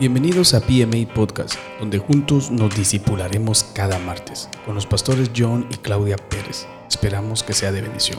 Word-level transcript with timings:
Bienvenidos 0.00 0.54
a 0.54 0.60
PMA 0.60 1.14
Podcast, 1.14 1.54
donde 1.78 1.98
juntos 1.98 2.50
nos 2.50 2.74
disipularemos 2.74 3.62
cada 3.62 3.96
martes 4.00 4.48
con 4.66 4.74
los 4.74 4.86
pastores 4.86 5.30
John 5.36 5.68
y 5.70 5.76
Claudia 5.76 6.16
Pérez. 6.16 6.66
Esperamos 6.88 7.44
que 7.44 7.52
sea 7.52 7.70
de 7.70 7.82
bendición. 7.82 8.18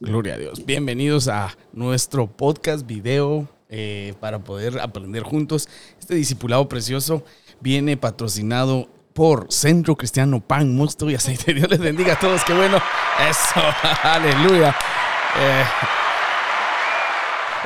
Gloria 0.00 0.34
a 0.34 0.38
Dios. 0.38 0.64
Bienvenidos 0.64 1.28
a 1.28 1.54
nuestro 1.74 2.26
podcast 2.26 2.86
video 2.86 3.46
eh, 3.68 4.14
para 4.20 4.38
poder 4.38 4.80
aprender 4.80 5.22
juntos. 5.22 5.68
Este 6.00 6.14
discipulado 6.14 6.66
precioso 6.66 7.22
viene 7.60 7.98
patrocinado 7.98 8.88
por 9.12 9.52
Centro 9.52 9.96
Cristiano 9.96 10.40
Pan, 10.40 10.74
Mosto 10.74 11.10
y 11.10 11.14
Aceite. 11.14 11.52
Dios 11.54 11.68
les 11.68 11.78
bendiga 11.78 12.14
a 12.14 12.18
todos. 12.18 12.42
Qué 12.42 12.54
bueno. 12.54 12.78
Eso. 13.28 13.60
Aleluya. 14.02 14.74
Eh, 15.38 15.64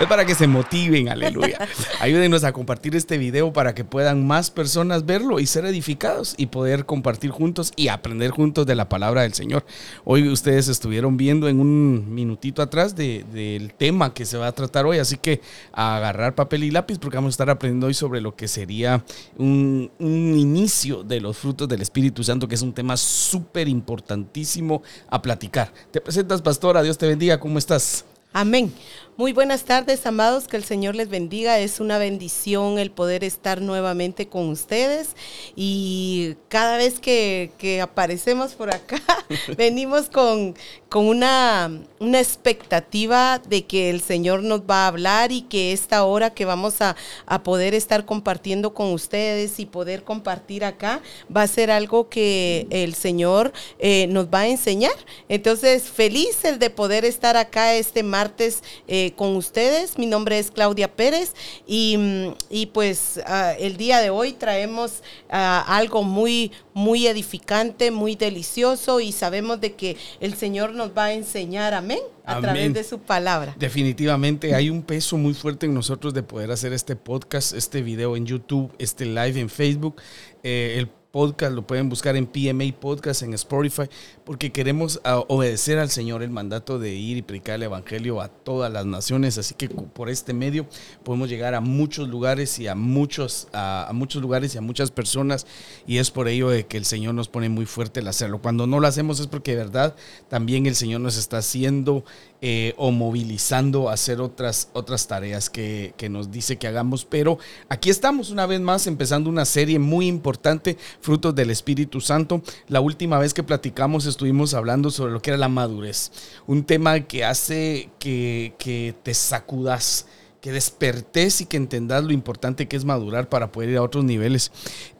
es 0.03 0.09
para 0.09 0.27
que 0.27 0.35
se 0.35 0.47
motiven, 0.47 1.09
aleluya. 1.09 1.59
Ayúdenos 2.01 2.45
a 2.45 2.53
compartir 2.53 2.97
este 2.97 3.19
video 3.19 3.53
para 3.53 3.75
que 3.75 3.85
puedan 3.85 4.27
más 4.27 4.51
personas 4.51 5.07
verlo 5.07 5.39
y 5.39 5.47
ser 5.47 5.65
edificados 5.65 6.35
y 6.37 6.47
poder 6.47 6.87
compartir 6.87 7.31
juntos 7.31 7.73
y 7.77 7.89
aprender 7.89 8.31
juntos 8.31 8.67
de 8.67 8.75
la 8.75 8.89
palabra 8.89 9.23
del 9.23 9.35
Señor. 9.35 9.65
Hoy 10.05 10.29
ustedes 10.29 10.69
estuvieron 10.69 11.17
viendo 11.17 11.49
en 11.49 11.61
un 11.61 12.13
minutito 12.13 12.63
atrás 12.63 12.97
del 12.97 13.75
tema 13.79 14.13
que 14.13 14.27
se 14.27 14.37
va 14.37 14.49
a 14.49 14.53
tratar 14.53 14.87
hoy, 14.87 14.99
así 14.99 15.17
que 15.17 15.41
agarrar 15.73 16.35
papel 16.35 16.65
y 16.65 16.71
lápiz 16.71 16.99
porque 16.99 17.17
vamos 17.17 17.31
a 17.31 17.35
estar 17.35 17.51
aprendiendo 17.51 17.87
hoy 17.87 17.95
sobre 17.95 18.21
lo 18.21 18.35
que 18.35 18.49
sería 18.49 19.05
un, 19.39 19.91
un 19.99 20.37
inicio 20.37 21.05
de 21.05 21.21
los 21.21 21.39
frutos 21.39 21.69
del 21.69 21.81
Espíritu 21.81 22.25
Santo, 22.25 22.49
que 22.49 22.57
es 22.57 22.63
un 22.63 22.73
tema 22.73 22.97
súper 22.97 23.69
importantísimo 23.69 24.83
a 25.09 25.23
platicar. 25.23 25.73
Te 25.91 26.01
presentas, 26.01 26.43
pastora, 26.43 26.83
Dios 26.83 26.99
te 26.99 27.07
bendiga, 27.07 27.39
¿cómo 27.39 27.59
estás? 27.59 28.05
Amén. 28.33 28.73
Muy 29.19 29.35
buenas 29.35 29.65
tardes, 29.65 30.07
amados, 30.07 30.49
que 30.49 30.57
el 30.57 30.65
Señor 30.65 30.95
les 30.95 31.11
bendiga. 31.11 31.59
Es 31.59 31.81
una 31.81 31.99
bendición 31.99 32.79
el 32.79 32.91
poder 32.91 33.25
estar 33.25 33.61
nuevamente 33.61 34.27
con 34.27 34.49
ustedes 34.49 35.11
y 35.55 36.37
cada 36.49 36.79
vez 36.79 36.99
que, 36.99 37.51
aparecemos 37.83 38.55
por 38.55 38.75
acá, 38.75 39.03
venimos 39.59 40.09
con, 40.09 40.55
con 40.89 41.07
una, 41.07 41.71
una, 42.01 42.21
expectativa 42.21 43.39
de 43.39 43.67
que 43.67 43.91
el 43.91 44.01
Señor 44.01 44.43
nos 44.43 44.63
va 44.63 44.85
a 44.85 44.89
hablar 44.89 45.31
y 45.31 45.43
que 45.43 45.75
esta 45.75 46.05
hora 46.05 46.31
que 46.31 46.47
vamos 46.47 46.81
a, 46.81 46.97
poder 47.45 47.75
estar 47.75 48.07
compartiendo 48.07 48.73
con 48.73 48.93
ustedes 48.93 49.61
y 49.61 49.67
poder 49.67 50.05
compartir 50.05 50.65
acá 50.65 51.03
va 51.35 51.43
a 51.43 51.47
ser 51.47 51.71
algo 51.71 52.09
que 52.09 52.67
el 52.71 52.95
Señor 52.95 53.53
eh, 53.79 54.07
nos 54.09 54.29
va 54.29 54.41
a 54.41 54.49
enseñar. 54.49 54.95
Entonces, 55.29 55.83
feliz 55.85 56.45
el 56.45 56.59
de 56.59 56.71
poder 56.71 57.05
estar 57.05 57.37
acá 57.37 57.75
este 57.75 58.03
martes. 58.03 58.63
Eh, 58.87 59.02
eh, 59.03 59.13
con 59.17 59.35
ustedes. 59.35 59.99
Mi 59.99 60.07
nombre 60.07 60.39
es 60.39 60.51
Claudia 60.51 60.95
Pérez 60.95 61.35
y, 61.67 61.97
mm, 61.97 62.67
pues 62.73 63.21
ah, 63.27 63.53
el 63.59 63.77
día 63.77 64.01
de 64.01 64.11
hoy 64.11 64.33
traemos 64.33 65.03
ah, 65.29 65.65
algo 65.67 66.05
muy, 66.05 66.53
muy 66.73 67.07
edificante, 67.07 67.91
muy 67.91 68.15
delicioso 68.15 69.01
y 69.01 69.11
sabemos 69.11 69.61
de 69.61 69.75
que 69.75 69.97
el 70.21 70.35
Señor 70.35 70.73
nos 70.75 70.97
va 70.97 71.07
a 71.07 71.13
enseñar, 71.15 71.75
amén, 71.75 71.99
a 72.25 72.41
través 72.41 72.73
de 72.75 72.85
su 72.85 73.01
palabra. 73.01 73.57
Definitivamente 73.59 74.55
hay 74.55 74.71
un 74.71 74.83
peso 74.83 75.17
muy 75.17 75.35
fuerte 75.35 75.67
en 75.67 75.75
nosotros 75.75 76.15
de 76.15 76.23
poder 76.23 76.53
hacer 76.53 76.73
este 76.73 76.95
podcast, 76.95 77.55
este 77.55 77.83
video 77.83 78.17
en 78.17 78.25
YouTube, 78.25 78.73
este 78.79 79.05
live 79.05 79.41
en 79.41 79.49
Facebook. 79.49 80.01
Eh, 80.45 80.77
el 80.79 80.89
podcast, 81.13 81.55
lo 81.55 81.67
pueden 81.67 81.91
buscar 81.91 82.17
en 82.17 82.27
PMA 82.27 82.75
Podcast, 82.81 83.23
en 83.23 83.35
Spotify, 83.35 83.83
porque 84.25 84.51
queremos 84.51 85.01
obedecer 85.29 85.79
al 85.79 85.91
Señor 85.91 86.23
el 86.23 86.31
mandato 86.31 86.79
de 86.79 86.95
ir 86.95 87.19
y 87.19 87.23
predicar 87.23 87.57
el 87.57 87.65
Evangelio 87.65 88.21
a 88.21 88.29
todas 88.29 88.73
las 88.73 88.87
naciones. 88.87 89.37
Así 89.37 89.55
que 89.55 89.69
por 89.69 90.09
este 90.09 90.33
medio 90.33 90.67
podemos 91.05 91.29
llegar 91.29 91.55
a 91.55 91.61
muchos 91.61 92.09
lugares 92.09 92.59
y 92.59 92.67
a 92.67 92.75
muchos, 92.75 93.49
a, 93.53 93.91
muchos 93.93 94.23
lugares 94.23 94.55
y 94.55 94.59
a 94.59 94.63
muchas 94.63 94.91
personas. 94.91 95.47
Y 95.87 95.99
es 95.99 96.11
por 96.11 96.29
ello 96.29 96.49
que 96.67 96.79
el 96.79 96.87
Señor 96.87 97.15
nos 97.15 97.29
pone 97.29 97.51
muy 97.51 97.67
fuerte 97.67 98.01
el 98.01 98.09
hacerlo. 98.09 98.41
Cuando 98.41 98.67
no 98.67 98.81
lo 98.81 98.87
hacemos 98.89 99.21
es 99.21 99.27
porque 99.27 99.53
de 99.53 99.59
verdad 99.59 99.95
también 100.29 100.67
el 100.67 100.75
Señor 100.75 101.03
nos 101.03 101.19
está 101.19 101.39
haciendo 101.39 102.05
eh, 102.45 102.75
o 102.77 102.91
movilizando 102.91 103.89
a 103.89 103.93
hacer 103.93 104.21
otras, 104.21 104.69
otras 104.73 105.07
tareas 105.07 105.49
que, 105.49 105.95
que 105.97 106.09
nos 106.09 106.33
dice 106.33 106.59
que 106.59 106.67
hagamos. 106.67 107.05
Pero 107.05 107.39
aquí 107.69 107.89
estamos 107.89 108.31
una 108.31 108.47
vez 108.47 108.61
más 108.61 108.89
empezando 108.89 109.31
una 109.31 109.45
serie 109.45 109.79
muy 109.79 110.09
importante 110.09 110.77
frutos 111.01 111.37
del 111.37 111.51
Espíritu 111.51 112.01
Santo. 112.01 112.43
La 112.67 112.81
última 112.81 113.21
vez 113.21 113.33
que 113.33 113.45
platicamos 113.45 114.07
estuvimos 114.07 114.55
hablando 114.55 114.91
sobre 114.91 115.13
lo 115.13 115.23
que 115.23 115.31
era 115.31 115.39
la 115.39 115.49
madurez, 115.49 116.11
un 116.49 116.65
tema 116.65 116.99
que 117.01 117.25
hace 117.25 117.91
que, 118.01 118.55
que 118.59 118.95
te 119.05 119.15
sacudas 119.15 120.07
que 120.43 120.51
despertes 120.51 121.41
y 121.41 121.47
que 121.47 121.57
entendas 121.57 122.03
lo 122.03 122.13
importante 122.13 122.67
que 122.67 122.77
es 122.77 122.85
madurar 122.85 123.29
para 123.29 123.53
poder 123.53 123.71
ir 123.71 123.77
a 123.77 123.83
otros 123.83 124.03
niveles. 124.03 124.51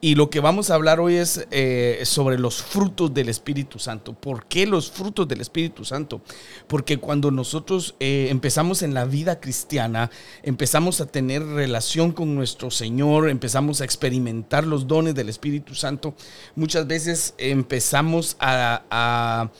Y 0.01 0.15
lo 0.15 0.31
que 0.31 0.39
vamos 0.39 0.71
a 0.71 0.77
hablar 0.77 1.01
hoy 1.01 1.17
es 1.17 1.49
eh, 1.51 2.01
sobre 2.05 2.39
los 2.39 2.63
frutos 2.63 3.13
del 3.13 3.29
Espíritu 3.29 3.81
Santo. 3.81 4.15
¿Por 4.15 4.47
qué 4.47 4.69
los 4.69 4.93
frutos 4.93 5.27
del 5.27 5.41
Espíritu 5.41 5.85
Santo? 5.85 6.23
Porque 6.69 6.99
cuando 6.99 7.33
nosotros 7.33 7.97
eh, 7.99 8.29
empezamos 8.31 8.83
en 8.83 8.95
la 8.95 9.05
vida 9.05 9.41
cristiana, 9.41 10.13
empezamos 10.45 11.01
a 11.01 11.07
tener 11.07 11.45
relación 11.45 12.13
con 12.13 12.37
nuestro 12.37 12.71
Señor, 12.71 13.29
empezamos 13.29 13.81
a 13.81 13.85
experimentar 13.85 14.65
los 14.65 14.87
dones 14.87 15.17
del 15.17 15.29
Espíritu 15.29 15.75
Santo, 15.75 16.15
muchas 16.55 16.87
veces 16.87 17.35
empezamos 17.37 18.37
a 18.39 19.51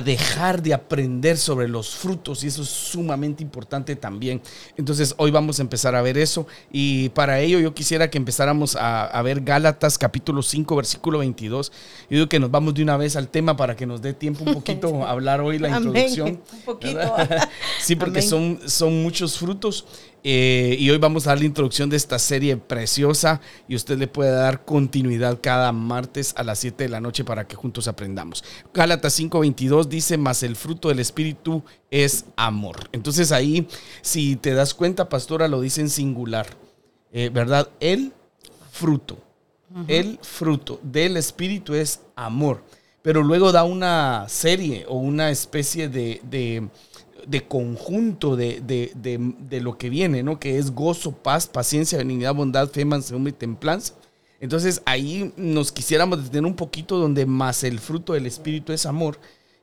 dejar 0.00 0.62
de 0.62 0.74
aprender 0.74 1.38
sobre 1.38 1.68
los 1.68 1.94
frutos 1.94 2.42
y 2.42 2.48
eso 2.48 2.62
es 2.62 2.68
sumamente 2.68 3.44
importante 3.44 3.94
también. 3.94 4.42
Entonces 4.76 5.14
hoy 5.16 5.30
vamos 5.30 5.60
a 5.60 5.62
empezar 5.62 5.94
a 5.94 6.02
ver 6.02 6.18
eso 6.18 6.48
y 6.72 7.10
para 7.10 7.38
ello 7.38 7.60
yo 7.60 7.72
quisiera 7.72 8.10
que 8.10 8.18
empezáramos 8.18 8.76
a, 8.78 9.22
ver 9.22 9.42
Gálatas 9.42 9.96
capítulo 9.96 10.42
5 10.42 10.74
versículo 10.74 11.20
22. 11.20 11.70
Yo 12.10 12.16
digo 12.16 12.28
que 12.28 12.40
nos 12.40 12.50
vamos 12.50 12.74
de 12.74 12.82
una 12.82 12.96
vez 12.96 13.14
al 13.14 13.28
tema 13.28 13.56
para 13.56 13.76
que 13.76 13.86
nos 13.86 14.02
dé 14.02 14.12
tiempo 14.12 14.42
un 14.44 14.54
poquito 14.54 15.04
a 15.06 15.10
hablar 15.10 15.40
hoy 15.40 15.60
la 15.60 15.68
introducción. 15.68 16.40
Un 16.52 16.60
poquito. 16.64 17.14
sí, 17.80 17.94
porque 17.94 18.22
son, 18.22 18.58
son 18.66 19.02
muchos 19.04 19.38
frutos 19.38 19.86
eh, 20.28 20.76
y 20.80 20.90
hoy 20.90 20.98
vamos 20.98 21.24
a 21.24 21.30
dar 21.30 21.38
la 21.38 21.44
introducción 21.44 21.88
de 21.88 21.96
esta 21.96 22.18
serie 22.18 22.56
preciosa 22.56 23.40
y 23.68 23.76
usted 23.76 23.96
le 23.96 24.08
puede 24.08 24.32
dar 24.32 24.64
continuidad 24.64 25.38
cada 25.40 25.70
martes 25.70 26.34
a 26.36 26.42
las 26.42 26.58
7 26.58 26.82
de 26.82 26.88
la 26.88 27.00
noche 27.00 27.22
para 27.22 27.46
que 27.46 27.54
juntos 27.54 27.86
aprendamos. 27.86 28.42
Gálatas 28.74 29.20
5:22 29.20 29.86
dice, 29.86 30.18
mas 30.18 30.42
el 30.42 30.56
fruto 30.56 30.88
del 30.88 30.98
Espíritu 30.98 31.62
es 31.92 32.24
amor. 32.34 32.90
Entonces 32.90 33.30
ahí, 33.30 33.68
si 34.02 34.34
te 34.34 34.52
das 34.52 34.74
cuenta, 34.74 35.08
pastora, 35.08 35.46
lo 35.46 35.60
dice 35.60 35.80
en 35.80 35.90
singular, 35.90 36.48
eh, 37.12 37.30
¿verdad? 37.32 37.68
El 37.78 38.12
fruto, 38.72 39.18
el 39.86 40.18
fruto 40.22 40.80
del 40.82 41.18
Espíritu 41.18 41.74
es 41.74 42.00
amor. 42.16 42.64
Pero 43.00 43.22
luego 43.22 43.52
da 43.52 43.62
una 43.62 44.28
serie 44.28 44.86
o 44.88 44.96
una 44.96 45.30
especie 45.30 45.88
de 45.88 46.20
de 46.24 46.68
conjunto 47.48 48.36
de, 48.36 49.60
lo 49.62 49.78
que 49.78 49.90
viene, 49.90 50.22
¿no? 50.22 50.38
Que 50.38 50.58
es 50.58 50.70
gozo, 50.70 51.12
paz, 51.12 51.46
paciencia, 51.46 51.98
benignidad, 51.98 52.34
bondad, 52.34 52.68
fe, 52.68 52.84
mansedumbre 52.84 53.30
y 53.30 53.34
templanza. 53.34 53.94
Entonces 54.40 54.82
ahí 54.84 55.32
nos 55.36 55.72
quisiéramos 55.72 56.22
detener 56.22 56.44
un 56.44 56.56
poquito 56.56 56.98
donde 56.98 57.26
más 57.26 57.64
el 57.64 57.78
fruto 57.78 58.12
del 58.12 58.26
Espíritu 58.26 58.72
es 58.72 58.86
amor, 58.86 59.18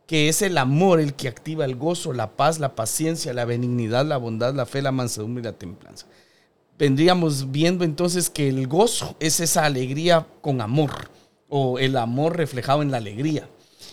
que 0.07 0.29
es 0.29 0.41
el 0.41 0.57
amor 0.57 0.99
el 0.99 1.13
que 1.13 1.27
activa 1.27 1.65
el 1.65 1.75
gozo, 1.75 2.11
la 2.11 2.35
paz, 2.35 2.59
la 2.59 2.75
paciencia, 2.75 3.33
la 3.33 3.45
benignidad, 3.45 4.05
la 4.05 4.17
bondad, 4.17 4.53
la 4.53 4.65
fe, 4.65 4.81
la 4.81 4.91
mansedumbre 4.91 5.41
y 5.41 5.45
la 5.45 5.53
templanza. 5.53 6.07
Vendríamos 6.77 7.51
viendo 7.51 7.85
entonces 7.85 8.29
que 8.29 8.49
el 8.49 8.67
gozo 8.67 9.15
es 9.19 9.39
esa 9.39 9.65
alegría 9.65 10.27
con 10.41 10.59
amor, 10.59 10.91
o 11.47 11.77
el 11.77 11.97
amor 11.97 12.35
reflejado 12.35 12.81
en 12.81 12.89
la 12.89 12.97
alegría. 12.97 13.47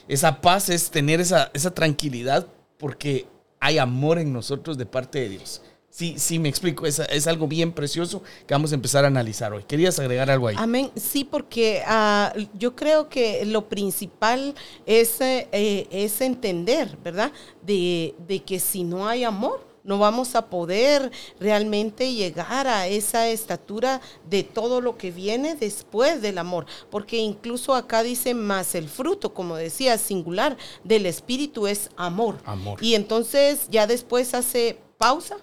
Esa 0.08 0.40
paz 0.40 0.70
es 0.70 0.90
tener 0.90 1.20
esa, 1.20 1.50
esa 1.52 1.72
tranquilidad 1.72 2.46
porque 2.78 3.26
hay 3.60 3.78
amor 3.78 4.18
en 4.18 4.32
nosotros 4.32 4.76
de 4.78 4.86
parte 4.86 5.20
de 5.20 5.28
Dios. 5.28 5.62
Sí, 5.90 6.14
sí, 6.18 6.38
me 6.38 6.48
explico. 6.48 6.86
Es, 6.86 7.00
es, 7.00 7.26
algo 7.26 7.48
bien 7.48 7.72
precioso 7.72 8.22
que 8.46 8.54
vamos 8.54 8.70
a 8.70 8.76
empezar 8.76 9.04
a 9.04 9.08
analizar 9.08 9.52
hoy. 9.52 9.64
¿Querías 9.64 9.98
agregar 9.98 10.30
algo 10.30 10.46
ahí? 10.46 10.56
Amén. 10.56 10.90
Sí, 10.94 11.24
porque 11.24 11.82
ah, 11.84 12.32
yo 12.54 12.76
creo 12.76 13.08
que 13.08 13.44
lo 13.44 13.68
principal 13.68 14.54
es, 14.86 15.20
eh, 15.20 15.88
es 15.90 16.20
entender, 16.20 16.96
¿verdad? 17.02 17.32
De, 17.62 18.14
de 18.28 18.40
que 18.44 18.60
si 18.60 18.84
no 18.84 19.08
hay 19.08 19.24
amor, 19.24 19.69
no 19.84 19.98
vamos 19.98 20.34
a 20.34 20.46
poder 20.46 21.10
realmente 21.38 22.12
llegar 22.12 22.66
a 22.66 22.86
esa 22.86 23.28
estatura 23.28 24.00
de 24.28 24.42
todo 24.42 24.80
lo 24.80 24.96
que 24.96 25.10
viene 25.10 25.54
después 25.54 26.22
del 26.22 26.38
amor, 26.38 26.66
porque 26.90 27.16
incluso 27.18 27.74
acá 27.74 28.02
dice 28.02 28.34
más 28.34 28.74
el 28.74 28.88
fruto, 28.88 29.34
como 29.34 29.56
decía, 29.56 29.98
singular 29.98 30.56
del 30.84 31.06
espíritu 31.06 31.66
es 31.66 31.90
amor. 31.96 32.38
Amor. 32.44 32.82
Y 32.82 32.94
entonces 32.94 33.66
ya 33.70 33.86
después 33.86 34.34
hace 34.34 34.78
pausa, 34.98 35.38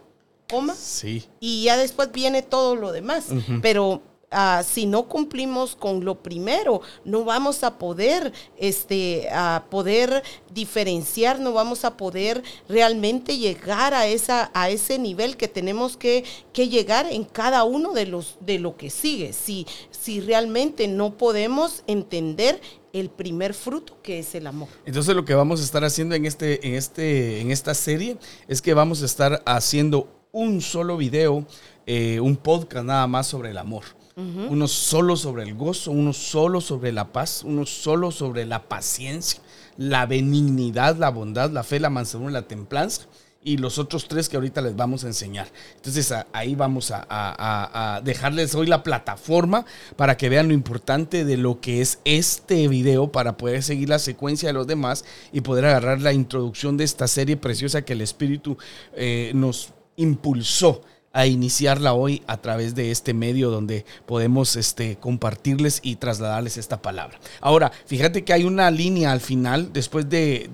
coma, 0.49 0.75
sí. 0.75 1.25
y 1.39 1.63
ya 1.63 1.77
después 1.77 2.11
viene 2.11 2.41
todo 2.41 2.75
lo 2.75 2.91
demás. 2.91 3.27
Pero 3.61 4.01
Ah, 4.29 4.61
si 4.67 4.85
no 4.85 5.07
cumplimos 5.07 5.73
con 5.77 6.03
lo 6.03 6.21
primero, 6.21 6.81
no 7.05 7.23
vamos 7.23 7.63
a 7.63 7.77
poder, 7.77 8.33
este, 8.57 9.29
a 9.31 9.63
poder 9.69 10.21
diferenciar, 10.53 11.39
no 11.39 11.53
vamos 11.53 11.85
a 11.85 11.95
poder 11.95 12.43
realmente 12.67 13.37
llegar 13.37 13.93
a, 13.93 14.05
esa, 14.05 14.51
a 14.53 14.69
ese 14.69 14.99
nivel 14.99 15.37
que 15.37 15.47
tenemos 15.47 15.95
que, 15.95 16.25
que 16.51 16.67
llegar 16.67 17.05
en 17.09 17.23
cada 17.23 17.63
uno 17.63 17.93
de, 17.93 18.05
los, 18.05 18.37
de 18.41 18.59
lo 18.59 18.75
que 18.75 18.89
sigue. 18.89 19.31
Si, 19.31 19.65
si 19.91 20.19
realmente 20.19 20.89
no 20.89 21.17
podemos 21.17 21.83
entender 21.87 22.59
el 22.91 23.09
primer 23.09 23.53
fruto 23.53 24.01
que 24.01 24.19
es 24.19 24.35
el 24.35 24.45
amor. 24.45 24.67
Entonces 24.85 25.15
lo 25.15 25.23
que 25.23 25.35
vamos 25.35 25.61
a 25.61 25.63
estar 25.63 25.85
haciendo 25.85 26.15
en, 26.15 26.25
este, 26.25 26.67
en, 26.67 26.75
este, 26.75 27.39
en 27.39 27.51
esta 27.51 27.73
serie 27.73 28.17
es 28.49 28.61
que 28.61 28.73
vamos 28.73 29.01
a 29.01 29.05
estar 29.05 29.41
haciendo 29.45 30.09
un 30.33 30.59
solo 30.59 30.97
video, 30.97 31.45
eh, 31.85 32.19
un 32.19 32.35
podcast 32.35 32.85
nada 32.85 33.07
más 33.07 33.27
sobre 33.27 33.51
el 33.51 33.57
amor 33.57 33.96
uno 34.17 34.67
solo 34.67 35.15
sobre 35.15 35.43
el 35.43 35.53
gozo, 35.53 35.91
uno 35.91 36.11
solo 36.11 36.59
sobre 36.59 36.91
la 36.91 37.13
paz, 37.13 37.43
uno 37.43 37.67
solo 37.67 38.09
sobre 38.09 38.45
la 38.45 38.67
paciencia, 38.67 39.41
la 39.77 40.07
benignidad, 40.07 40.97
la 40.97 41.09
bondad, 41.09 41.51
la 41.51 41.63
fe, 41.63 41.79
la 41.79 41.91
mansedumbre, 41.91 42.33
la 42.33 42.47
templanza 42.47 43.03
y 43.43 43.57
los 43.57 43.77
otros 43.77 44.07
tres 44.07 44.27
que 44.27 44.35
ahorita 44.35 44.61
les 44.61 44.75
vamos 44.75 45.03
a 45.03 45.07
enseñar. 45.07 45.47
Entonces 45.75 46.13
ahí 46.33 46.55
vamos 46.55 46.91
a, 46.91 48.01
dejarles 48.03 48.55
hoy 48.55 48.67
la 48.67 48.83
plataforma 48.83 49.65
para 49.95 50.17
que 50.17 50.29
vean 50.29 50.47
lo 50.47 50.53
importante 50.53 51.23
de 51.23 51.37
lo 51.37 51.61
que 51.61 51.81
es 51.81 51.99
este 52.03 52.67
video 52.67 53.11
para 53.11 53.37
poder 53.37 53.63
seguir 53.63 53.87
la 53.87 53.99
secuencia 53.99 54.49
de 54.49 54.53
los 54.53 54.67
demás 54.67 55.05
y 55.31 55.41
poder 55.41 55.65
agarrar 55.65 56.01
la 56.01 56.11
introducción 56.11 56.75
de 56.75 56.83
esta 56.83 57.07
serie 57.07 57.37
preciosa 57.37 57.83
que 57.83 57.93
el 57.93 58.01
Espíritu 58.01 58.57
eh, 58.95 59.31
nos 59.35 59.73
impulsó 59.95 60.81
a 61.17 61.25
iniciarla 61.25 61.93
hoy 61.93 62.21
a 62.27 62.37
través 62.37 62.75
de 62.75 62.91
este 62.91 63.15
medio 63.15 63.49
donde 63.49 63.85
podemos 64.05 64.55
este, 64.55 64.97
compartirles 64.97 65.79
y 65.81 65.95
trasladarles 65.95 66.57
esta 66.57 66.79
palabra. 66.79 67.19
Ahora, 67.41 67.71
fíjate 67.87 68.23
que 68.23 68.33
hay 68.33 68.43
una 68.43 68.69
línea 68.69 69.11
al 69.11 69.19
final, 69.19 69.73
después 69.73 70.07
de, 70.09 70.47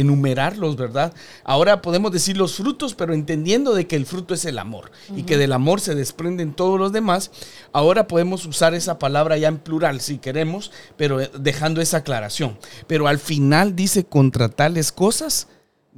enumerarlos, 0.00 0.74
¿verdad? 0.74 1.14
Ahora 1.44 1.82
podemos 1.82 2.10
decir 2.10 2.36
los 2.36 2.56
frutos, 2.56 2.96
pero 2.96 3.14
entendiendo 3.14 3.74
de 3.74 3.86
que 3.86 3.94
el 3.94 4.06
fruto 4.06 4.34
es 4.34 4.44
el 4.44 4.58
amor 4.58 4.90
y 5.14 5.22
que 5.22 5.38
del 5.38 5.52
amor 5.52 5.80
se 5.80 5.94
desprenden 5.94 6.52
todos 6.52 6.80
los 6.80 6.90
demás, 6.90 7.30
ahora 7.72 8.08
podemos 8.08 8.44
usar 8.44 8.74
esa 8.74 8.98
palabra 8.98 9.36
ya 9.36 9.46
en 9.46 9.58
plural 9.58 10.00
si 10.00 10.18
queremos, 10.18 10.72
pero 10.96 11.18
dejando 11.18 11.80
esa 11.80 11.98
aclaración. 11.98 12.58
Pero 12.88 13.06
al 13.06 13.20
final 13.20 13.76
dice 13.76 14.04
contra 14.04 14.48
tales 14.48 14.90
cosas 14.90 15.46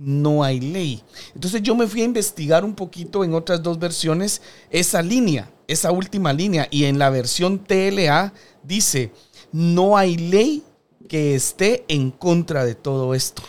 no 0.00 0.42
hay 0.42 0.60
ley. 0.60 1.02
Entonces 1.34 1.62
yo 1.62 1.74
me 1.74 1.86
fui 1.86 2.00
a 2.00 2.04
investigar 2.04 2.64
un 2.64 2.74
poquito 2.74 3.22
en 3.22 3.34
otras 3.34 3.62
dos 3.62 3.78
versiones 3.78 4.40
esa 4.70 5.02
línea, 5.02 5.50
esa 5.68 5.92
última 5.92 6.32
línea, 6.32 6.66
y 6.70 6.84
en 6.84 6.98
la 6.98 7.10
versión 7.10 7.58
TLA 7.58 8.32
dice, 8.62 9.12
no 9.52 9.96
hay 9.98 10.16
ley 10.16 10.62
que 11.06 11.34
esté 11.34 11.84
en 11.88 12.10
contra 12.10 12.64
de 12.64 12.74
todo 12.74 13.14
esto. 13.14 13.42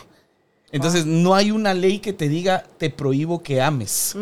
Entonces, 0.72 1.04
no 1.04 1.34
hay 1.34 1.50
una 1.50 1.74
ley 1.74 1.98
que 1.98 2.14
te 2.14 2.30
diga, 2.30 2.64
te 2.78 2.88
prohíbo 2.88 3.42
que 3.42 3.60
ames. 3.60 4.14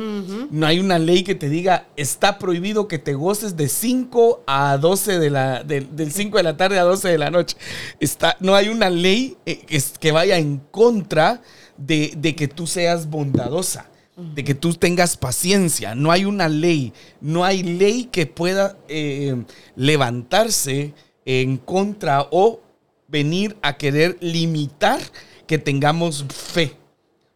No 0.50 0.66
hay 0.66 0.80
una 0.80 0.98
ley 0.98 1.22
que 1.22 1.36
te 1.36 1.48
diga, 1.48 1.86
está 1.96 2.40
prohibido 2.40 2.88
que 2.88 2.98
te 2.98 3.14
goces 3.14 3.56
de 3.56 3.68
5 3.68 4.42
a 4.48 4.76
12 4.76 5.20
de 5.20 5.30
la, 5.30 5.62
del 5.62 6.12
5 6.12 6.36
de 6.36 6.42
la 6.42 6.56
tarde 6.56 6.80
a 6.80 6.82
12 6.82 7.08
de 7.08 7.18
la 7.18 7.30
noche. 7.30 7.56
Está, 8.00 8.36
no 8.40 8.56
hay 8.56 8.68
una 8.68 8.90
ley 8.90 9.36
eh, 9.46 9.60
que, 9.60 9.80
que 10.00 10.10
vaya 10.10 10.38
en 10.38 10.58
contra 10.72 11.40
de, 11.80 12.34
que 12.36 12.48
tú 12.48 12.66
seas 12.66 13.08
bondadosa, 13.08 13.90
de 14.16 14.44
que 14.44 14.54
tú 14.54 14.74
tengas 14.74 15.16
paciencia. 15.16 15.94
No 15.94 16.10
hay 16.10 16.24
una 16.24 16.48
ley, 16.48 16.92
no 17.20 17.44
hay 17.44 17.62
ley 17.62 18.04
que 18.04 18.26
pueda 18.26 18.76
eh, 18.88 19.44
levantarse 19.76 20.94
en 21.24 21.56
contra 21.56 22.26
o 22.30 22.60
venir 23.08 23.56
a 23.62 23.76
querer 23.76 24.18
limitar 24.20 25.00
que 25.46 25.58
tengamos 25.58 26.24
fe. 26.28 26.76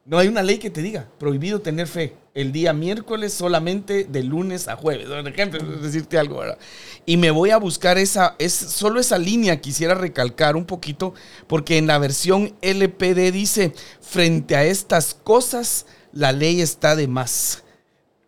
No 0.04 0.18
hay 0.18 0.28
una 0.28 0.42
ley 0.42 0.58
que 0.58 0.70
te 0.70 0.82
diga, 0.82 1.08
prohibido 1.18 1.60
tener 1.60 1.86
fe 1.86 2.14
el 2.34 2.50
día 2.50 2.72
miércoles 2.72 3.32
solamente 3.32 4.04
de 4.04 4.24
lunes 4.24 4.66
a 4.66 4.74
jueves. 4.74 5.06
Por 5.06 5.26
ejemplo, 5.28 5.60
decirte 5.80 6.18
algo, 6.18 6.38
¿verdad? 6.38 6.58
Y 7.06 7.16
me 7.16 7.30
voy 7.30 7.50
a 7.50 7.58
buscar 7.58 7.96
esa, 7.96 8.34
es 8.38 8.52
solo 8.52 8.98
esa 8.98 9.18
línea 9.18 9.60
quisiera 9.60 9.94
recalcar 9.94 10.56
un 10.56 10.64
poquito, 10.64 11.14
porque 11.46 11.78
en 11.78 11.86
la 11.86 11.98
versión 11.98 12.54
LPD 12.60 13.32
dice, 13.32 13.72
frente 14.00 14.56
a 14.56 14.64
estas 14.64 15.14
cosas, 15.14 15.86
la 16.12 16.32
ley 16.32 16.60
está 16.60 16.96
de 16.96 17.06
más. 17.06 17.62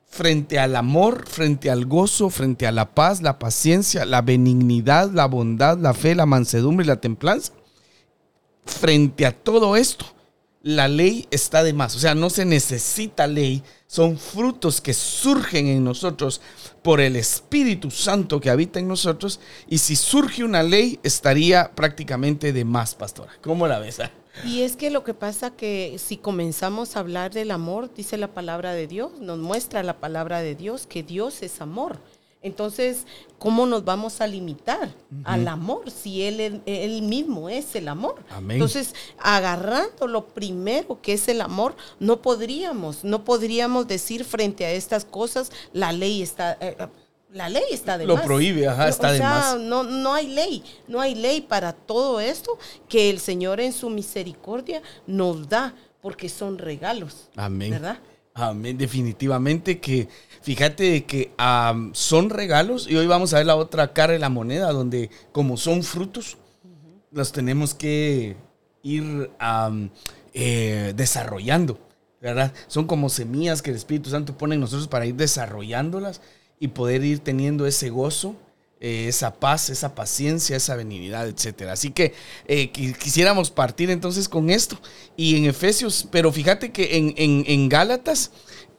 Frente 0.09 0.59
al 0.59 0.77
amor, 0.77 1.27
frente 1.29 1.69
al 1.69 1.85
gozo, 1.85 2.31
frente 2.31 2.67
a 2.67 2.73
la 2.73 2.95
paz, 2.95 3.21
la 3.21 3.39
paciencia, 3.39 4.07
la 4.07 4.23
benignidad, 4.23 5.11
la 5.11 5.27
bondad, 5.27 5.77
la 5.77 5.93
fe, 5.93 6.15
la 6.15 6.27
mansedumbre 6.27 6.85
y 6.85 6.89
la 6.89 7.01
templanza. 7.01 7.53
Frente 8.65 9.27
a 9.27 9.33
todo 9.33 9.77
esto, 9.77 10.07
la 10.67 10.89
ley 10.89 11.29
está 11.31 11.63
de 11.63 11.73
más. 11.73 11.95
O 11.95 12.01
sea, 12.01 12.17
no 12.17 12.29
se 12.29 12.45
necesita 12.45 13.29
ley. 13.29 13.63
Son 13.87 14.19
frutos 14.19 14.81
que 14.81 14.95
surgen 14.95 15.69
en 15.69 15.85
nosotros 15.85 16.41
por 16.83 17.01
el 17.01 17.15
Espíritu 17.15 17.93
Santo 17.93 18.41
que 18.41 18.51
habita 18.51 18.81
en 18.81 18.89
nosotros. 18.89 19.39
Y 19.69 19.79
si 19.79 19.95
surge 19.95 20.43
una 20.43 20.65
ley, 20.65 20.99
estaría 21.05 21.73
prácticamente 21.73 22.53
de 22.53 22.65
más, 22.65 22.97
pastora. 22.97 23.31
¿Cómo 23.43 23.69
la 23.69 23.79
ves? 23.79 24.01
Y 24.45 24.63
es 24.63 24.75
que 24.75 24.91
lo 24.91 25.05
que 25.05 25.15
pasa 25.15 25.53
que 25.53 26.01
si 26.05 26.17
comenzamos 26.17 26.97
a 26.97 27.01
hablar 27.01 27.33
del 27.33 27.53
amor, 27.53 27.95
dice 27.95 28.17
la 28.17 28.35
palabra 28.35 28.73
de 28.73 28.89
Dios, 28.89 29.13
nos 29.21 29.39
muestra 29.39 29.85
la 29.85 30.01
palabra 30.01 30.43
de 30.43 30.57
Dios 30.57 30.89
que 30.89 31.05
Dios 31.05 31.45
es 31.45 31.61
amor. 31.61 32.01
Entonces, 32.43 33.07
¿cómo 33.39 33.67
nos 33.67 33.85
vamos 33.85 34.21
a 34.21 34.27
limitar 34.27 34.95
al 35.25 35.49
amor 35.49 35.91
si 35.91 36.23
él, 36.23 36.63
él, 36.65 37.03
mismo 37.03 37.49
es 37.49 37.75
el 37.75 37.89
amor? 37.89 38.23
Entonces, 38.49 38.95
agarrando 39.19 40.07
lo 40.07 40.29
primero 40.29 41.01
que 41.01 41.15
es 41.15 41.27
el 41.29 41.41
amor, 41.41 41.75
no 41.99 42.23
podríamos, 42.23 43.03
no 43.03 43.25
podríamos 43.25 43.89
decir 43.89 44.25
frente 44.25 44.65
a 44.65 44.71
estas 44.71 45.05
cosas, 45.05 45.51
la 45.73 45.93
ley 45.93 46.23
está... 46.23 46.53
Eh, 46.61 46.77
eh, 46.79 46.87
la 47.33 47.51
ley 47.51 47.65
está 47.71 47.99
de 47.99 48.07
Lo 48.07 48.23
prohíbe, 48.23 48.67
ajá, 48.67 48.89
está 48.89 49.13
de 49.13 49.21
más. 49.21 49.59
No, 49.59 49.83
no 49.83 50.15
hay 50.15 50.29
ley, 50.29 50.63
no 50.89 51.01
hay 51.01 51.15
ley 51.15 51.43
para 51.43 51.75
todo 51.75 52.19
esto 52.19 52.57
que 52.89 53.11
el 53.11 53.19
Señor 53.19 53.61
en 53.61 53.75
su 53.75 53.91
misericordia 53.91 54.81
nos 55.07 55.47
da, 55.47 55.75
porque 56.01 56.31
son 56.31 56.57
regalos. 56.57 57.29
Amén. 57.37 57.73
¿Verdad? 57.73 57.99
Amén, 58.39 58.77
definitivamente 58.77 59.81
que 59.81 60.11
fíjate 60.43 61.07
que 61.07 61.33
son 61.95 62.29
regalos 62.29 62.87
y 62.87 62.95
hoy 62.95 63.07
vamos 63.07 63.33
a 63.33 63.39
ver 63.39 63.47
la 63.47 63.57
otra 63.57 63.95
cara 63.95 64.13
de 64.13 64.19
la 64.19 64.29
moneda 64.29 64.73
donde 64.73 65.09
como 65.33 65.57
son 65.57 65.83
frutos, 65.83 66.37
los 67.13 67.33
tenemos 67.33 67.73
que 67.73 68.37
ir 68.83 69.31
eh, 70.35 70.93
desarrollando, 70.95 71.79
¿verdad? 72.21 72.53
Son 72.67 72.87
como 72.87 73.09
semillas 73.09 73.63
que 73.63 73.71
el 73.71 73.77
Espíritu 73.77 74.11
Santo 74.11 74.37
pone 74.37 74.57
en 74.57 74.61
nosotros 74.61 74.87
para 74.87 75.07
ir 75.07 75.15
desarrollándolas 75.15 76.21
y 76.61 76.69
poder 76.69 77.05
ir 77.05 77.21
teniendo 77.21 77.67
ese 77.67 77.89
gozo, 77.89 78.37
eh, 78.79 79.09
esa 79.09 79.33
paz, 79.33 79.71
esa 79.71 79.95
paciencia, 79.95 80.55
esa 80.55 80.77
benignidad, 80.77 81.27
etcétera. 81.27 81.73
Así 81.73 81.93
que 81.93 82.13
eh, 82.47 82.71
quisiéramos 82.71 83.51
partir 83.51 83.91
entonces 83.91 84.29
con 84.29 84.51
esto. 84.51 84.79
Y 85.17 85.37
en 85.37 85.47
Efesios, 85.47 86.07
pero 86.11 86.31
fíjate 86.31 86.73
que 86.73 86.99
en, 86.99 87.15
en, 87.17 87.69
Gálatas 87.71 88.33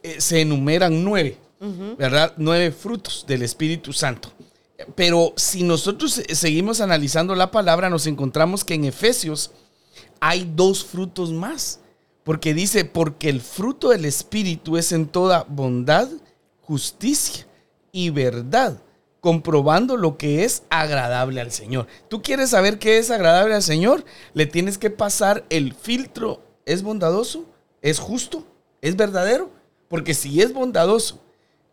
eh, 0.04 0.20
se 0.20 0.40
enumeran 0.42 1.02
nueve, 1.02 1.36
¿verdad? 1.98 2.32
Nueve 2.36 2.70
frutos 2.70 3.24
del 3.26 3.42
Espíritu 3.42 3.92
Santo. 3.92 4.32
Pero 4.94 5.32
si 5.36 5.64
nosotros 5.64 6.22
seguimos 6.32 6.80
analizando 6.80 7.34
la 7.34 7.50
palabra, 7.50 7.90
nos 7.90 8.06
encontramos 8.06 8.64
que 8.64 8.74
en 8.74 8.84
Efesios 8.84 9.50
hay 10.20 10.48
dos 10.54 10.84
frutos 10.84 11.32
más. 11.32 11.80
Porque 12.22 12.54
dice, 12.54 12.84
porque 12.84 13.30
el 13.30 13.40
fruto 13.40 13.88
del 13.88 14.04
Espíritu 14.04 14.76
es 14.76 14.92
en 14.92 15.08
toda 15.08 15.44
bondad, 15.48 16.08
justicia 16.60 17.48
y 17.90 18.10
verdad 18.10 18.80
comprobando 19.20 19.96
lo 19.96 20.16
que 20.16 20.44
es 20.44 20.62
agradable 20.70 21.40
al 21.40 21.50
Señor. 21.50 21.86
¿Tú 22.08 22.22
quieres 22.22 22.50
saber 22.50 22.78
qué 22.78 22.98
es 22.98 23.10
agradable 23.10 23.54
al 23.54 23.62
Señor? 23.62 24.04
Le 24.34 24.46
tienes 24.46 24.78
que 24.78 24.90
pasar 24.90 25.44
el 25.50 25.74
filtro. 25.74 26.42
¿Es 26.66 26.82
bondadoso? 26.82 27.44
¿Es 27.82 27.98
justo? 27.98 28.46
¿Es 28.80 28.96
verdadero? 28.96 29.50
Porque 29.88 30.14
si 30.14 30.40
es 30.40 30.52
bondadoso, 30.52 31.20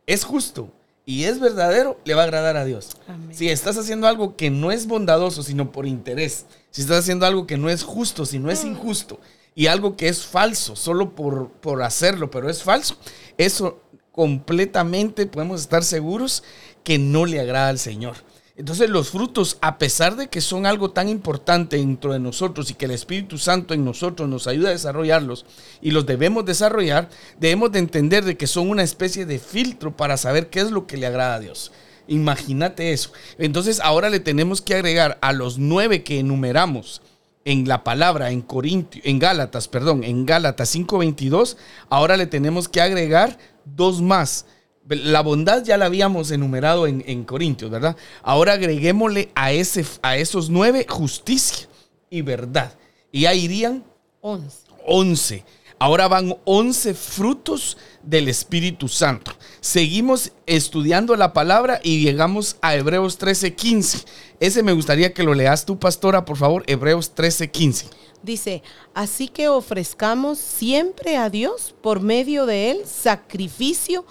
es 0.07 0.23
justo 0.23 0.71
y 1.05 1.25
es 1.25 1.39
verdadero, 1.39 1.99
le 2.03 2.15
va 2.15 2.21
a 2.21 2.25
agradar 2.25 2.57
a 2.57 2.65
Dios. 2.65 2.97
Si 3.31 3.49
estás 3.49 3.77
haciendo 3.77 4.07
algo 4.07 4.35
que 4.35 4.49
no 4.49 4.71
es 4.71 4.87
bondadoso, 4.87 5.43
sino 5.43 5.71
por 5.71 5.85
interés, 5.85 6.45
si 6.71 6.81
estás 6.81 6.99
haciendo 6.99 7.25
algo 7.25 7.45
que 7.45 7.57
no 7.57 7.69
es 7.69 7.83
justo, 7.83 8.25
si 8.25 8.39
no 8.39 8.49
es 8.49 8.63
mm. 8.63 8.67
injusto, 8.67 9.19
y 9.53 9.67
algo 9.67 9.95
que 9.95 10.07
es 10.07 10.25
falso, 10.25 10.75
solo 10.75 11.13
por, 11.13 11.49
por 11.49 11.83
hacerlo, 11.83 12.31
pero 12.31 12.49
es 12.49 12.63
falso, 12.63 12.97
eso 13.37 13.81
completamente 14.11 15.27
podemos 15.27 15.61
estar 15.61 15.83
seguros 15.83 16.43
que 16.85 16.97
no 16.97 17.25
le 17.25 17.41
agrada 17.41 17.67
al 17.67 17.79
Señor. 17.79 18.15
Entonces 18.57 18.89
los 18.89 19.09
frutos, 19.09 19.57
a 19.59 19.77
pesar 19.77 20.15
de 20.15 20.29
que 20.29 20.39
son 20.39 20.65
algo 20.65 20.91
tan 20.91 21.09
importante 21.09 21.75
dentro 21.75 22.13
de 22.13 22.19
nosotros 22.19 22.71
y 22.71 22.75
que 22.75 22.85
el 22.85 22.91
Espíritu 22.91 23.37
Santo 23.37 23.73
en 23.73 23.83
nosotros 23.83 24.29
nos 24.29 24.47
ayuda 24.47 24.69
a 24.69 24.71
desarrollarlos 24.71 25.45
y 25.81 25.91
los 25.91 26.05
debemos 26.05 26.45
desarrollar, 26.45 27.09
debemos 27.37 27.73
de 27.73 27.79
entender 27.79 28.23
de 28.23 28.37
que 28.37 28.47
son 28.47 28.69
una 28.69 28.83
especie 28.83 29.25
de 29.25 29.39
filtro 29.39 29.97
para 29.97 30.15
saber 30.15 30.49
qué 30.49 30.61
es 30.61 30.71
lo 30.71 30.87
que 30.87 30.95
le 30.95 31.05
agrada 31.05 31.35
a 31.35 31.39
Dios. 31.41 31.73
Imagínate 32.07 32.93
eso. 32.93 33.11
Entonces 33.37 33.81
ahora 33.81 34.09
le 34.09 34.21
tenemos 34.21 34.61
que 34.61 34.75
agregar 34.75 35.17
a 35.21 35.33
los 35.33 35.57
nueve 35.57 36.03
que 36.03 36.19
enumeramos 36.19 37.01
en 37.45 37.67
la 37.67 37.83
palabra 37.83 38.31
en 38.31 38.41
Corintio, 38.41 39.01
en 39.05 39.19
Gálatas, 39.19 39.67
perdón, 39.67 40.03
en 40.03 40.25
Gálatas 40.25 40.73
5:22, 40.73 41.57
ahora 41.89 42.15
le 42.15 42.25
tenemos 42.25 42.69
que 42.69 42.79
agregar 42.79 43.37
dos 43.65 44.01
más. 44.01 44.45
La 44.87 45.21
bondad 45.21 45.63
ya 45.63 45.77
la 45.77 45.85
habíamos 45.85 46.29
enumerado 46.31 46.85
en, 46.85 47.03
en 47.07 47.23
Corintios, 47.23 47.71
¿verdad? 47.71 47.97
Ahora 48.21 48.53
agreguémosle 48.53 49.31
a, 49.33 49.51
ese, 49.51 49.85
a 50.01 50.17
esos 50.17 50.49
nueve 50.49 50.85
justicia 50.87 51.67
y 52.09 52.21
verdad. 52.21 52.73
Y 53.11 53.25
ahí 53.25 53.45
irían 53.45 53.83
once. 54.21 54.57
once. 54.85 55.45
Ahora 55.77 56.07
van 56.07 56.37
11 56.45 56.93
frutos 56.93 57.77
del 58.01 58.29
Espíritu 58.29 58.87
Santo. 58.87 59.33
Seguimos 59.59 60.31
estudiando 60.45 61.15
la 61.17 61.33
palabra 61.33 61.81
y 61.83 62.01
llegamos 62.01 62.55
a 62.61 62.75
Hebreos 62.75 63.19
13:15. 63.19 64.05
Ese 64.39 64.63
me 64.63 64.71
gustaría 64.71 65.13
que 65.13 65.23
lo 65.23 65.33
leas 65.33 65.65
tú, 65.65 65.77
pastora, 65.77 66.23
por 66.23 66.37
favor, 66.37 66.63
Hebreos 66.67 67.13
13:15. 67.13 67.87
Dice, 68.23 68.63
así 68.93 69.27
que 69.27 69.49
ofrezcamos 69.49 70.39
siempre 70.39 71.17
a 71.17 71.29
Dios 71.29 71.75
por 71.81 71.99
medio 71.99 72.45
de 72.45 72.71
él 72.71 72.85
sacrificio 72.85 74.05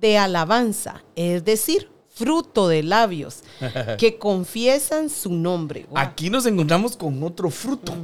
de 0.00 0.18
alabanza, 0.18 1.02
es 1.16 1.44
decir, 1.44 1.88
fruto 2.08 2.68
de 2.68 2.82
labios 2.82 3.44
que 3.98 4.18
confiesan 4.18 5.08
su 5.08 5.32
nombre. 5.32 5.86
Aquí 5.94 6.30
nos 6.30 6.46
encontramos 6.46 6.96
con 6.96 7.22
otro 7.22 7.50
fruto 7.50 7.94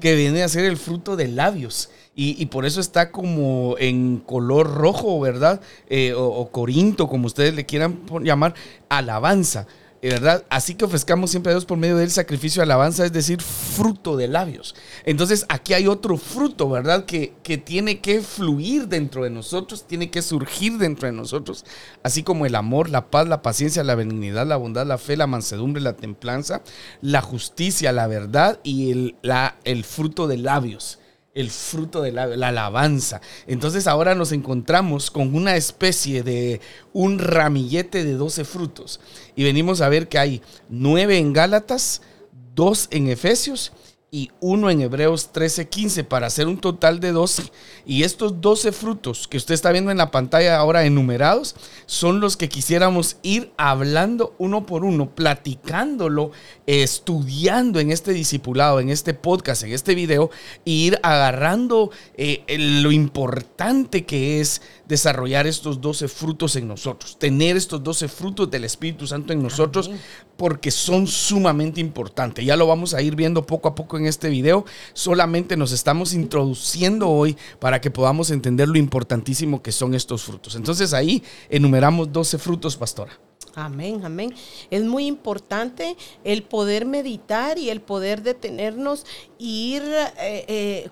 que 0.00 0.14
viene 0.14 0.42
a 0.42 0.48
ser 0.48 0.64
el 0.64 0.76
fruto 0.76 1.16
de 1.16 1.28
labios. 1.28 1.90
Y, 2.16 2.46
por 2.46 2.64
eso 2.64 2.80
está 2.80 3.10
como 3.10 3.74
en 3.76 4.18
color 4.18 4.72
rojo, 4.72 5.18
¿verdad? 5.18 5.60
Eh, 5.88 6.12
o, 6.12 6.24
o, 6.24 6.48
corinto, 6.48 7.08
como 7.08 7.26
ustedes 7.26 7.54
le 7.56 7.66
quieran 7.66 8.02
llamar, 8.22 8.54
alabanza. 8.88 9.66
¿Verdad? 10.10 10.44
Así 10.50 10.74
que 10.74 10.84
ofrezcamos 10.84 11.30
siempre 11.30 11.50
a 11.50 11.54
Dios 11.54 11.64
por 11.64 11.78
medio 11.78 11.96
del 11.96 12.10
sacrificio 12.10 12.60
de 12.60 12.64
alabanza, 12.64 13.04
es 13.04 13.12
decir, 13.12 13.40
fruto 13.40 14.16
de 14.16 14.28
labios. 14.28 14.74
Entonces 15.04 15.46
aquí 15.48 15.74
hay 15.74 15.86
otro 15.86 16.16
fruto, 16.16 16.68
¿verdad? 16.68 17.04
Que, 17.04 17.34
que 17.42 17.58
tiene 17.58 18.00
que 18.00 18.20
fluir 18.20 18.88
dentro 18.88 19.24
de 19.24 19.30
nosotros, 19.30 19.86
tiene 19.86 20.10
que 20.10 20.22
surgir 20.22 20.78
dentro 20.78 21.06
de 21.06 21.12
nosotros, 21.12 21.64
así 22.02 22.22
como 22.22 22.46
el 22.46 22.54
amor, 22.54 22.90
la 22.90 23.10
paz, 23.10 23.28
la 23.28 23.42
paciencia, 23.42 23.84
la 23.84 23.94
benignidad, 23.94 24.46
la 24.46 24.56
bondad, 24.56 24.86
la 24.86 24.98
fe, 24.98 25.16
la 25.16 25.26
mansedumbre, 25.26 25.82
la 25.82 25.96
templanza, 25.96 26.62
la 27.00 27.22
justicia, 27.22 27.92
la 27.92 28.06
verdad 28.06 28.60
y 28.62 28.90
el, 28.90 29.16
la, 29.22 29.56
el 29.64 29.84
fruto 29.84 30.26
de 30.26 30.38
labios 30.38 30.98
el 31.34 31.50
fruto 31.50 32.00
de 32.00 32.12
la, 32.12 32.22
alabanza. 32.22 33.20
Entonces 33.46 33.86
ahora 33.86 34.14
nos 34.14 34.32
encontramos 34.32 35.10
con 35.10 35.34
una 35.34 35.56
especie 35.56 36.22
de 36.22 36.60
un 36.92 37.18
ramillete 37.18 38.04
de 38.04 38.14
12 38.14 38.44
frutos. 38.44 39.00
Y 39.34 39.44
venimos 39.44 39.80
a 39.80 39.88
ver 39.88 40.08
que 40.08 40.18
hay 40.18 40.42
nueve 40.68 41.18
en 41.18 41.32
Gálatas, 41.32 42.02
dos 42.54 42.88
en 42.90 43.08
Efesios 43.08 43.72
y 44.14 44.30
uno 44.38 44.70
en 44.70 44.80
Hebreos 44.80 45.30
13:15 45.32 46.04
para 46.04 46.28
hacer 46.28 46.46
un 46.46 46.58
total 46.58 47.00
de 47.00 47.10
12. 47.10 47.50
Y 47.84 48.04
estos 48.04 48.40
12 48.40 48.70
frutos 48.70 49.26
que 49.26 49.36
usted 49.36 49.54
está 49.54 49.72
viendo 49.72 49.90
en 49.90 49.98
la 49.98 50.12
pantalla 50.12 50.56
ahora 50.56 50.84
enumerados 50.84 51.56
son 51.86 52.20
los 52.20 52.36
que 52.36 52.48
quisiéramos 52.48 53.16
ir 53.24 53.52
hablando 53.56 54.36
uno 54.38 54.66
por 54.66 54.84
uno, 54.84 55.12
platicándolo, 55.16 56.30
estudiando 56.64 57.80
en 57.80 57.90
este 57.90 58.12
discipulado, 58.12 58.78
en 58.78 58.90
este 58.90 59.14
podcast, 59.14 59.64
en 59.64 59.72
este 59.72 59.96
video, 59.96 60.30
e 60.64 60.70
ir 60.70 61.00
agarrando 61.02 61.90
eh, 62.16 62.44
lo 62.56 62.92
importante 62.92 64.04
que 64.04 64.40
es 64.40 64.62
desarrollar 64.86 65.46
estos 65.46 65.80
12 65.80 66.08
frutos 66.08 66.56
en 66.56 66.68
nosotros, 66.68 67.18
tener 67.18 67.56
estos 67.56 67.82
12 67.82 68.08
frutos 68.08 68.50
del 68.50 68.64
Espíritu 68.64 69.06
Santo 69.06 69.32
en 69.32 69.42
nosotros, 69.42 69.90
porque 70.36 70.70
son 70.70 71.06
sumamente 71.06 71.80
importantes. 71.80 72.44
Ya 72.44 72.56
lo 72.56 72.66
vamos 72.66 72.94
a 72.94 73.02
ir 73.02 73.16
viendo 73.16 73.46
poco 73.46 73.68
a 73.68 73.74
poco 73.74 73.96
en 73.96 74.06
este 74.06 74.28
video. 74.28 74.64
Solamente 74.92 75.56
nos 75.56 75.72
estamos 75.72 76.12
introduciendo 76.12 77.08
hoy 77.08 77.36
para 77.58 77.80
que 77.80 77.90
podamos 77.90 78.30
entender 78.30 78.68
lo 78.68 78.78
importantísimo 78.78 79.62
que 79.62 79.72
son 79.72 79.94
estos 79.94 80.24
frutos. 80.24 80.54
Entonces 80.56 80.92
ahí 80.92 81.22
enumeramos 81.48 82.12
12 82.12 82.38
frutos, 82.38 82.76
pastora. 82.76 83.12
Amén, 83.54 84.04
amén. 84.04 84.34
Es 84.70 84.82
muy 84.82 85.06
importante 85.06 85.96
el 86.24 86.42
poder 86.42 86.86
meditar 86.86 87.58
y 87.58 87.70
el 87.70 87.80
poder 87.80 88.22
detenernos 88.22 89.06
e 89.38 89.44
ir 89.44 89.82
eh, 89.84 90.44
eh, 90.48 90.90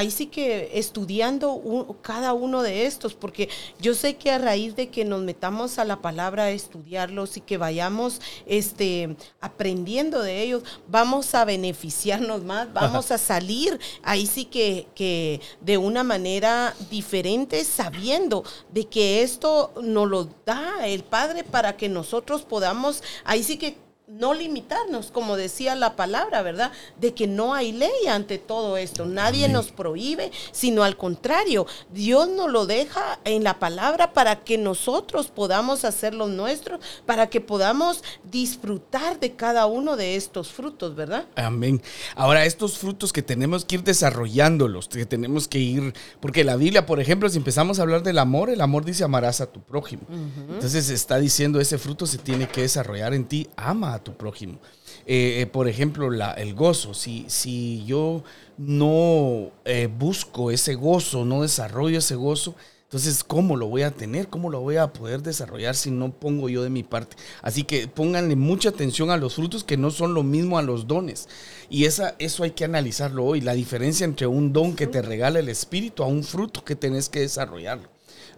ahí 0.00 0.10
sí 0.10 0.26
que 0.26 0.70
estudiando 0.74 1.98
cada 2.00 2.32
uno 2.32 2.62
de 2.62 2.86
estos, 2.86 3.12
porque 3.12 3.50
yo 3.78 3.94
sé 3.94 4.16
que 4.16 4.30
a 4.30 4.38
raíz 4.38 4.74
de 4.74 4.88
que 4.88 5.04
nos 5.04 5.20
metamos 5.20 5.78
a 5.78 5.84
la 5.84 6.00
palabra 6.00 6.44
a 6.44 6.50
estudiarlos 6.50 7.36
y 7.36 7.42
que 7.42 7.58
vayamos 7.58 8.20
este, 8.46 9.14
aprendiendo 9.42 10.22
de 10.22 10.42
ellos, 10.42 10.62
vamos 10.88 11.34
a 11.34 11.44
beneficiarnos 11.44 12.42
más, 12.44 12.72
vamos 12.74 13.10
a 13.10 13.18
salir 13.18 13.78
ahí 14.02 14.26
sí 14.26 14.46
que, 14.46 14.86
que 14.94 15.42
de 15.60 15.76
una 15.76 16.02
manera 16.02 16.74
diferente, 16.90 17.62
sabiendo 17.64 18.42
de 18.72 18.86
que 18.86 19.22
esto 19.22 19.72
nos 19.82 20.08
lo 20.08 20.28
da 20.46 20.86
el 20.86 21.04
Padre 21.04 21.44
para 21.44 21.76
que 21.76 21.90
nosotros 21.90 22.42
podamos, 22.42 23.02
ahí 23.24 23.42
sí 23.42 23.58
que 23.58 23.76
no 24.10 24.34
limitarnos, 24.34 25.10
como 25.12 25.36
decía 25.36 25.74
la 25.76 25.94
palabra, 25.94 26.42
¿verdad? 26.42 26.72
De 27.00 27.14
que 27.14 27.26
no 27.26 27.54
hay 27.54 27.70
ley 27.70 28.06
ante 28.08 28.38
todo 28.38 28.76
esto. 28.76 29.04
Nadie 29.04 29.48
nos 29.48 29.70
prohíbe, 29.70 30.32
sino 30.50 30.82
al 30.82 30.96
contrario, 30.96 31.66
Dios 31.92 32.28
nos 32.28 32.50
lo 32.50 32.66
deja 32.66 33.20
en 33.24 33.44
la 33.44 33.58
palabra 33.58 34.12
para 34.12 34.40
que 34.40 34.58
nosotros 34.58 35.28
podamos 35.28 35.84
hacer 35.84 36.14
lo 36.14 36.26
nuestro, 36.26 36.80
para 37.06 37.28
que 37.28 37.40
podamos 37.40 38.02
disfrutar 38.24 39.20
de 39.20 39.32
cada 39.32 39.66
uno 39.66 39.96
de 39.96 40.16
estos 40.16 40.50
frutos, 40.50 40.96
¿verdad? 40.96 41.26
Amén. 41.36 41.80
Ahora, 42.16 42.44
estos 42.44 42.78
frutos 42.78 43.12
que 43.12 43.22
tenemos 43.22 43.64
que 43.64 43.76
ir 43.76 43.84
desarrollándolos, 43.84 44.88
que 44.88 45.06
tenemos 45.06 45.46
que 45.46 45.58
ir, 45.58 45.94
porque 46.20 46.42
la 46.42 46.56
Biblia, 46.56 46.84
por 46.84 47.00
ejemplo, 47.00 47.28
si 47.28 47.38
empezamos 47.38 47.78
a 47.78 47.82
hablar 47.82 48.02
del 48.02 48.18
amor, 48.18 48.50
el 48.50 48.60
amor 48.60 48.84
dice 48.84 49.04
amarás 49.04 49.40
a 49.40 49.46
tu 49.46 49.60
prójimo. 49.60 50.02
Entonces 50.48 50.90
está 50.90 51.18
diciendo 51.18 51.60
ese 51.60 51.78
fruto 51.78 52.06
se 52.06 52.18
tiene 52.18 52.48
que 52.48 52.62
desarrollar 52.62 53.14
en 53.14 53.24
ti, 53.24 53.48
ama 53.56 53.94
a 53.94 53.99
tu 54.02 54.14
prójimo. 54.14 54.58
Eh, 55.06 55.40
eh, 55.40 55.46
por 55.46 55.68
ejemplo, 55.68 56.10
el 56.12 56.54
gozo. 56.54 56.94
Si, 56.94 57.24
si 57.28 57.84
yo 57.84 58.22
no 58.58 59.50
eh, 59.64 59.88
busco 59.88 60.50
ese 60.50 60.74
gozo, 60.74 61.24
no 61.24 61.42
desarrollo 61.42 61.98
ese 61.98 62.14
gozo, 62.14 62.54
entonces, 62.90 63.22
¿cómo 63.22 63.56
lo 63.56 63.68
voy 63.68 63.82
a 63.82 63.92
tener? 63.92 64.26
¿Cómo 64.26 64.50
lo 64.50 64.58
voy 64.62 64.76
a 64.76 64.92
poder 64.92 65.22
desarrollar 65.22 65.76
si 65.76 65.92
no 65.92 66.10
pongo 66.10 66.48
yo 66.48 66.64
de 66.64 66.70
mi 66.70 66.82
parte? 66.82 67.16
Así 67.40 67.62
que 67.62 67.86
pónganle 67.86 68.34
mucha 68.34 68.70
atención 68.70 69.10
a 69.10 69.16
los 69.16 69.36
frutos 69.36 69.62
que 69.62 69.76
no 69.76 69.92
son 69.92 70.12
lo 70.12 70.24
mismo 70.24 70.58
a 70.58 70.62
los 70.62 70.88
dones. 70.88 71.28
Y 71.68 71.84
esa, 71.84 72.16
eso 72.18 72.42
hay 72.42 72.50
que 72.50 72.64
analizarlo 72.64 73.24
hoy, 73.24 73.42
la 73.42 73.54
diferencia 73.54 74.04
entre 74.04 74.26
un 74.26 74.52
don 74.52 74.74
que 74.74 74.88
te 74.88 75.02
regala 75.02 75.38
el 75.38 75.48
Espíritu 75.48 76.02
a 76.02 76.08
un 76.08 76.24
fruto 76.24 76.64
que 76.64 76.74
tenés 76.74 77.08
que 77.08 77.20
desarrollarlo 77.20 77.88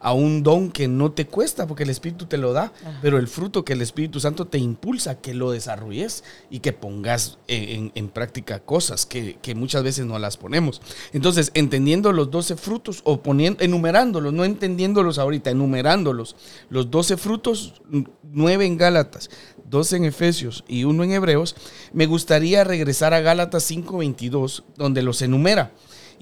a 0.03 0.13
un 0.13 0.43
don 0.43 0.71
que 0.71 0.89
no 0.89 1.13
te 1.13 1.27
cuesta 1.27 1.67
porque 1.67 1.85
el 1.85 1.91
Espíritu 1.91 2.27
te 2.27 2.37
lo 2.37 2.53
da, 2.53 2.73
pero 3.01 3.19
el 3.19 3.29
fruto 3.29 3.65
que 3.65 3.73
el 3.73 3.83
Espíritu 3.83 4.19
Santo 4.19 4.47
te 4.47 4.59
impulsa 4.59 5.21
que 5.21 5.33
lo 5.33 5.53
desarrolles 5.53 6.25
y 6.51 6.59
que 6.59 6.73
pongas 6.73 7.39
en, 7.47 8.09
práctica 8.09 8.59
cosas 8.59 9.07
que, 9.07 9.39
muchas 9.55 9.85
veces 9.85 10.05
no 10.05 10.19
las 10.19 10.37
ponemos. 10.37 10.83
Entonces, 11.13 11.53
entendiendo 11.55 12.13
los 12.13 12.31
12 12.31 12.57
frutos 12.57 13.01
o 13.05 13.23
poniendo, 13.23 13.63
enumerándolos, 13.63 14.33
no 14.33 14.45
entendiéndolos 14.45 15.19
ahorita, 15.19 15.51
enumerándolos, 15.51 16.35
los 16.69 16.91
12 16.91 17.17
frutos, 17.17 17.75
9 18.23 18.67
en 18.67 18.77
Gálatas, 18.77 19.31
12 19.71 19.97
en 19.99 20.05
Efesios 20.05 20.65
y 20.67 20.83
uno 20.83 21.05
en 21.05 21.13
Hebreos, 21.13 21.55
me 21.93 22.07
gustaría 22.07 22.65
regresar 22.65 23.15
a 23.15 23.21
Gálatas 23.21 23.71
5:22, 23.71 24.65
donde 24.77 25.03
los 25.03 25.23
enumera. 25.23 25.73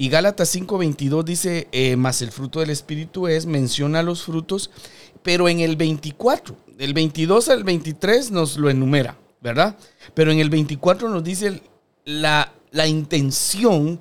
Y 0.01 0.09
Gálatas 0.09 0.49
5:22 0.49 1.25
dice, 1.25 1.69
eh, 1.73 1.95
más 1.95 2.23
el 2.23 2.33
fruto 2.33 2.61
del 2.61 2.71
Espíritu 2.71 3.29
es, 3.29 3.45
menciona 3.45 4.03
los 4.03 4.23
frutos, 4.23 4.71
pero 5.23 5.47
en 5.47 5.61
el 5.61 5.77
24, 5.77 6.57
del 6.79 6.95
22 6.95 7.51
al 7.51 7.65
23 7.65 8.31
nos 8.31 8.57
lo 8.57 8.71
enumera, 8.71 9.19
¿verdad? 9.43 9.77
Pero 10.15 10.33
en 10.33 10.39
el 10.39 10.49
24 10.49 11.11
nos 11.11 11.23
dice 11.23 11.63
la, 12.07 12.51
la 12.71 12.87
intención, 12.87 14.01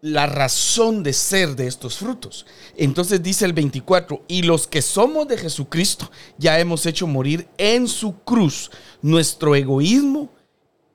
la 0.00 0.26
razón 0.26 1.04
de 1.04 1.12
ser 1.12 1.54
de 1.54 1.68
estos 1.68 1.98
frutos. 1.98 2.44
Entonces 2.76 3.22
dice 3.22 3.44
el 3.44 3.52
24, 3.52 4.24
y 4.26 4.42
los 4.42 4.66
que 4.66 4.82
somos 4.82 5.28
de 5.28 5.38
Jesucristo 5.38 6.10
ya 6.38 6.58
hemos 6.58 6.86
hecho 6.86 7.06
morir 7.06 7.46
en 7.56 7.86
su 7.86 8.18
cruz 8.22 8.72
nuestro 9.00 9.54
egoísmo 9.54 10.28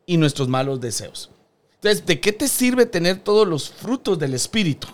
y 0.05 0.17
nuestros 0.17 0.49
malos 0.49 0.81
deseos. 0.81 1.29
Entonces, 1.83 2.05
¿de 2.05 2.21
qué 2.21 2.31
te 2.31 2.47
sirve 2.47 2.85
tener 2.85 3.19
todos 3.19 3.45
los 3.45 3.69
frutos 3.69 4.17
del 4.17 4.33
Espíritu? 4.33 4.87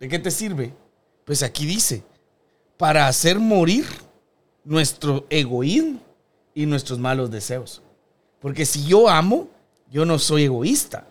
¿De 0.00 0.08
qué 0.08 0.18
te 0.18 0.32
sirve? 0.32 0.74
Pues 1.24 1.44
aquí 1.44 1.64
dice, 1.64 2.02
para 2.76 3.06
hacer 3.06 3.38
morir 3.38 3.86
nuestro 4.64 5.26
egoísmo 5.30 6.00
y 6.56 6.66
nuestros 6.66 6.98
malos 6.98 7.30
deseos. 7.30 7.82
Porque 8.40 8.66
si 8.66 8.84
yo 8.84 9.08
amo, 9.08 9.48
yo 9.88 10.04
no 10.04 10.18
soy 10.18 10.42
egoísta. 10.42 11.06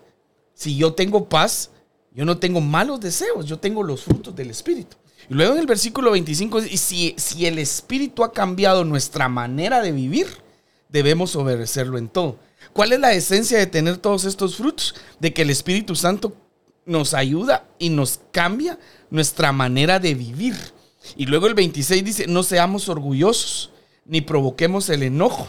Si 0.52 0.76
yo 0.76 0.92
tengo 0.92 1.26
paz, 1.26 1.70
yo 2.12 2.26
no 2.26 2.36
tengo 2.36 2.60
malos 2.60 3.00
deseos, 3.00 3.46
yo 3.46 3.58
tengo 3.58 3.82
los 3.82 4.02
frutos 4.02 4.36
del 4.36 4.50
Espíritu. 4.50 4.98
Y 5.30 5.32
luego 5.32 5.54
en 5.54 5.60
el 5.60 5.66
versículo 5.66 6.10
25 6.10 6.60
dice, 6.60 6.76
si, 6.76 7.14
si 7.16 7.46
el 7.46 7.58
Espíritu 7.58 8.24
ha 8.24 8.32
cambiado 8.34 8.84
nuestra 8.84 9.30
manera 9.30 9.80
de 9.80 9.92
vivir, 9.92 10.26
debemos 10.90 11.34
obedecerlo 11.34 11.96
en 11.96 12.10
todo. 12.10 12.36
¿Cuál 12.72 12.92
es 12.92 13.00
la 13.00 13.12
esencia 13.12 13.58
de 13.58 13.66
tener 13.66 13.98
todos 13.98 14.24
estos 14.24 14.56
frutos? 14.56 14.94
De 15.20 15.32
que 15.32 15.42
el 15.42 15.50
Espíritu 15.50 15.94
Santo 15.94 16.36
nos 16.84 17.14
ayuda 17.14 17.64
y 17.78 17.90
nos 17.90 18.20
cambia 18.32 18.78
nuestra 19.10 19.52
manera 19.52 19.98
de 19.98 20.14
vivir. 20.14 20.56
Y 21.16 21.26
luego 21.26 21.46
el 21.46 21.54
26 21.54 22.04
dice, 22.04 22.26
no 22.26 22.42
seamos 22.42 22.88
orgullosos, 22.88 23.70
ni 24.04 24.20
provoquemos 24.20 24.88
el 24.88 25.02
enojo 25.02 25.48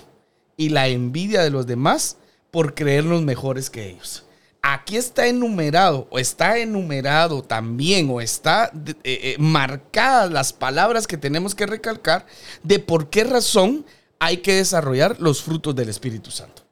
y 0.58 0.70
la 0.70 0.88
envidia 0.88 1.42
de 1.42 1.50
los 1.50 1.66
demás 1.66 2.18
por 2.52 2.76
creernos 2.76 3.22
mejores 3.24 3.70
que 3.70 3.90
ellos. 3.90 4.26
Aquí 4.62 4.96
está 4.96 5.28
enumerado, 5.28 6.08
o 6.10 6.20
está 6.20 6.58
enumerado 6.58 7.44
también, 7.44 8.10
o 8.10 8.22
está 8.22 8.72
eh, 8.86 8.96
eh, 9.04 9.36
marcadas 9.38 10.32
las 10.32 10.54
palabras 10.54 11.06
que 11.06 11.18
tenemos 11.18 11.54
que 11.54 11.66
recalcar 11.66 12.26
de 12.64 12.80
por 12.80 13.10
qué 13.10 13.26
razón 13.26 13.86
hay 14.20 14.38
que 14.38 14.54
desarrollar 14.54 15.18
los 15.20 15.44
frutos 15.44 15.76
del 15.76 15.90
Espíritu 15.90 16.32
Santo. 16.32 16.63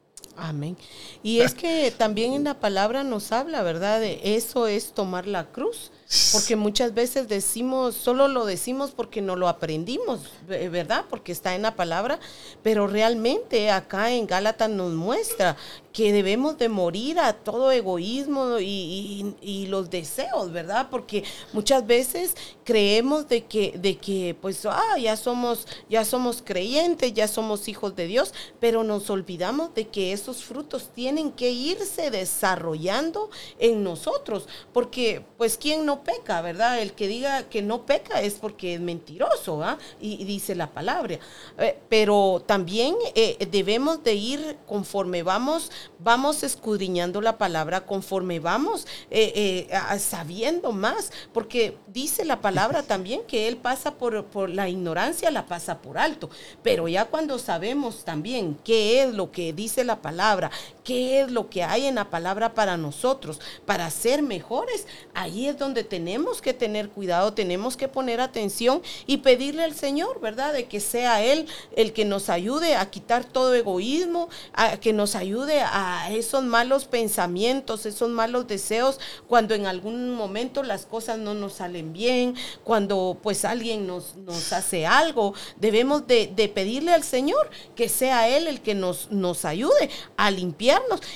Amén. 0.42 0.76
Y 1.22 1.40
es 1.42 1.54
que 1.54 1.94
también 1.96 2.34
en 2.34 2.44
la 2.44 2.60
palabra 2.60 3.04
nos 3.04 3.32
habla, 3.32 3.62
¿verdad? 3.62 4.00
De 4.00 4.20
eso 4.36 4.68
es 4.68 4.94
tomar 4.94 5.28
la 5.28 5.52
cruz. 5.52 5.92
Porque 6.34 6.58
muchas 6.58 6.94
veces 6.94 7.30
decimos, 7.30 7.96
solo 7.96 8.28
lo 8.28 8.46
decimos 8.46 8.92
porque 8.92 9.22
no 9.22 9.38
lo 9.38 9.48
aprendimos, 9.48 10.20
¿verdad? 10.46 11.06
Porque 11.10 11.32
está 11.32 11.56
en 11.56 11.62
la 11.62 11.76
palabra, 11.76 12.20
pero 12.62 12.86
realmente 12.86 13.72
acá 13.72 14.12
en 14.12 14.28
Gálatas 14.28 14.70
nos 14.70 14.92
muestra 14.92 15.56
que 15.94 16.14
debemos 16.14 16.58
de 16.58 16.70
morir 16.70 17.20
a 17.20 17.34
todo 17.34 17.72
egoísmo 17.72 18.60
y, 18.60 19.36
los 19.68 19.90
deseos, 19.90 20.52
¿verdad? 20.52 20.88
Porque 20.90 21.24
muchas 21.54 21.86
veces 21.86 22.36
creemos 22.64 23.28
de 23.30 23.46
que, 23.46 23.78
de 23.78 23.98
que 23.98 24.36
pues, 24.42 24.66
ah, 24.66 24.98
ya 25.00 25.16
somos, 25.16 25.68
ya 25.90 26.04
somos 26.04 26.42
creyentes, 26.44 27.14
ya 27.14 27.28
somos 27.28 27.68
hijos 27.68 27.96
de 27.96 28.08
Dios, 28.08 28.34
pero 28.60 28.84
nos 28.84 29.10
olvidamos 29.10 29.74
de 29.74 29.88
que 29.88 30.12
esos 30.12 30.44
frutos 30.44 30.90
tienen 30.94 31.32
que 31.32 31.52
irse 31.52 32.12
desarrollando 32.12 33.30
en 33.60 33.84
nosotros, 33.84 34.48
porque 34.74 35.24
pues, 35.38 35.58
¿quién 35.58 35.86
no 35.86 36.01
peca, 36.04 36.42
verdad? 36.42 36.80
El 36.80 36.94
que 36.94 37.08
diga 37.08 37.44
que 37.44 37.62
no 37.62 37.86
peca 37.86 38.22
es 38.22 38.36
porque 38.36 38.76
es 38.76 38.80
mentiroso, 38.80 39.64
¿ah? 39.64 39.78
Y, 40.00 40.24
dice 40.26 40.56
la 40.56 40.68
palabra. 40.68 41.20
Eh, 41.58 41.78
pero 41.90 42.44
también 42.46 42.96
eh, 43.16 43.38
debemos 43.52 44.04
de 44.04 44.14
ir 44.14 44.58
conforme 44.68 45.24
vamos 45.24 45.72
vamos 46.04 46.44
escudriñando 46.44 47.22
la 47.22 47.38
palabra 47.38 47.86
conforme 47.86 48.40
vamos 48.40 48.88
eh, 49.10 49.68
eh, 49.70 50.00
sabiendo 50.00 50.72
más, 50.72 51.12
porque 51.34 51.78
dice 51.88 52.26
la 52.26 52.42
palabra 52.42 52.84
también 52.84 53.22
que 53.28 53.48
Él 53.48 53.58
pasa 53.58 53.96
por, 53.96 54.26
por 54.26 54.50
la 54.50 54.70
ignorancia, 54.70 55.32
la 55.32 55.46
pasa 55.46 55.82
por 55.82 55.98
alto, 55.98 56.30
pero 56.64 56.88
ya 56.88 57.06
cuando 57.06 57.38
sabemos 57.40 58.04
también 58.04 58.58
qué 58.64 59.04
es 59.04 59.14
lo 59.14 59.32
que 59.32 59.54
dice 59.54 59.84
la 59.84 60.02
palabra, 60.02 60.52
qué 60.84 61.22
es 61.22 61.32
lo 61.32 61.50
que 61.50 61.64
hay 61.64 61.86
en 61.86 61.96
la 61.96 62.10
palabra 62.10 62.54
para 62.54 62.78
nosotros, 62.78 63.40
para 63.66 63.90
ser 63.90 64.22
mejores, 64.24 64.88
ahí 65.14 65.48
es 65.48 65.58
donde 65.58 65.84
tenemos 65.92 66.42
que 66.42 66.54
tener 66.54 66.90
cuidado, 66.90 67.34
tenemos 67.34 67.78
que 67.78 67.88
poner 67.88 68.20
atención 68.20 68.82
y 69.06 69.18
pedirle 69.18 69.64
al 69.64 69.76
Señor, 69.76 70.22
¿verdad? 70.22 70.54
De 70.54 70.66
que 70.66 70.80
sea 70.80 71.22
Él 71.22 71.46
el 71.76 71.92
que 71.94 72.06
nos 72.06 72.30
ayude 72.30 72.76
a 72.76 72.90
quitar 72.90 73.26
todo 73.26 73.54
egoísmo, 73.54 74.30
a 74.54 74.78
que 74.78 74.94
nos 74.94 75.16
ayude 75.16 75.62
a 75.62 76.10
esos 76.12 76.44
malos 76.44 76.86
pensamientos, 76.86 77.86
esos 77.86 78.10
malos 78.10 78.48
deseos, 78.48 79.00
cuando 79.28 79.54
en 79.54 79.68
algún 79.68 80.16
momento 80.16 80.64
las 80.64 80.88
cosas 80.88 81.20
no 81.20 81.34
nos 81.34 81.54
salen 81.54 81.94
bien, 81.94 82.36
cuando 82.64 83.20
pues 83.22 83.46
alguien 83.46 83.86
nos, 83.86 84.16
nos 84.16 84.52
hace 84.54 84.88
algo, 84.88 85.34
debemos 85.58 86.08
de, 86.08 86.32
de 86.34 86.48
pedirle 86.50 86.94
al 86.94 87.04
Señor 87.04 87.50
que 87.76 87.90
sea 87.90 88.30
Él 88.30 88.48
el 88.48 88.62
que 88.62 88.74
nos, 88.74 89.12
nos 89.12 89.46
ayude 89.46 89.90
a 90.18 90.32
limpiar 90.32 90.72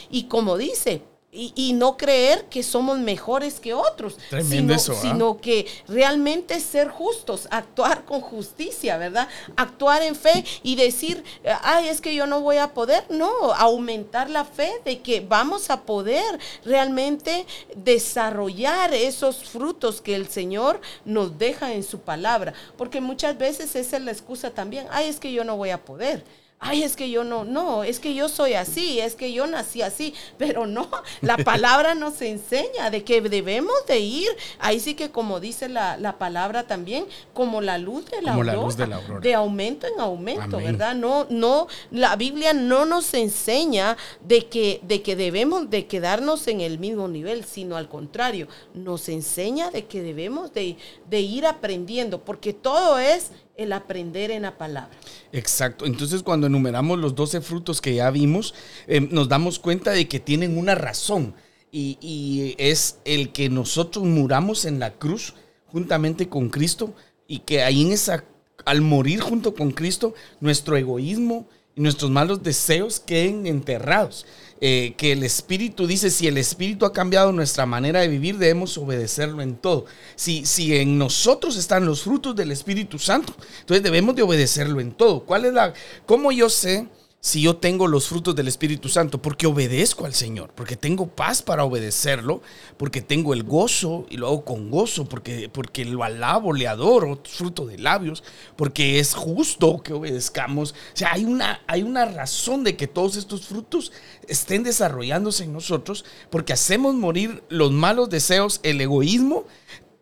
y 0.10 0.24
como 0.24 0.58
dice, 0.58 1.02
y, 1.36 1.74
no 1.74 1.98
creer 1.98 2.46
que 2.46 2.64
somos 2.64 2.98
mejores 3.00 3.60
que 3.60 3.74
otros, 3.74 4.18
sino, 4.48 4.74
¿ah? 4.74 4.80
sino, 4.80 5.42
que 5.42 5.68
realmente 5.88 6.60
ser 6.60 6.88
justos, 6.90 7.48
actuar 7.52 8.06
con 8.06 8.22
justicia, 8.22 8.98
¿verdad? 8.98 9.28
Actuar 9.58 10.02
en 10.04 10.16
fe 10.16 10.46
y 10.64 10.76
decir, 10.76 11.24
ay, 11.62 11.90
es 11.90 12.00
que 12.00 12.16
yo 12.16 12.26
no 12.26 12.42
voy 12.42 12.58
a 12.58 12.74
poder, 12.74 13.04
no, 13.10 13.54
aumentar 13.54 14.30
la 14.30 14.46
fe 14.46 14.72
de 14.86 15.02
que 15.02 15.20
vamos 15.20 15.70
a 15.70 15.82
poder 15.82 16.40
realmente 16.64 17.46
desarrollar 17.76 18.94
esos 18.94 19.44
frutos 19.44 20.02
que 20.02 20.16
el 20.16 20.30
Señor 20.30 20.80
nos 21.04 21.38
deja 21.38 21.74
en 21.74 21.84
su 21.84 22.00
palabra, 22.00 22.54
porque 22.78 23.02
muchas 23.02 23.38
veces 23.38 23.76
esa 23.76 23.98
es 23.98 24.04
la 24.04 24.12
excusa 24.12 24.52
también, 24.52 24.88
ay, 24.92 25.10
es 25.10 25.20
que 25.20 25.34
yo 25.34 25.44
no 25.44 25.58
voy 25.58 25.72
a 25.72 25.84
poder 25.84 26.24
ay, 26.60 26.84
es 26.84 26.96
que 26.96 27.10
yo 27.10 27.24
no, 27.24 27.46
no, 27.46 27.84
es 27.84 28.00
que 28.00 28.14
yo 28.14 28.30
soy 28.30 28.54
así, 28.54 29.00
es 29.00 29.16
que 29.16 29.34
yo 29.34 29.46
nací 29.46 29.82
así, 29.82 30.14
pero 30.38 30.66
no, 30.66 30.90
la 31.22 31.38
palabra 31.46 31.96
nos 31.96 32.22
enseña 32.22 32.90
de 32.90 33.04
que 33.04 33.22
debemos 33.22 33.76
de 33.88 34.00
ir, 34.00 34.30
ahí 34.60 34.80
sí 34.80 34.96
que 34.96 35.12
como 35.12 35.40
dice 35.40 35.70
la, 35.70 36.16
palabra 36.18 36.66
también, 36.66 37.06
como 37.34 37.62
la 37.62 37.78
luz 37.78 38.06
de 38.06 38.22
la, 38.22 38.34
aurora, 38.34 39.20
de 39.22 39.34
aumento 39.34 39.86
en 39.86 40.00
aumento, 40.00 40.58
¿verdad? 40.58 40.96
No, 40.96 41.28
no, 41.30 41.68
la 41.92 42.16
Biblia 42.16 42.54
no 42.54 42.86
nos 42.86 43.14
enseña 43.14 43.98
de 44.22 44.48
que, 44.48 44.80
de 44.84 45.02
que 45.02 45.16
debemos 45.16 45.70
de 45.70 45.86
quedarnos 45.86 46.48
en 46.48 46.62
el 46.62 46.80
mismo 46.80 47.08
nivel, 47.08 47.44
sino 47.44 47.76
al 47.76 47.90
contrario, 47.90 48.48
nos 48.74 49.10
enseña 49.10 49.72
de 49.72 49.86
que 49.86 50.02
debemos 50.02 50.54
de, 50.54 50.78
de 51.10 51.20
ir 51.20 51.46
aprendiendo, 51.46 52.22
porque 52.22 52.54
todo 52.54 52.98
es 52.98 53.32
el 53.58 53.74
aprender 53.74 54.32
en 54.32 54.44
la 54.44 54.58
palabra. 54.58 54.96
Exacto. 55.32 55.86
Entonces 55.86 56.24
cuando 56.24 56.48
enumeramos 56.48 57.00
los 57.00 57.16
12 57.16 57.42
frutos 57.42 57.82
que 57.82 57.96
ya 57.96 58.10
vimos, 58.12 58.54
eh, 58.88 59.02
nos 59.02 59.30
damos 59.30 59.60
cuenta 59.60 59.92
de 59.92 60.08
que 60.08 60.20
tienen 60.20 60.58
una 60.58 60.76
razón 60.76 61.36
y, 61.72 61.98
y, 62.02 62.56
es 62.58 63.00
el 63.06 63.32
que 63.32 63.50
nosotros 63.50 64.06
muramos 64.06 64.66
en 64.66 64.80
la 64.80 64.94
cruz 64.94 65.34
juntamente 65.68 66.30
con 66.30 66.50
Cristo 66.50 66.94
y 67.28 67.40
que 67.40 67.64
ahí 67.64 67.82
en 67.82 67.92
esa, 67.92 68.24
al 68.66 68.82
morir 68.82 69.20
junto 69.20 69.56
con 69.56 69.72
Cristo, 69.72 70.14
nuestro 70.40 70.78
egoísmo 70.78 71.50
y 71.76 71.82
nuestros 71.82 72.10
malos 72.12 72.44
deseos 72.44 73.00
queden 73.00 73.48
enterrados. 73.48 74.26
Eh, 74.62 74.94
que 74.98 75.12
el 75.12 75.24
Espíritu 75.24 75.86
dice, 75.86 76.10
si 76.10 76.28
el 76.28 76.38
Espíritu 76.38 76.86
ha 76.86 76.94
cambiado 76.94 77.34
nuestra 77.34 77.66
manera 77.66 78.00
de 78.00 78.08
vivir, 78.08 78.38
debemos 78.38 78.78
obedecerlo 78.78 79.42
en 79.42 79.58
todo. 79.58 79.86
Si, 80.16 80.46
si 80.46 80.78
en 80.78 80.98
nosotros 80.98 81.58
están 81.58 81.86
los 81.86 82.04
frutos 82.04 82.38
del 82.38 82.52
Espíritu 82.54 82.98
Santo, 82.98 83.36
entonces 83.60 83.84
debemos 83.84 84.16
de 84.16 84.24
obedecerlo 84.24 84.80
en 84.80 84.94
todo. 84.94 85.26
¿Cuál 85.26 85.44
es 85.46 85.54
la, 85.54 85.74
cómo 86.06 86.32
yo 86.32 86.50
sé? 86.50 86.88
Si 87.26 87.42
yo 87.42 87.58
tengo 87.58 87.88
los 87.88 88.08
frutos 88.08 88.36
del 88.36 88.48
Espíritu 88.48 88.88
Santo? 88.88 89.20
Porque 89.20 89.48
obedezco 89.48 90.06
al 90.06 90.14
Señor, 90.14 90.52
porque 90.54 90.76
tengo 90.76 91.08
paz 91.08 91.42
para 91.42 91.64
obedecerlo, 91.64 92.44
porque 92.78 93.02
tengo 93.02 93.34
el 93.34 93.42
gozo 93.42 94.06
y 94.12 94.18
lo 94.18 94.28
hago 94.28 94.46
con 94.46 94.70
gozo, 94.70 95.06
porque, 95.06 95.50
porque 95.50 95.86
lo 95.86 96.04
alabo, 96.04 96.54
le 96.54 96.68
adoro, 96.68 97.20
fruto 97.28 97.66
de 97.66 97.80
labios, 97.80 98.24
porque 98.56 99.00
es 99.00 99.16
justo 99.16 99.82
que 99.82 99.94
obedezcamos. 99.94 100.74
O 100.74 100.98
sea, 100.98 101.14
hay 101.14 101.26
una, 101.26 101.64
hay 101.66 101.82
una 101.82 102.06
razón 102.06 102.64
de 102.64 102.78
que 102.78 102.86
todos 102.86 103.16
estos 103.16 103.48
frutos 103.48 103.92
estén 104.28 104.62
desarrollándose 104.62 105.46
en 105.46 105.54
nosotros, 105.54 106.06
porque 106.30 106.54
hacemos 106.54 106.94
morir 106.94 107.42
los 107.50 107.72
malos 107.72 108.12
deseos, 108.12 108.60
el 108.62 108.80
egoísmo, 108.82 109.48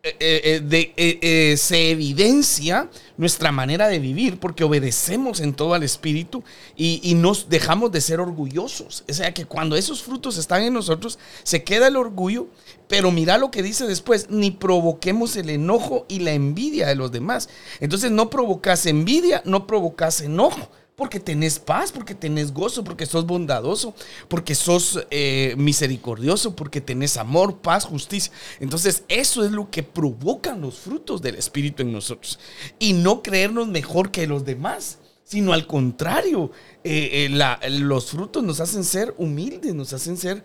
eh, 0.05 0.61
eh, 0.97 1.19
eh, 1.21 1.55
se 1.55 1.91
evidencia 1.91 2.89
nuestra 3.15 3.53
manera 3.53 3.87
de 3.87 3.99
vivir 3.99 4.37
porque 4.37 4.65
obedecemos 4.65 5.39
en 5.39 5.53
todo 5.53 5.75
al 5.75 5.83
Espíritu 5.83 6.43
y, 6.75 6.99
y, 7.01 7.13
nos 7.13 7.47
dejamos 7.47 7.89
de 7.93 8.01
ser 8.01 8.19
orgullosos. 8.19 9.05
O 9.09 9.13
sea 9.13 9.33
que 9.33 9.45
cuando 9.45 9.77
esos 9.77 10.03
frutos 10.03 10.37
están 10.37 10.61
en 10.63 10.73
nosotros, 10.73 11.19
se 11.43 11.63
queda 11.63 11.87
el 11.87 11.95
orgullo, 11.95 12.47
pero 12.89 13.11
mira 13.11 13.37
lo 13.37 13.49
que 13.49 13.63
dice 13.63 13.87
después, 13.87 14.29
ni 14.29 14.51
provoquemos 14.51 15.37
el 15.37 15.49
enojo 15.49 16.05
y 16.09 16.19
la 16.19 16.33
envidia 16.33 16.87
de 16.87 16.95
los 16.95 17.13
demás. 17.13 17.47
Entonces 17.79 18.11
no 18.11 18.29
provocas 18.29 18.85
envidia, 18.85 19.41
no 19.45 19.65
provocas 19.65 20.19
enojo 20.19 20.69
porque 20.95 21.19
tenés 21.19 21.59
paz, 21.59 21.91
porque 21.91 22.13
tenés 22.13 22.53
gozo, 22.53 22.83
porque 22.83 23.05
sos 23.05 23.25
bondadoso, 23.25 23.95
porque 24.27 24.53
sos 24.53 25.05
eh, 25.09 25.55
misericordioso, 25.57 26.55
porque 26.55 26.81
tenés 26.81 27.17
amor, 27.17 27.57
paz, 27.57 27.85
justicia. 27.85 28.31
Entonces 28.59 29.03
eso 29.07 29.43
es 29.43 29.51
lo 29.51 29.69
que 29.71 29.83
provocan 29.83 30.61
los 30.61 30.77
frutos 30.77 31.21
del 31.21 31.35
Espíritu 31.35 31.81
en 31.81 31.91
nosotros. 31.91 32.39
Y 32.77 32.93
no 32.93 33.23
creernos 33.23 33.67
mejor 33.67 34.11
que 34.11 34.27
los 34.27 34.45
demás, 34.45 34.99
sino 35.23 35.53
al 35.53 35.65
contrario, 35.65 36.51
eh, 36.83 37.27
eh, 37.31 37.69
los 37.69 38.11
frutos 38.11 38.43
nos 38.43 38.59
hacen 38.59 38.83
ser 38.83 39.15
humildes, 39.17 39.73
nos 39.73 39.93
hacen 39.93 40.17
ser 40.17 40.43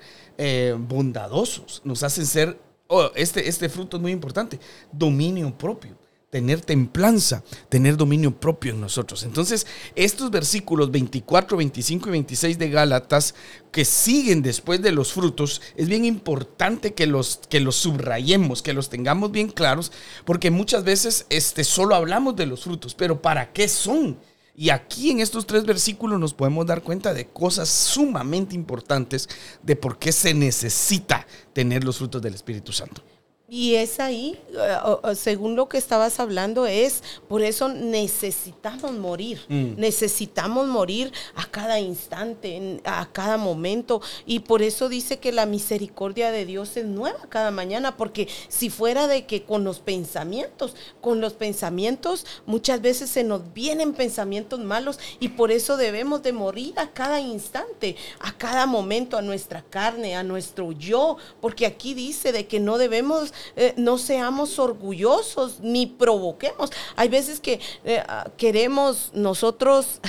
bondadosos, 0.78 1.82
nos 1.84 2.04
hacen 2.04 2.24
ser, 2.24 2.58
oh, 2.87 3.11
este, 3.16 3.48
este 3.48 3.68
fruto 3.68 3.96
es 3.96 4.02
muy 4.02 4.12
importante, 4.12 4.61
dominio 4.92 5.52
propio 5.58 5.96
tener 6.30 6.60
templanza, 6.60 7.42
tener 7.70 7.96
dominio 7.96 8.38
propio 8.38 8.72
en 8.72 8.80
nosotros. 8.80 9.22
Entonces, 9.22 9.66
estos 9.94 10.30
versículos 10.30 10.90
24, 10.90 11.56
25 11.56 12.08
y 12.08 12.12
26 12.12 12.58
de 12.58 12.70
Gálatas 12.70 13.34
que 13.72 13.84
siguen 13.84 14.42
después 14.42 14.82
de 14.82 14.92
los 14.92 15.12
frutos, 15.12 15.62
es 15.76 15.88
bien 15.88 16.04
importante 16.04 16.92
que 16.92 17.06
los, 17.06 17.40
que 17.48 17.60
los 17.60 17.76
subrayemos, 17.76 18.62
que 18.62 18.74
los 18.74 18.90
tengamos 18.90 19.32
bien 19.32 19.48
claros, 19.48 19.90
porque 20.26 20.50
muchas 20.50 20.84
veces 20.84 21.24
este, 21.30 21.64
solo 21.64 21.94
hablamos 21.94 22.36
de 22.36 22.46
los 22.46 22.62
frutos, 22.62 22.94
pero 22.94 23.22
¿para 23.22 23.52
qué 23.52 23.66
son? 23.66 24.18
Y 24.54 24.70
aquí 24.70 25.10
en 25.10 25.20
estos 25.20 25.46
tres 25.46 25.64
versículos 25.64 26.18
nos 26.18 26.34
podemos 26.34 26.66
dar 26.66 26.82
cuenta 26.82 27.14
de 27.14 27.28
cosas 27.28 27.68
sumamente 27.68 28.56
importantes 28.56 29.28
de 29.62 29.76
por 29.76 29.98
qué 29.98 30.10
se 30.10 30.34
necesita 30.34 31.26
tener 31.52 31.84
los 31.84 31.98
frutos 31.98 32.20
del 32.20 32.34
Espíritu 32.34 32.72
Santo. 32.72 33.02
Y 33.50 33.76
es 33.76 33.98
ahí, 33.98 34.38
eh, 34.52 35.14
según 35.14 35.56
lo 35.56 35.70
que 35.70 35.78
estabas 35.78 36.20
hablando, 36.20 36.66
es 36.66 37.02
por 37.28 37.40
eso 37.40 37.70
necesitamos 37.70 38.92
morir. 38.92 39.40
Mm. 39.48 39.80
Necesitamos 39.80 40.66
morir 40.66 41.11
a 41.34 41.46
cada 41.46 41.80
instante, 41.80 42.82
a 42.84 43.11
cada 43.11 43.38
momento. 43.38 44.02
Y 44.26 44.40
por 44.40 44.61
eso 44.61 44.90
dice 44.90 45.18
que 45.18 45.32
la 45.32 45.46
misericordia 45.46 46.30
de 46.30 46.44
Dios 46.44 46.76
es 46.76 46.84
nueva 46.84 47.20
cada 47.30 47.50
mañana, 47.50 47.96
porque 47.96 48.28
si 48.48 48.68
fuera 48.68 49.06
de 49.06 49.24
que 49.24 49.44
con 49.44 49.64
los 49.64 49.78
pensamientos, 49.78 50.76
con 51.00 51.22
los 51.22 51.32
pensamientos 51.32 52.26
muchas 52.44 52.82
veces 52.82 53.08
se 53.08 53.24
nos 53.24 53.54
vienen 53.54 53.94
pensamientos 53.94 54.61
malos 54.61 54.98
y 55.20 55.28
por 55.28 55.52
eso 55.52 55.78
debemos 55.78 56.22
de 56.22 56.34
morir 56.34 56.74
a 56.76 56.90
cada 56.90 57.18
instante, 57.18 57.96
a 58.20 58.37
cada 58.37 58.66
momento, 58.66 59.16
a 59.16 59.22
nuestra 59.22 59.62
carne, 59.62 60.16
a 60.16 60.22
nuestro 60.22 60.72
yo, 60.72 61.16
porque 61.40 61.64
aquí 61.64 61.94
dice 61.94 62.30
de 62.30 62.46
que 62.46 62.61
no 62.61 62.76
debemos 62.76 63.32
eh, 63.57 63.74
no 63.77 63.98
seamos 63.98 64.59
orgullosos 64.59 65.61
ni 65.61 65.87
provoquemos. 65.87 66.70
Hay 66.96 67.09
veces 67.09 67.40
que 67.40 67.61
eh, 67.85 68.03
ah, 68.07 68.29
queremos 68.37 69.11
nosotros, 69.12 70.01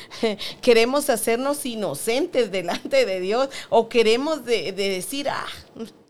queremos 0.60 1.10
hacernos 1.10 1.64
inocentes 1.66 2.50
delante 2.50 3.06
de 3.06 3.20
Dios 3.20 3.48
o 3.68 3.88
queremos 3.88 4.44
de, 4.44 4.72
de 4.72 4.90
decir, 4.90 5.28
ah, 5.28 5.46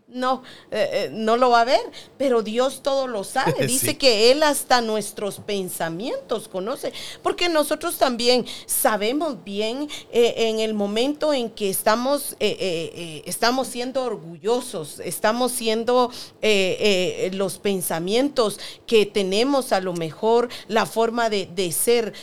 no, 0.07 0.41
eh, 0.71 0.89
eh, 0.91 1.09
no 1.11 1.35
lo 1.35 1.49
va 1.49 1.61
a 1.61 1.65
ver, 1.65 1.81
pero 2.17 2.41
Dios 2.41 2.81
todo 2.81 3.07
lo 3.07 3.23
sabe. 3.23 3.53
Dice 3.67 3.97
que 3.97 4.31
Él 4.31 4.41
hasta 4.43 4.81
nuestros 4.81 5.39
pensamientos 5.39 6.47
conoce, 6.47 6.93
porque 7.21 7.49
nosotros 7.49 7.97
también 7.97 8.45
sabemos 8.65 9.43
bien 9.43 9.89
eh, 10.11 10.33
en 10.37 10.59
el 10.59 10.73
momento 10.73 11.33
en 11.33 11.49
que 11.49 11.69
estamos, 11.69 12.35
estamos 12.39 13.67
siendo 13.67 14.03
orgullosos, 14.03 14.99
estamos 14.99 15.51
siendo 15.51 16.11
los 17.31 17.57
pensamientos 17.57 18.59
que 18.85 19.05
tenemos 19.05 19.71
a 19.71 19.81
lo 19.81 19.93
mejor, 19.93 20.49
la 20.67 20.85
forma 20.85 21.29
de, 21.29 21.47
de 21.47 21.71
ser 21.71 22.13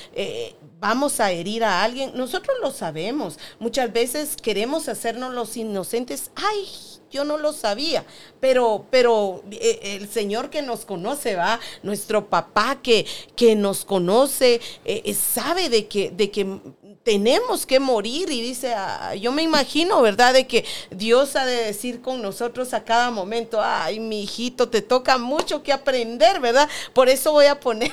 vamos 0.85 1.19
a 1.19 1.33
herir 1.33 1.65
a 1.65 1.83
alguien, 1.83 2.13
nosotros 2.15 2.59
lo 2.61 2.71
sabemos. 2.71 3.39
Muchas 3.59 3.91
veces 3.91 4.37
queremos 4.37 4.87
hacernos 4.91 5.33
los 5.33 5.57
inocentes. 5.57 6.31
Ay, 6.35 6.67
yo 7.11 7.25
no 7.25 7.39
lo 7.39 7.55
sabía, 7.55 8.05
pero, 8.39 8.85
pero 8.91 9.43
eh, 9.51 9.97
el 9.99 10.11
Señor 10.11 10.51
que 10.51 10.61
nos 10.61 10.85
conoce, 10.85 11.37
va, 11.37 11.59
nuestro 11.83 12.29
papá 12.29 12.81
que, 12.83 13.07
que 13.35 13.57
nos 13.57 13.87
conoce, 13.87 14.61
eh, 14.85 15.01
eh, 15.07 15.15
sabe 15.15 15.71
de 15.71 15.87
que, 15.87 16.11
de 16.11 16.31
que 16.31 16.61
tenemos 17.03 17.67
que 17.67 17.81
morir 17.81 18.31
y 18.31 18.41
dice, 18.41 18.75
ah, 18.75 19.15
yo 19.15 19.33
me 19.33 19.43
imagino, 19.43 20.01
¿verdad? 20.03 20.33
De 20.33 20.47
que 20.47 20.65
Dios 20.91 21.37
ha 21.37 21.45
de 21.45 21.65
decir 21.65 22.01
con 22.01 22.23
nosotros 22.23 22.73
a 22.75 22.85
cada 22.85 23.11
momento, 23.11 23.61
ay, 23.63 24.01
mi 24.01 24.23
hijito, 24.23 24.69
te 24.69 24.83
toca 24.83 25.19
mucho 25.19 25.63
que 25.63 25.73
aprender, 25.73 26.41
¿verdad? 26.41 26.69
Por 26.93 27.09
eso 27.09 27.33
voy 27.33 27.47
a 27.47 27.61
poner 27.61 27.93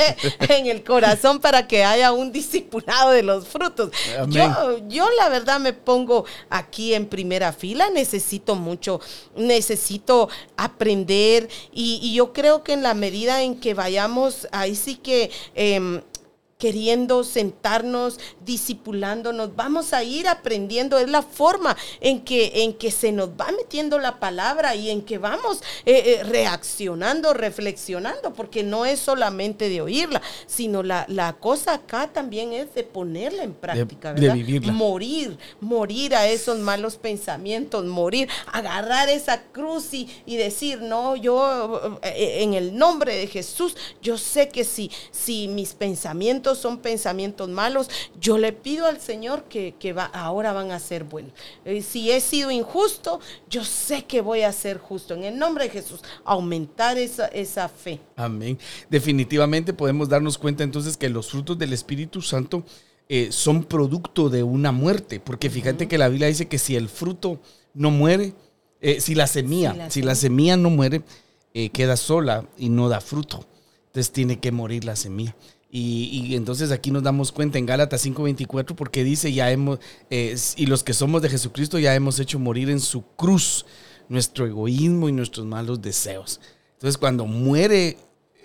en 0.48 0.66
el 0.66 0.84
corazón 0.84 1.40
para 1.40 1.66
que 1.66 1.84
haya 1.84 2.12
un 2.12 2.32
discipulado 2.32 3.10
de 3.10 3.22
los 3.22 3.48
frutos. 3.48 3.90
Yo, 4.28 4.78
yo 4.88 5.08
la 5.18 5.28
verdad 5.28 5.58
me 5.58 5.72
pongo 5.72 6.24
aquí 6.50 6.94
en 6.94 7.06
primera 7.06 7.52
fila, 7.52 7.90
necesito 7.90 8.54
mucho, 8.54 9.00
necesito 9.36 10.28
aprender 10.56 11.48
y, 11.72 12.12
yo 12.12 12.32
creo 12.32 12.62
que 12.62 12.74
en 12.74 12.82
la 12.82 12.92
medida 12.92 13.42
en 13.42 13.58
que 13.58 13.74
vayamos, 13.74 14.46
ahí 14.52 14.74
sí 14.74 14.96
que... 14.96 15.30
Em, 15.54 16.02
queriendo 16.62 17.24
sentarnos, 17.24 18.20
disipulándonos, 18.44 19.56
vamos 19.56 19.92
a 19.92 20.04
ir 20.04 20.28
aprendiendo, 20.28 20.96
es 20.96 21.10
la 21.10 21.22
forma 21.22 21.76
en 22.00 22.20
que, 22.20 22.62
en 22.62 22.74
que 22.74 22.92
se 22.92 23.10
nos 23.10 23.30
va 23.30 23.50
metiendo 23.50 23.98
la 23.98 24.20
palabra 24.20 24.76
y 24.76 24.88
en 24.88 25.02
que 25.02 25.18
vamos 25.18 25.60
eh, 25.84 26.20
eh, 26.20 26.22
reaccionando, 26.22 27.34
reflexionando, 27.34 28.32
porque 28.32 28.62
no 28.62 28.86
es 28.86 29.00
solamente 29.00 29.68
de 29.68 29.80
oírla, 29.80 30.22
sino 30.46 30.84
la, 30.84 31.36
cosa 31.40 31.74
acá 31.74 32.06
también 32.12 32.52
es 32.52 32.72
de 32.74 32.84
ponerla 32.84 33.42
en 33.42 33.54
práctica, 33.54 34.12
¿verdad? 34.12 34.34
vivirla. 34.34 34.72
Morir, 34.72 35.36
morir 35.60 36.14
a 36.14 36.28
esos 36.28 36.60
malos 36.60 36.94
pensamientos, 36.94 37.84
morir, 37.86 38.28
agarrar 38.52 39.08
esa 39.08 39.42
cruz 39.50 39.92
y, 39.94 40.08
y 40.26 40.36
decir, 40.36 40.80
no, 40.80 41.16
yo 41.16 41.98
eh, 42.04 42.44
en 42.44 42.54
el 42.54 42.78
nombre 42.78 43.16
de 43.16 43.26
Jesús, 43.26 43.76
yo 44.00 44.16
sé 44.16 44.48
que 44.48 44.62
si, 44.62 44.92
si 45.10 45.48
mis 45.48 45.74
pensamientos 45.74 46.51
son 46.58 46.78
pensamientos 46.78 47.48
malos, 47.48 47.88
yo 48.20 48.38
le 48.38 48.52
pido 48.52 48.86
al 48.86 49.00
Señor 49.00 49.44
que, 49.44 49.92
va, 49.92 50.04
ahora 50.06 50.52
van 50.52 50.70
a 50.70 50.78
ser 50.78 51.04
buenos. 51.04 51.32
Eh, 51.64 51.82
si 51.82 52.10
he 52.10 52.20
sido 52.20 52.50
injusto, 52.50 53.20
yo 53.48 53.64
sé 53.64 54.04
que 54.04 54.20
voy 54.20 54.42
a 54.42 54.52
ser 54.52 54.78
justo. 54.78 55.14
En 55.14 55.24
el 55.24 55.38
nombre 55.38 55.64
de 55.64 55.70
Jesús, 55.70 56.00
aumentar 56.24 56.98
esa, 56.98 57.26
esa 57.28 57.68
fe. 57.68 58.00
Amén. 58.16 58.58
Definitivamente 58.88 59.72
podemos 59.72 60.08
darnos 60.08 60.38
cuenta 60.38 60.64
entonces 60.64 60.96
que 60.96 61.08
los 61.08 61.30
frutos 61.30 61.58
del 61.58 61.72
Espíritu 61.72 62.22
Santo 62.22 62.64
eh, 63.08 63.28
son 63.30 63.64
producto 63.64 64.30
de 64.30 64.42
una 64.42 64.72
muerte, 64.72 65.20
porque 65.20 65.50
fíjate 65.50 65.88
que 65.88 65.98
la 65.98 66.08
Biblia 66.08 66.28
dice 66.28 66.48
que 66.48 66.58
si 66.58 66.76
el 66.76 66.88
fruto 66.88 67.40
no 67.74 67.90
muere, 67.90 68.34
eh, 68.80 69.00
si 69.00 69.14
la 69.14 69.26
semilla, 69.26 69.90
si 69.90 70.02
la, 70.02 70.14
semilla 70.14 70.56
no 70.56 70.70
muere, 70.70 71.02
queda 71.72 71.96
sola 71.98 72.46
y 72.56 72.70
no 72.70 72.88
da 72.88 73.00
fruto. 73.00 73.46
Entonces 73.92 74.10
tiene 74.10 74.40
que 74.40 74.52
morir 74.52 74.84
la 74.84 74.96
semilla. 74.96 75.36
Y, 75.74 76.34
entonces 76.34 76.70
aquí 76.70 76.90
nos 76.90 77.02
damos 77.02 77.32
cuenta 77.32 77.58
en 77.58 77.64
Gálatas 77.64 78.04
5:24 78.04 78.74
porque 78.74 79.04
dice, 79.04 79.32
ya 79.32 79.50
hemos, 79.50 79.78
y 80.10 80.66
los 80.66 80.84
que 80.84 80.92
somos 80.92 81.22
de 81.22 81.30
Jesucristo 81.30 81.78
ya 81.78 81.94
hemos 81.94 82.20
hecho 82.20 82.38
morir 82.38 82.68
en 82.68 82.78
su 82.78 83.02
cruz 83.16 83.64
nuestro 84.10 84.46
egoísmo 84.46 85.08
y 85.08 85.12
nuestros 85.12 85.46
malos 85.46 85.80
deseos. 85.80 86.40
Entonces 86.74 86.98
cuando 86.98 87.24
muere 87.24 87.96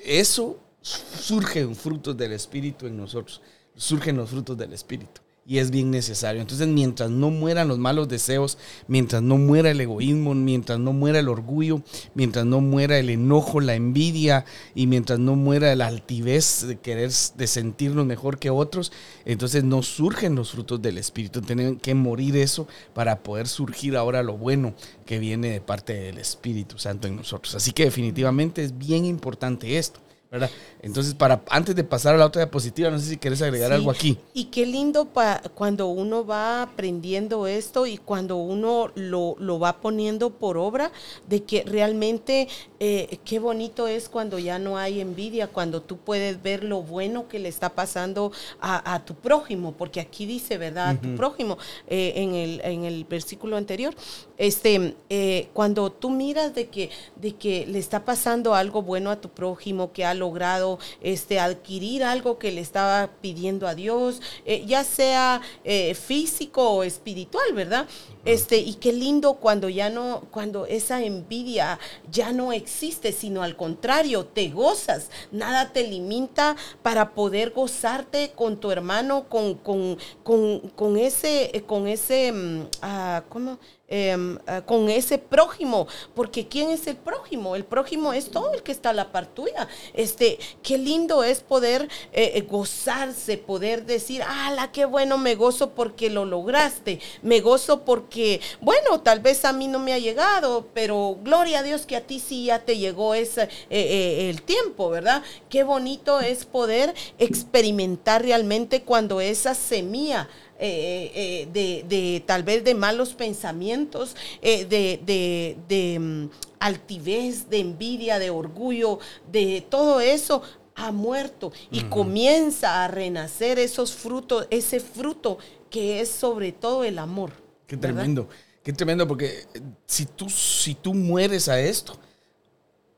eso, 0.06 0.58
surgen 0.82 1.76
frutos 1.76 2.16
del 2.16 2.32
Espíritu 2.32 2.88
en 2.88 2.96
nosotros, 2.96 3.42
surgen 3.76 4.16
los 4.16 4.30
frutos 4.30 4.58
del 4.58 4.72
Espíritu 4.72 5.20
y 5.48 5.60
es 5.60 5.72
bien 5.72 5.92
necesario. 5.92 6.42
Entonces, 6.42 6.68
mientras 6.68 7.10
no 7.10 7.30
mueran 7.30 7.70
los 7.70 7.78
malos 7.78 8.10
deseos, 8.10 8.58
mientras 8.88 9.22
no 9.22 9.38
muera 9.38 9.72
el 9.72 9.80
egoísmo, 9.80 10.36
mientras 10.36 10.78
no 10.78 10.92
muera 10.92 11.20
el 11.20 11.30
orgullo, 11.30 11.82
mientras 12.14 12.46
no 12.46 12.60
muera 12.60 13.00
el 13.00 13.10
enojo, 13.10 13.62
la 13.62 13.76
envidia 13.76 14.44
y 14.76 14.88
mientras 14.88 15.20
no 15.20 15.38
muera 15.38 15.74
la 15.78 15.88
altivez 15.88 16.68
de 16.68 16.78
querer 16.78 17.12
de 17.36 17.48
sentirnos 17.48 18.06
mejor 18.06 18.40
que 18.40 18.50
otros, 18.50 18.92
entonces 19.24 19.64
no 19.64 19.84
surgen 19.84 20.36
los 20.36 20.52
frutos 20.52 20.82
del 20.82 20.98
espíritu. 20.98 21.42
Tienen 21.42 21.78
que 21.78 21.96
morir 21.96 22.36
eso 22.36 22.68
para 22.94 23.24
poder 23.24 23.48
surgir 23.48 23.96
ahora 23.96 24.24
lo 24.24 24.38
bueno 24.38 24.76
que 25.06 25.18
viene 25.18 25.52
de 25.52 25.62
parte 25.62 25.94
del 25.94 26.18
Espíritu 26.18 26.78
Santo 26.78 27.08
en 27.08 27.16
nosotros. 27.16 27.56
Así 27.56 27.72
que 27.72 27.86
definitivamente 27.86 28.64
es 28.64 28.78
bien 28.78 29.06
importante 29.06 29.78
esto. 29.78 30.02
¿Verdad? 30.30 30.50
Entonces, 30.82 31.14
para 31.14 31.42
antes 31.50 31.76
de 31.76 31.84
pasar 31.84 32.16
a 32.16 32.18
la 32.18 32.26
otra 32.26 32.44
diapositiva, 32.44 32.90
no 32.90 33.00
sé 33.00 33.06
si 33.06 33.18
quieres 33.18 33.42
agregar 33.42 33.72
algo 33.72 33.90
aquí. 33.90 34.18
Y 34.34 34.46
qué 34.46 34.66
lindo 34.66 35.06
pa, 35.06 35.42
cuando 35.56 35.88
uno 35.88 36.26
va 36.26 36.62
aprendiendo 36.62 37.48
esto 37.48 37.86
y 37.86 37.98
cuando 37.98 38.36
uno 38.36 38.92
lo, 38.96 39.36
lo 39.40 39.60
va 39.60 39.80
poniendo 39.80 40.32
por 40.32 40.58
obra, 40.58 40.92
de 41.28 41.44
que 41.44 41.64
realmente 41.64 42.48
eh, 42.80 43.20
qué 43.24 43.40
bonito 43.40 43.88
es 43.88 44.10
cuando 44.10 44.38
ya 44.38 44.60
no 44.60 44.78
hay 44.78 45.00
envidia, 45.00 45.48
cuando 45.48 45.82
tú 45.82 45.98
puedes 45.98 46.42
ver 46.42 46.64
lo 46.64 46.82
bueno 46.82 47.28
que 47.28 47.40
le 47.40 47.50
está 47.50 47.70
pasando 47.70 48.32
a, 48.60 49.02
tu 49.06 49.16
prójimo, 49.16 49.74
porque 49.74 50.00
aquí 50.00 50.26
dice, 50.26 50.58
¿verdad? 50.58 50.90
A 50.90 51.02
tu 51.02 51.16
prójimo, 51.16 51.58
eh, 51.88 52.14
en, 52.18 52.36
el, 52.36 52.62
en 52.64 52.84
el 52.84 53.06
versículo 53.06 53.56
anterior, 53.56 53.96
este, 54.38 54.96
eh, 55.10 55.50
cuando 55.54 55.92
tú 55.92 56.10
miras 56.10 56.54
de 56.54 56.68
que, 56.68 56.90
de 57.16 57.36
que 57.36 57.66
le 57.66 57.80
está 57.80 58.06
pasando 58.06 58.56
algo 58.56 58.82
bueno 58.82 59.10
a 59.10 59.22
tu 59.22 59.30
prójimo, 59.30 59.92
que 59.92 60.06
logrado 60.18 60.80
este, 61.02 61.40
adquirir 61.40 62.04
algo 62.04 62.38
que 62.38 62.52
le 62.52 62.62
estaba 62.62 63.10
pidiendo 63.22 63.68
a 63.68 63.76
Dios, 63.76 64.22
eh, 64.46 64.66
ya 64.66 64.84
sea 64.84 65.42
eh, 65.64 65.94
físico 65.94 66.70
o 66.70 66.84
espiritual, 66.84 67.54
¿verdad? 67.54 67.88
Este, 68.26 68.58
y 68.58 68.74
qué 68.76 68.92
lindo 68.92 69.36
cuando 69.36 69.70
ya 69.70 69.90
no, 69.90 70.24
cuando 70.32 70.66
esa 70.66 71.02
envidia 71.02 71.80
ya 72.12 72.34
no 72.34 72.52
existe, 72.52 73.14
sino 73.14 73.42
al 73.42 73.56
contrario, 73.56 74.26
te 74.26 74.50
gozas, 74.50 75.10
nada 75.32 75.72
te 75.72 75.88
limita 75.88 76.58
para 76.84 77.14
poder 77.14 77.52
gozarte 77.52 78.32
con 78.36 78.58
tu 78.58 78.72
hermano, 78.72 79.30
con, 79.30 79.56
con, 79.56 79.98
con, 80.24 80.60
con 80.76 80.98
ese, 80.98 81.64
con 81.66 81.88
ese, 81.88 82.32
mm, 82.34 82.62
ah, 82.82 83.24
¿cómo? 83.30 83.58
Em, 83.90 84.38
eh, 84.48 84.64
con 84.66 84.90
ese 84.90 85.18
prójimo, 85.18 85.88
porque 86.14 86.46
¿quién 86.46 86.72
es 86.72 86.88
el 86.88 86.98
prójimo? 86.98 87.56
El 87.56 87.64
prójimo 87.64 88.12
es 88.12 88.30
todo 88.32 88.54
el 88.54 88.62
que 88.62 88.74
está 88.74 88.90
a 88.90 88.94
la 88.94 89.14
par 89.14 89.28
tuya. 89.28 89.70
Este, 89.94 90.40
qué 90.62 90.78
lindo 90.78 91.24
es 91.24 91.40
poder 91.40 91.84
eh, 92.12 92.34
eh, 92.36 92.42
gozarse, 92.42 93.38
poder 93.38 93.86
decir, 93.86 94.24
ala, 94.24 94.74
qué 94.74 94.84
bueno, 94.84 95.18
me 95.18 95.36
gozo 95.36 95.70
porque 95.70 96.10
lo 96.10 96.26
lograste, 96.26 97.00
me 97.22 97.40
gozo 97.40 97.86
porque, 97.86 98.42
bueno, 98.60 99.00
tal 99.00 99.22
vez 99.22 99.46
a 99.46 99.54
mí 99.54 99.70
no 99.70 99.80
me 99.80 99.94
ha 99.94 100.00
llegado, 100.00 100.68
pero 100.74 101.18
gloria 101.24 101.60
a 101.60 101.64
Dios 101.64 101.86
que 101.86 101.96
a 101.96 102.02
ti 102.02 102.20
sí 102.20 102.48
ya 102.48 102.60
te 102.60 102.78
llegó 102.78 103.14
ese, 103.14 103.48
el 103.70 104.42
tiempo, 104.42 104.90
¿verdad? 104.90 105.24
Qué 105.48 105.64
bonito 105.64 106.20
es 106.20 106.44
poder 106.44 106.94
experimentar 107.20 108.22
realmente 108.22 108.82
cuando 108.82 109.22
esa 109.22 109.56
semilla 109.56 110.28
eh, 110.60 111.12
eh, 111.14 111.48
de, 111.54 111.86
de, 111.88 112.24
tal 112.26 112.44
vez 112.44 112.64
de 112.64 112.74
malos 112.74 113.14
pensamientos, 113.14 114.16
eh, 114.42 114.66
de, 114.66 115.00
de, 115.06 115.58
de 115.68 116.00
mm, 116.00 116.30
altivez, 116.60 117.50
de 117.50 117.60
envidia, 117.60 118.18
de 118.18 118.32
orgullo, 118.32 119.00
de 119.32 119.66
todo 119.70 120.00
eso, 120.00 120.42
ha 120.76 120.92
muerto 120.92 121.52
y 121.72 121.84
comienza 121.84 122.84
a 122.84 122.88
renacer 122.88 123.60
esos 123.60 123.94
frutos, 123.94 124.48
ese 124.52 124.80
fruto 124.80 125.40
que 125.70 126.02
es 126.02 126.10
sobre 126.10 126.52
todo 126.52 126.84
el 126.84 127.00
amor. 127.00 127.32
Qué 127.66 127.78
tremendo, 127.78 128.30
qué 128.64 128.74
tremendo, 128.74 129.08
porque 129.08 129.46
si 129.86 130.06
tú, 130.06 130.30
si 130.30 130.76
tú 130.76 130.94
mueres 130.94 131.50
a 131.50 131.60
esto, 131.60 131.98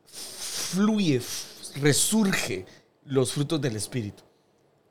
fluye, 0.05 1.21
resurge 1.75 2.65
los 3.05 3.31
frutos 3.33 3.59
del 3.59 3.75
Espíritu. 3.75 4.23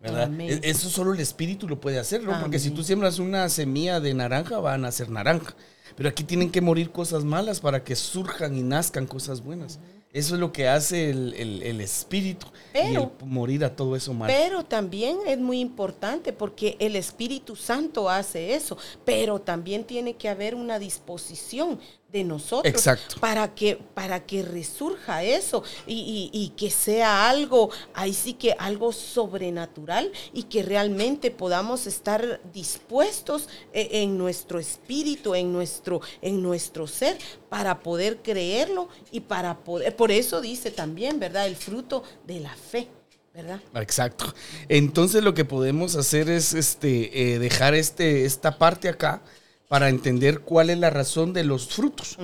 ¿Verdad? 0.01 0.31
E-, 0.41 0.61
eso 0.63 0.89
solo 0.89 1.15
el 1.15 1.21
espíritu 1.21 1.69
lo 1.69 1.81
puede 1.81 1.99
hacer, 1.99 2.23
¿no? 2.23 2.39
Porque 2.41 2.59
si 2.59 2.71
tú 2.71 2.83
siembras 2.83 3.19
una 3.19 3.49
semilla 3.49 4.01
de 4.01 4.15
naranja, 4.15 4.59
van 4.59 4.85
a 4.85 4.93
ser 4.93 5.11
naranja. 5.11 5.55
Pero 5.97 6.09
aquí 6.09 6.23
tienen 6.23 6.51
que 6.51 6.61
morir 6.61 6.91
cosas 6.91 7.25
malas 7.25 7.61
para 7.61 7.83
que 7.83 7.97
surjan 7.97 8.57
y 8.57 8.63
nazcan 8.63 9.07
cosas 9.07 9.43
buenas. 9.43 9.81
Eso 10.13 10.35
es 10.35 10.41
lo 10.41 10.53
que 10.53 10.69
hace 10.69 11.11
el, 11.11 11.35
el, 11.35 11.81
espíritu 11.83 12.47
y 12.75 12.95
el 12.95 13.11
morir 13.25 13.63
a 13.65 13.77
todo 13.77 13.95
eso 13.95 14.15
malo. 14.15 14.33
Pero 14.35 14.65
también 14.65 15.19
es 15.27 15.39
muy 15.39 15.61
importante 15.61 16.33
porque 16.33 16.77
el 16.81 16.97
Espíritu 16.97 17.57
Santo 17.57 18.09
hace 18.09 18.55
eso, 18.55 18.79
pero 19.05 19.39
también 19.39 19.85
tiene 19.85 20.15
que 20.15 20.31
haber 20.31 20.55
una 20.55 20.79
disposición 20.79 21.79
de 22.12 22.25
nosotros 22.25 22.73
Exacto. 22.73 23.16
para 23.21 23.55
que 23.55 23.77
para 23.77 24.25
que 24.25 24.42
resurja 24.42 25.23
eso 25.23 25.62
y, 25.87 26.53
que 26.57 26.71
sea 26.71 27.29
algo 27.29 27.71
ahí 27.92 28.14
sí 28.14 28.33
que 28.33 28.53
algo 28.59 28.92
sobrenatural 28.92 30.11
y 30.33 30.44
que 30.44 30.62
realmente 30.62 31.31
podamos 31.31 31.87
estar 31.87 32.40
dispuestos 32.53 33.49
eh, 33.75 33.88
en, 34.03 34.16
nuestro 34.16 34.59
espíritu 34.59 35.35
en 35.35 35.53
nuestro 35.53 36.01
en 36.23 36.42
nuestro 36.42 36.87
ser 36.87 37.18
para 37.51 37.81
poder 37.81 38.23
creerlo 38.23 38.88
y 39.12 39.21
para 39.21 39.59
poder 39.59 39.94
por 39.94 40.11
eso 40.11 40.40
dice 40.40 40.71
también 40.71 41.21
verdad 41.21 41.47
el 41.47 41.57
fruto 41.57 42.03
de 42.27 42.40
la 42.40 42.55
fe 42.55 42.88
¿verdad? 43.35 43.61
Exacto. 43.75 44.35
Entonces 44.68 45.23
lo 45.23 45.33
que 45.33 45.44
podemos 45.44 45.94
hacer 45.94 46.29
es 46.29 46.55
este 46.55 47.35
eh, 47.35 47.38
dejar 47.38 47.75
este 47.75 48.25
esta 48.25 48.59
parte 48.59 48.88
acá 48.88 49.23
para 49.68 49.90
entender 49.90 50.40
cuál 50.40 50.70
es 50.70 50.78
la 50.78 50.90
razón 50.90 51.35
de 51.35 51.44
los 51.44 51.68
frutos 51.68 52.16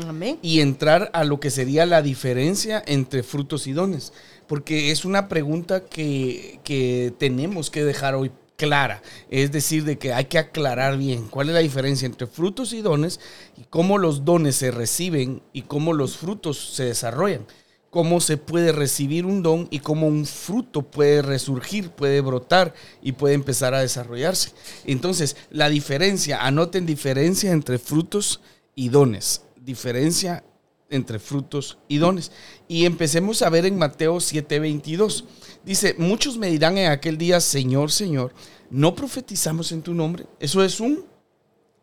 y 0.43 0.61
entrar 0.61 1.11
a 1.13 1.25
lo 1.25 1.41
que 1.41 1.51
sería 1.51 1.85
la 1.85 2.01
diferencia 2.01 2.83
entre 2.87 3.23
frutos 3.23 3.67
y 3.67 3.73
dones. 3.73 4.13
Porque 4.47 4.91
es 4.91 5.05
una 5.05 5.29
pregunta 5.29 5.85
que, 5.85 6.61
que 6.65 7.13
tenemos 7.19 7.71
que 7.71 7.85
dejar 7.85 8.15
hoy 8.15 8.33
clara, 8.57 9.03
es 9.31 9.53
decir, 9.53 9.85
de 9.85 9.99
que 9.99 10.15
hay 10.15 10.27
que 10.27 10.39
aclarar 10.39 10.97
bien 10.97 11.27
cuál 11.29 11.49
es 11.49 11.55
la 11.55 11.61
diferencia 11.61 12.07
entre 12.07 12.27
frutos 12.27 12.73
y 12.73 12.81
dones 12.83 13.21
y 13.57 13.65
cómo 13.65 13.99
los 13.99 14.25
dones 14.25 14.57
se 14.57 14.71
reciben 14.71 15.43
y 15.53 15.63
cómo 15.63 15.93
los 15.93 16.17
frutos 16.17 16.75
se 16.75 16.85
desarrollan 16.85 17.47
cómo 17.95 18.21
se 18.21 18.39
puede 18.39 18.73
recibir 18.73 19.25
un 19.25 19.41
don 19.41 19.69
y 19.71 19.79
cómo 19.79 20.09
un 20.09 20.27
fruto 20.27 20.83
puede 20.83 21.23
resurgir, 21.23 21.91
puede 21.91 22.21
brotar 22.21 22.75
y 23.01 23.13
puede 23.13 23.35
empezar 23.35 23.73
a 23.73 23.83
desarrollarse. 23.83 24.51
Entonces, 24.85 25.37
la 25.51 25.69
diferencia, 25.69 26.45
anoten 26.45 26.87
diferencia 26.87 27.53
entre 27.53 27.79
frutos 27.79 28.41
y 28.75 28.89
dones. 28.89 29.43
Diferencia 29.63 30.43
entre 30.91 31.21
frutos 31.21 31.79
y 31.87 31.99
dones. 31.99 32.33
Y 32.67 32.85
empecemos 32.85 33.43
a 33.43 33.49
ver 33.49 33.65
en 33.65 33.79
Mateo 33.79 34.17
7:22. 34.17 35.25
Dice, 35.65 35.95
muchos 35.97 36.37
me 36.37 36.51
dirán 36.51 36.77
en 36.77 36.91
aquel 36.91 37.17
día, 37.17 37.39
Señor, 37.39 37.93
Señor, 37.93 38.35
¿no 38.71 38.93
profetizamos 38.97 39.71
en 39.71 39.83
tu 39.83 39.95
nombre? 39.95 40.27
Eso 40.41 40.65
es 40.65 40.81
un... 40.81 41.05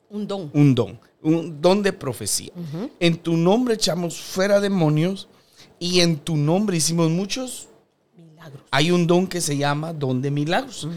Un 0.09 0.27
don. 0.27 0.51
Un 0.53 0.75
don. 0.75 0.99
Un 1.21 1.61
don 1.61 1.81
de 1.81 1.93
profecía. 1.93 2.51
En 2.99 3.15
tu 3.15 3.37
nombre 3.37 3.75
echamos 3.75 4.19
fuera 4.19 4.59
demonios 4.59 5.29
y 5.81 6.01
en 6.01 6.17
tu 6.17 6.37
nombre 6.37 6.77
hicimos 6.77 7.09
muchos 7.09 7.67
milagros. 8.15 8.61
Hay 8.69 8.91
un 8.91 9.07
don 9.07 9.25
que 9.25 9.41
se 9.41 9.57
llama 9.57 9.93
don 9.93 10.21
de 10.21 10.29
milagros. 10.29 10.87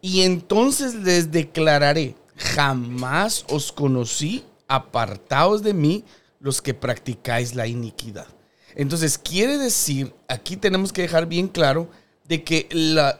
Y 0.00 0.20
entonces 0.20 0.94
les 0.94 1.32
declararé, 1.32 2.14
jamás 2.36 3.44
os 3.50 3.72
conocí, 3.72 4.44
apartaos 4.68 5.64
de 5.64 5.74
mí 5.74 6.04
los 6.38 6.62
que 6.62 6.74
practicáis 6.74 7.56
la 7.56 7.66
iniquidad. 7.66 8.28
Entonces 8.76 9.18
quiere 9.18 9.58
decir, 9.58 10.14
aquí 10.28 10.56
tenemos 10.56 10.92
que 10.92 11.02
dejar 11.02 11.26
bien 11.26 11.48
claro 11.48 11.90
de 12.28 12.44
que 12.44 12.68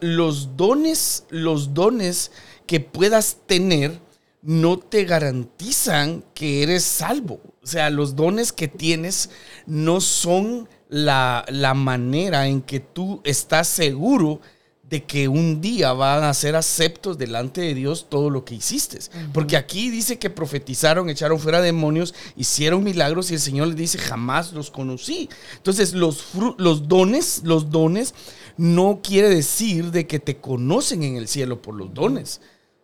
los 0.01 0.57
dones, 0.57 1.25
los 1.29 1.75
dones 1.75 2.31
que 2.67 2.79
puedas 2.79 3.39
tener, 3.47 4.01
no 4.43 4.79
te 4.79 5.05
garantizan 5.07 6.25
que 6.35 6.63
eres 6.63 6.85
salvo. 6.85 7.41
O 7.65 7.67
sea, 7.67 7.91
los 7.91 8.15
dones 8.15 8.53
que 8.53 8.69
tienes 8.69 9.31
no 9.67 10.01
son 10.01 10.69
la, 10.91 11.73
manera 11.75 12.47
en 12.47 12.61
que 12.61 12.81
tú 12.81 13.21
estás 13.25 13.69
seguro 13.69 14.41
de 14.83 15.05
que 15.05 15.29
un 15.29 15.61
día 15.61 15.93
van 15.93 16.25
a 16.25 16.35
ser 16.35 16.57
aceptos 16.57 17.17
delante 17.17 17.61
de 17.61 17.75
Dios 17.75 18.09
todo 18.11 18.29
lo 18.29 18.45
que 18.45 18.57
hiciste. 18.57 18.99
Porque 19.33 19.57
aquí 19.57 19.89
dice 19.89 20.19
que 20.19 20.31
profetizaron, 20.31 21.09
echaron 21.09 21.39
fuera 21.39 21.61
demonios, 21.61 22.13
hicieron 22.37 22.83
milagros 22.83 23.31
y 23.31 23.35
el 23.35 23.41
Señor 23.41 23.69
les 23.69 23.77
dice, 23.77 23.99
jamás 23.99 24.53
los 24.53 24.73
conocí. 24.73 25.29
Entonces 25.57 25.95
los, 25.95 26.25
los 26.59 26.89
dones, 26.89 27.43
los 27.45 27.71
dones 27.71 28.15
no 28.57 29.01
quiere 29.03 29.29
decir 29.29 29.93
de 29.93 30.09
que 30.09 30.19
te 30.19 30.39
conocen 30.39 31.05
en 31.05 31.17
el 31.17 31.29
cielo 31.29 31.63
por 31.63 31.77
los 31.77 31.95
dones 31.95 32.41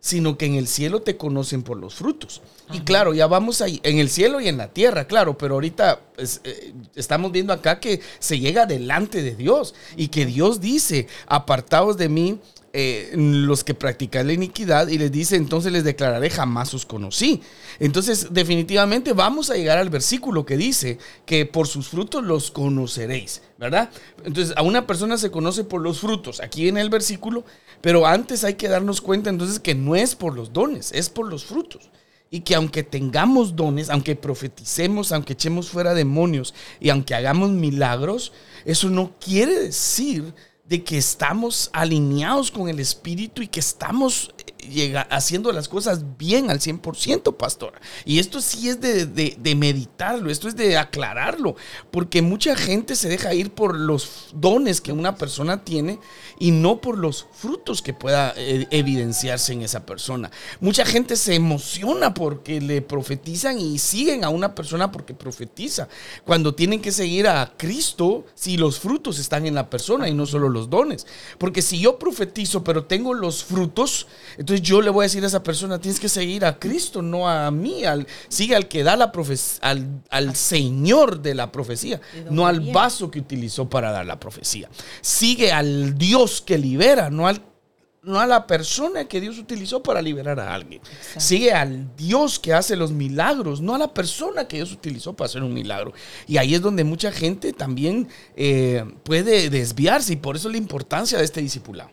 sino 0.06 0.38
que 0.38 0.46
en 0.46 0.54
el 0.54 0.68
cielo 0.68 1.02
te 1.02 1.16
conocen 1.16 1.64
por 1.64 1.78
los 1.78 1.96
frutos. 1.96 2.40
Y 2.72 2.82
claro, 2.82 3.12
ya 3.12 3.26
vamos 3.26 3.60
ahí, 3.60 3.80
en 3.82 3.98
el 3.98 4.08
cielo 4.08 4.40
y 4.40 4.46
en 4.46 4.56
la 4.56 4.68
tierra, 4.68 5.08
claro, 5.08 5.36
pero 5.36 5.54
ahorita 5.54 6.00
pues, 6.14 6.40
eh, 6.44 6.72
estamos 6.94 7.32
viendo 7.32 7.52
acá 7.52 7.80
que 7.80 8.00
se 8.20 8.38
llega 8.38 8.66
delante 8.66 9.20
de 9.20 9.34
Dios 9.34 9.74
y 9.96 10.06
que 10.06 10.24
Dios 10.24 10.60
dice, 10.60 11.08
apartados 11.26 11.96
de 11.96 12.08
mí, 12.08 12.38
eh, 12.72 13.10
los 13.16 13.64
que 13.64 13.74
practican 13.74 14.26
la 14.26 14.34
iniquidad 14.34 14.88
y 14.88 14.98
les 14.98 15.10
dice, 15.10 15.34
entonces 15.36 15.72
les 15.72 15.82
declararé, 15.82 16.30
jamás 16.30 16.72
os 16.74 16.86
conocí. 16.86 17.40
Entonces, 17.80 18.28
definitivamente 18.32 19.12
vamos 19.12 19.50
a 19.50 19.54
llegar 19.54 19.78
al 19.78 19.88
versículo 19.88 20.44
que 20.44 20.56
dice 20.56 20.98
que 21.24 21.46
por 21.46 21.66
sus 21.68 21.88
frutos 21.88 22.22
los 22.22 22.50
conoceréis, 22.50 23.42
¿verdad? 23.58 23.90
Entonces, 24.24 24.54
a 24.56 24.62
una 24.62 24.86
persona 24.86 25.16
se 25.18 25.30
conoce 25.30 25.64
por 25.64 25.80
los 25.80 26.00
frutos, 26.00 26.40
aquí 26.40 26.68
en 26.68 26.76
el 26.76 26.90
versículo, 26.90 27.44
pero 27.80 28.06
antes 28.06 28.44
hay 28.44 28.54
que 28.54 28.68
darnos 28.68 29.00
cuenta 29.00 29.30
entonces 29.30 29.58
que 29.58 29.74
no 29.74 29.96
es 29.96 30.14
por 30.14 30.34
los 30.34 30.52
dones, 30.52 30.92
es 30.92 31.08
por 31.08 31.28
los 31.28 31.44
frutos. 31.44 31.90
Y 32.28 32.40
que 32.40 32.56
aunque 32.56 32.82
tengamos 32.82 33.54
dones, 33.54 33.88
aunque 33.88 34.16
profeticemos, 34.16 35.12
aunque 35.12 35.34
echemos 35.34 35.70
fuera 35.70 35.94
demonios 35.94 36.54
y 36.80 36.90
aunque 36.90 37.14
hagamos 37.14 37.50
milagros, 37.50 38.32
eso 38.64 38.90
no 38.90 39.12
quiere 39.20 39.54
decir 39.54 40.34
de 40.64 40.82
que 40.82 40.98
estamos 40.98 41.70
alineados 41.72 42.50
con 42.50 42.68
el 42.68 42.80
Espíritu 42.80 43.42
y 43.42 43.46
que 43.46 43.60
estamos 43.60 44.34
llega, 44.68 45.02
haciendo 45.02 45.52
las 45.52 45.68
cosas 45.68 46.16
bien 46.18 46.50
al 46.50 46.61
100%, 46.61 47.37
pastora. 47.37 47.81
Y 48.05 48.18
esto 48.18 48.40
sí 48.40 48.68
es 48.68 48.81
de, 48.81 49.55
meditarlo, 49.57 50.31
esto 50.31 50.48
es 50.48 50.57
de 50.57 50.76
aclararlo, 50.76 51.57
porque 51.90 52.22
mucha 52.22 52.57
gente 52.57 52.96
se 52.96 53.09
deja 53.09 53.35
ir 53.35 53.52
por 53.52 53.79
los 53.79 54.29
dones 54.35 54.81
que 54.81 54.92
una 54.92 55.16
persona 55.16 55.64
tiene 55.64 55.98
y 56.38 56.50
no 56.50 56.81
por 56.81 56.98
los 56.98 57.26
frutos 57.33 57.83
que 57.83 57.94
pueda 57.94 58.35
eh, 58.37 58.66
evidenciarse 58.70 59.52
en 59.52 59.62
esa 59.62 59.87
persona. 59.87 60.31
Mucha 60.61 60.85
gente 60.85 61.16
se 61.16 61.35
emociona 61.35 62.14
porque 62.14 62.61
le 62.61 62.83
profetizan 62.83 63.59
y 63.59 63.79
siguen 63.79 64.24
a 64.24 64.29
una 64.29 64.55
persona 64.55 64.92
porque 64.92 65.14
profetiza, 65.14 65.88
cuando 66.24 66.55
tienen 66.55 66.81
que 66.81 66.92
seguir 66.92 67.29
a 67.29 67.55
Cristo 67.57 68.24
si 68.35 68.57
los 68.57 68.79
frutos 68.79 69.18
están 69.18 69.46
en 69.46 69.55
la 69.55 69.70
persona 69.70 70.09
y 70.09 70.14
no 70.14 70.26
solo 70.26 70.48
los 70.48 70.70
dones. 70.70 71.07
Porque 71.38 71.62
si 71.62 71.79
yo 71.79 71.98
profetizo 71.98 72.62
pero 72.64 72.85
tengo 72.85 73.14
los 73.14 73.44
frutos, 73.44 74.07
entonces 74.37 74.55
yo 74.60 74.80
le 74.80 74.90
voy 74.90 75.02
a 75.02 75.08
decir 75.08 75.24
a 75.24 75.26
esa 75.26 75.42
persona, 75.42 75.80
tienes 75.80 76.00
que 76.00 76.08
seguir 76.08 76.44
a 76.44 76.58
Cristo, 76.58 77.02
no 77.02 77.28
a 77.28 77.50
mí. 77.50 77.84
Al, 77.84 78.06
sigue 78.28 78.54
al 78.54 78.68
que 78.68 78.82
da 78.82 78.96
la 78.96 79.12
profecía, 79.12 79.60
al, 80.10 80.36
Señor 80.36 81.20
de 81.20 81.34
la 81.34 81.52
profecía, 81.52 82.00
no 82.30 82.46
al 82.46 82.60
vaso 82.72 83.10
que 83.10 83.18
utilizó 83.18 83.68
para 83.68 83.90
dar 83.90 84.06
la 84.06 84.20
profecía. 84.20 84.68
Sigue 85.00 85.52
al 85.52 85.96
Dios 85.96 86.40
que 86.40 86.58
libera, 86.58 87.10
no 87.10 87.26
al 87.26 87.40
no 88.06 88.20
a 88.20 88.26
la 88.26 88.46
persona 88.46 89.06
que 89.06 89.20
Dios 89.20 89.36
utilizó 89.36 89.82
para 89.82 90.00
liberar 90.00 90.38
a 90.38 90.54
alguien. 90.54 90.80
Sigue 91.18 91.52
al 91.52 91.94
Dios 91.96 92.38
que 92.38 92.54
hace 92.54 92.76
los 92.76 92.92
milagros, 92.92 93.60
no 93.60 93.74
a 93.74 93.78
la 93.78 93.92
persona 93.92 94.46
que 94.46 94.58
Dios 94.58 94.72
utilizó 94.72 95.14
para 95.14 95.26
hacer 95.26 95.42
un 95.42 95.52
milagro. 95.52 95.92
Y 96.28 96.36
ahí 96.36 96.54
es 96.54 96.62
donde 96.62 96.84
mucha 96.84 97.10
gente 97.10 97.52
también 97.52 98.08
eh, 98.36 98.84
puede 99.02 99.50
desviarse 99.50 100.12
y 100.12 100.16
por 100.16 100.36
eso 100.36 100.48
la 100.48 100.56
importancia 100.56 101.18
de 101.18 101.24
este 101.24 101.40
discipulado. 101.40 101.90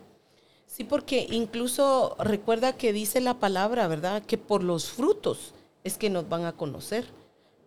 Sí, 0.75 0.83
porque 0.83 1.27
incluso 1.29 2.15
recuerda 2.17 2.73
que 2.73 2.93
dice 2.93 3.21
la 3.21 3.35
palabra, 3.35 3.87
¿verdad? 3.87 4.23
Que 4.23 4.39
por 4.39 4.63
los 4.63 4.89
frutos 4.89 5.53
es 5.83 5.99
que 5.99 6.09
nos 6.09 6.27
van 6.27 6.45
a 6.45 6.53
conocer. 6.53 7.05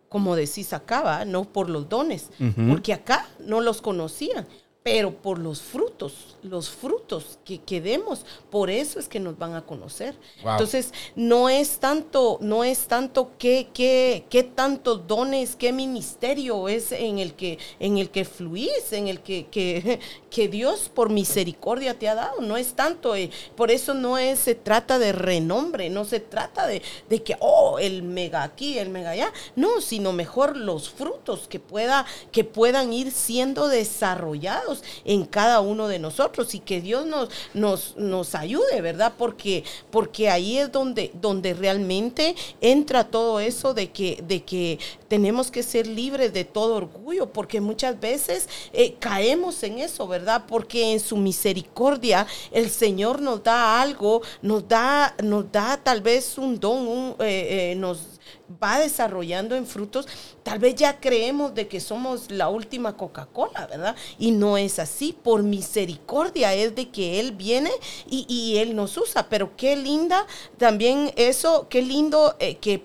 Como 0.09 0.35
decís 0.35 0.73
acá, 0.73 1.23
no 1.23 1.45
por 1.45 1.69
los 1.69 1.87
dones, 1.87 2.29
porque 2.69 2.91
acá 2.91 3.25
no 3.39 3.61
los 3.61 3.81
conocían 3.81 4.45
pero 4.87 5.11
por 5.11 5.37
los 5.37 5.59
frutos, 5.59 6.37
los 6.43 6.69
frutos 6.69 7.39
que, 7.43 7.59
que 7.59 7.81
demos, 7.81 8.25
por 8.49 8.69
eso 8.69 9.01
es 9.01 9.09
que 9.09 9.19
nos 9.19 9.37
van 9.37 9.53
a 9.53 9.65
conocer. 9.65 10.15
Entonces, 10.37 10.93
no 11.13 11.49
es 11.49 11.79
tanto, 11.79 12.37
no 12.39 12.63
es 12.63 12.87
tanto 12.87 13.31
qué, 13.37 13.67
qué, 13.73 14.23
qué 14.29 14.43
tantos 14.43 15.05
dones, 15.05 15.57
qué 15.57 15.73
ministerio 15.73 16.69
es 16.69 16.93
en 16.93 17.19
el 17.19 17.33
que, 17.33 17.59
en 17.81 17.97
el 17.97 18.09
que 18.11 18.23
fluís, 18.23 18.93
en 18.93 19.09
el 19.09 19.19
que, 19.19 19.47
que, 19.47 19.99
que 20.29 20.47
Dios 20.47 20.89
por 20.93 21.09
misericordia 21.09 21.99
te 21.99 22.07
ha 22.07 22.15
dado. 22.15 22.39
No 22.39 22.55
es 22.55 22.71
tanto, 22.71 23.13
eh, 23.13 23.29
por 23.57 23.71
eso 23.71 23.93
no 23.93 24.17
es, 24.17 24.39
se 24.39 24.55
trata 24.55 24.99
de 24.99 25.11
renombre, 25.11 25.89
no 25.89 26.05
se 26.05 26.21
trata 26.21 26.65
de, 26.65 26.81
de 27.09 27.23
que, 27.23 27.35
oh, 27.41 27.77
el 27.77 28.03
mega 28.03 28.43
aquí, 28.43 28.79
el 28.79 28.87
mega 28.87 29.09
allá. 29.09 29.33
No, 29.57 29.81
sino 29.81 30.13
mejor 30.13 30.55
los 30.55 30.89
frutos 30.89 31.49
que, 31.49 31.59
pueda, 31.59 32.05
que 32.31 32.45
puedan 32.45 32.93
ir 32.93 33.11
siendo 33.11 33.67
desarrollados 33.67 34.76
en 35.05 35.25
cada 35.25 35.61
uno 35.61 35.87
de 35.87 35.99
nosotros 35.99 36.53
y 36.55 36.59
que 36.59 36.81
Dios 36.81 37.05
nos, 37.05 37.29
nos, 37.53 37.95
nos 37.97 38.35
ayude, 38.35 38.81
¿verdad? 38.81 39.13
Porque, 39.17 39.63
porque 39.91 40.29
ahí 40.29 40.57
es 40.57 40.71
donde, 40.71 41.11
donde 41.13 41.53
realmente 41.53 42.35
entra 42.61 43.05
todo 43.05 43.39
eso 43.39 43.73
de 43.73 43.91
que, 43.91 44.23
de 44.27 44.43
que 44.43 44.79
tenemos 45.07 45.51
que 45.51 45.63
ser 45.63 45.87
libres 45.87 46.33
de 46.33 46.43
todo 46.43 46.75
orgullo, 46.75 47.31
porque 47.31 47.61
muchas 47.61 47.99
veces 47.99 48.49
eh, 48.73 48.95
caemos 48.99 49.63
en 49.63 49.79
eso, 49.79 50.07
¿verdad? 50.07 50.45
Porque 50.47 50.91
en 50.91 50.99
su 50.99 51.17
misericordia 51.17 52.27
el 52.51 52.69
Señor 52.69 53.21
nos 53.21 53.43
da 53.43 53.81
algo, 53.81 54.21
nos 54.41 54.67
da, 54.67 55.15
nos 55.23 55.51
da 55.51 55.77
tal 55.77 56.01
vez 56.01 56.37
un 56.37 56.59
don, 56.59 56.87
un, 56.87 57.15
eh, 57.19 57.71
eh, 57.71 57.75
nos 57.75 58.16
va 58.61 58.79
desarrollando 58.79 59.55
en 59.55 59.65
frutos, 59.65 60.07
tal 60.43 60.59
vez 60.59 60.75
ya 60.75 60.99
creemos 60.99 61.53
de 61.53 61.67
que 61.67 61.79
somos 61.79 62.31
la 62.31 62.49
última 62.49 62.95
Coca-Cola, 62.95 63.67
¿verdad? 63.67 63.95
Y 64.17 64.31
no 64.31 64.57
es 64.57 64.79
así, 64.79 65.13
por 65.13 65.43
misericordia 65.43 66.53
es 66.53 66.75
de 66.75 66.89
que 66.89 67.19
Él 67.19 67.31
viene 67.31 67.71
y, 68.07 68.57
Él 68.57 68.75
nos 68.75 68.97
usa, 68.97 69.27
pero 69.29 69.55
qué 69.55 69.75
linda 69.75 70.25
también 70.57 71.11
eso, 71.15 71.67
qué 71.69 71.81
lindo 71.81 72.35
eh, 72.39 72.57
que 72.57 72.79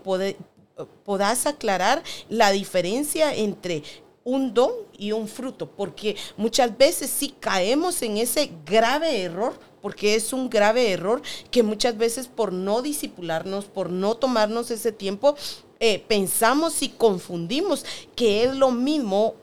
podás 1.04 1.46
aclarar 1.46 2.02
la 2.28 2.50
diferencia 2.50 3.34
entre 3.34 3.82
un 4.24 4.54
don 4.54 4.70
y 4.96 5.12
un 5.12 5.28
fruto, 5.28 5.68
porque 5.70 6.16
muchas 6.36 6.76
veces 6.76 7.10
sí 7.10 7.34
caemos 7.40 8.02
en 8.02 8.18
ese 8.18 8.50
grave 8.64 9.22
error 9.22 9.54
porque 9.82 10.14
es 10.14 10.32
un 10.32 10.48
grave 10.48 10.92
error 10.92 11.20
que 11.50 11.62
muchas 11.62 11.98
veces 11.98 12.28
por 12.28 12.52
no 12.52 12.80
disipularnos, 12.80 13.66
por 13.66 13.90
no 13.90 14.14
tomarnos 14.14 14.70
ese 14.70 14.92
tiempo, 14.92 15.36
eh, 15.80 16.02
pensamos 16.06 16.82
y 16.82 16.90
confundimos 16.90 17.84
que 18.14 18.44
es 18.44 18.54
lo 18.54 18.70
mismo 18.70 19.34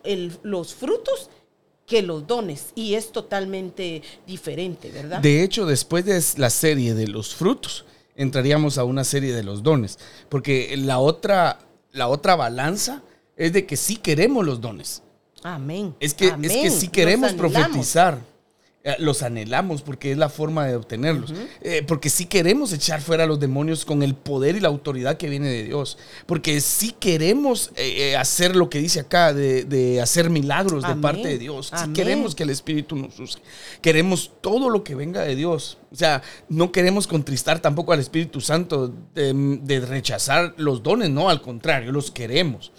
los 0.42 0.74
frutos 0.74 1.30
que 1.86 2.02
los 2.02 2.26
dones 2.26 2.68
y 2.76 2.94
es 2.94 3.12
totalmente 3.12 4.02
diferente, 4.26 4.90
¿verdad? 4.92 5.20
De 5.20 5.44
hecho, 5.44 5.66
después 5.66 6.06
de 6.06 6.24
la 6.38 6.50
serie 6.50 6.94
de 6.94 7.08
los 7.08 7.36
frutos, 7.36 7.86
entraríamos 8.16 8.78
a 8.78 8.84
una 8.84 9.04
serie 9.04 9.34
de 9.34 9.44
los 9.44 9.64
dones, 9.64 10.00
porque 10.30 10.78
la 10.78 11.00
otra, 11.00 11.60
la 11.92 12.08
otra 12.08 12.36
balanza 12.36 13.02
es 13.36 13.52
de 13.54 13.66
que 13.66 13.76
sí 13.76 13.98
queremos 13.98 14.46
los 14.46 14.62
dones. 14.62 15.02
Amén. 15.44 15.96
Es 16.00 16.14
que, 16.14 16.28
es 16.28 16.52
que 16.54 16.70
sí 16.70 16.88
queremos 16.90 17.34
profetizar. 17.34 18.20
Eh, 18.82 18.96
los 19.00 19.24
anhelamos 19.24 19.82
porque 19.82 20.14
es 20.14 20.18
la 20.18 20.30
forma 20.30 20.66
de 20.66 20.78
obtenerlos. 20.78 21.34
Eh, 21.62 21.84
porque 21.86 22.10
si 22.10 22.28
queremos 22.28 22.72
echar 22.72 23.02
fuera 23.02 23.26
a 23.26 23.28
los 23.28 23.38
demonios 23.38 23.84
con 23.84 24.04
el 24.04 24.16
poder 24.16 24.56
y 24.56 24.62
la 24.62 24.70
autoridad 24.70 25.18
que 25.18 25.28
viene 25.28 25.50
de 25.50 25.64
Dios. 25.66 25.98
Porque 26.26 26.62
si 26.62 26.94
queremos 26.94 27.72
eh, 27.76 28.16
hacer 28.16 28.56
lo 28.56 28.70
que 28.70 28.80
dice 28.80 29.02
acá, 29.02 29.34
de, 29.34 30.00
hacer 30.02 30.30
milagros 30.30 30.88
de 30.88 30.96
parte 30.96 31.28
de 31.28 31.38
Dios. 31.38 31.74
Si 31.76 31.92
queremos 31.92 32.36
que 32.36 32.44
el 32.44 32.52
Espíritu 32.52 32.96
nos 32.96 33.20
use. 33.20 33.40
Queremos 33.82 34.32
todo 34.40 34.70
lo 34.70 34.82
que 34.82 34.96
venga 34.96 35.24
de 35.24 35.36
Dios. 35.36 35.78
O 35.92 35.96
sea, 35.96 36.22
no 36.48 36.72
queremos 36.72 37.08
contristar 37.08 37.60
tampoco 37.60 37.94
al 37.94 38.00
Espíritu 38.00 38.40
Santo 38.42 38.94
de, 39.16 39.84
rechazar 39.88 40.54
los 40.58 40.84
dones, 40.84 41.10
no, 41.10 41.30
al 41.30 41.42
contrario, 41.42 41.92
los 41.92 42.12
queremos. 42.12 42.72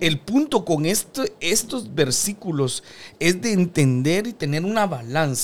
El 0.00 0.18
punto 0.18 0.64
con 0.64 0.86
estos 0.86 1.94
versículos 1.94 2.82
es 3.20 3.40
de 3.42 3.52
entender 3.52 4.26
y 4.26 4.32
tener 4.32 4.64
una 4.64 4.86
balanza 4.86 5.43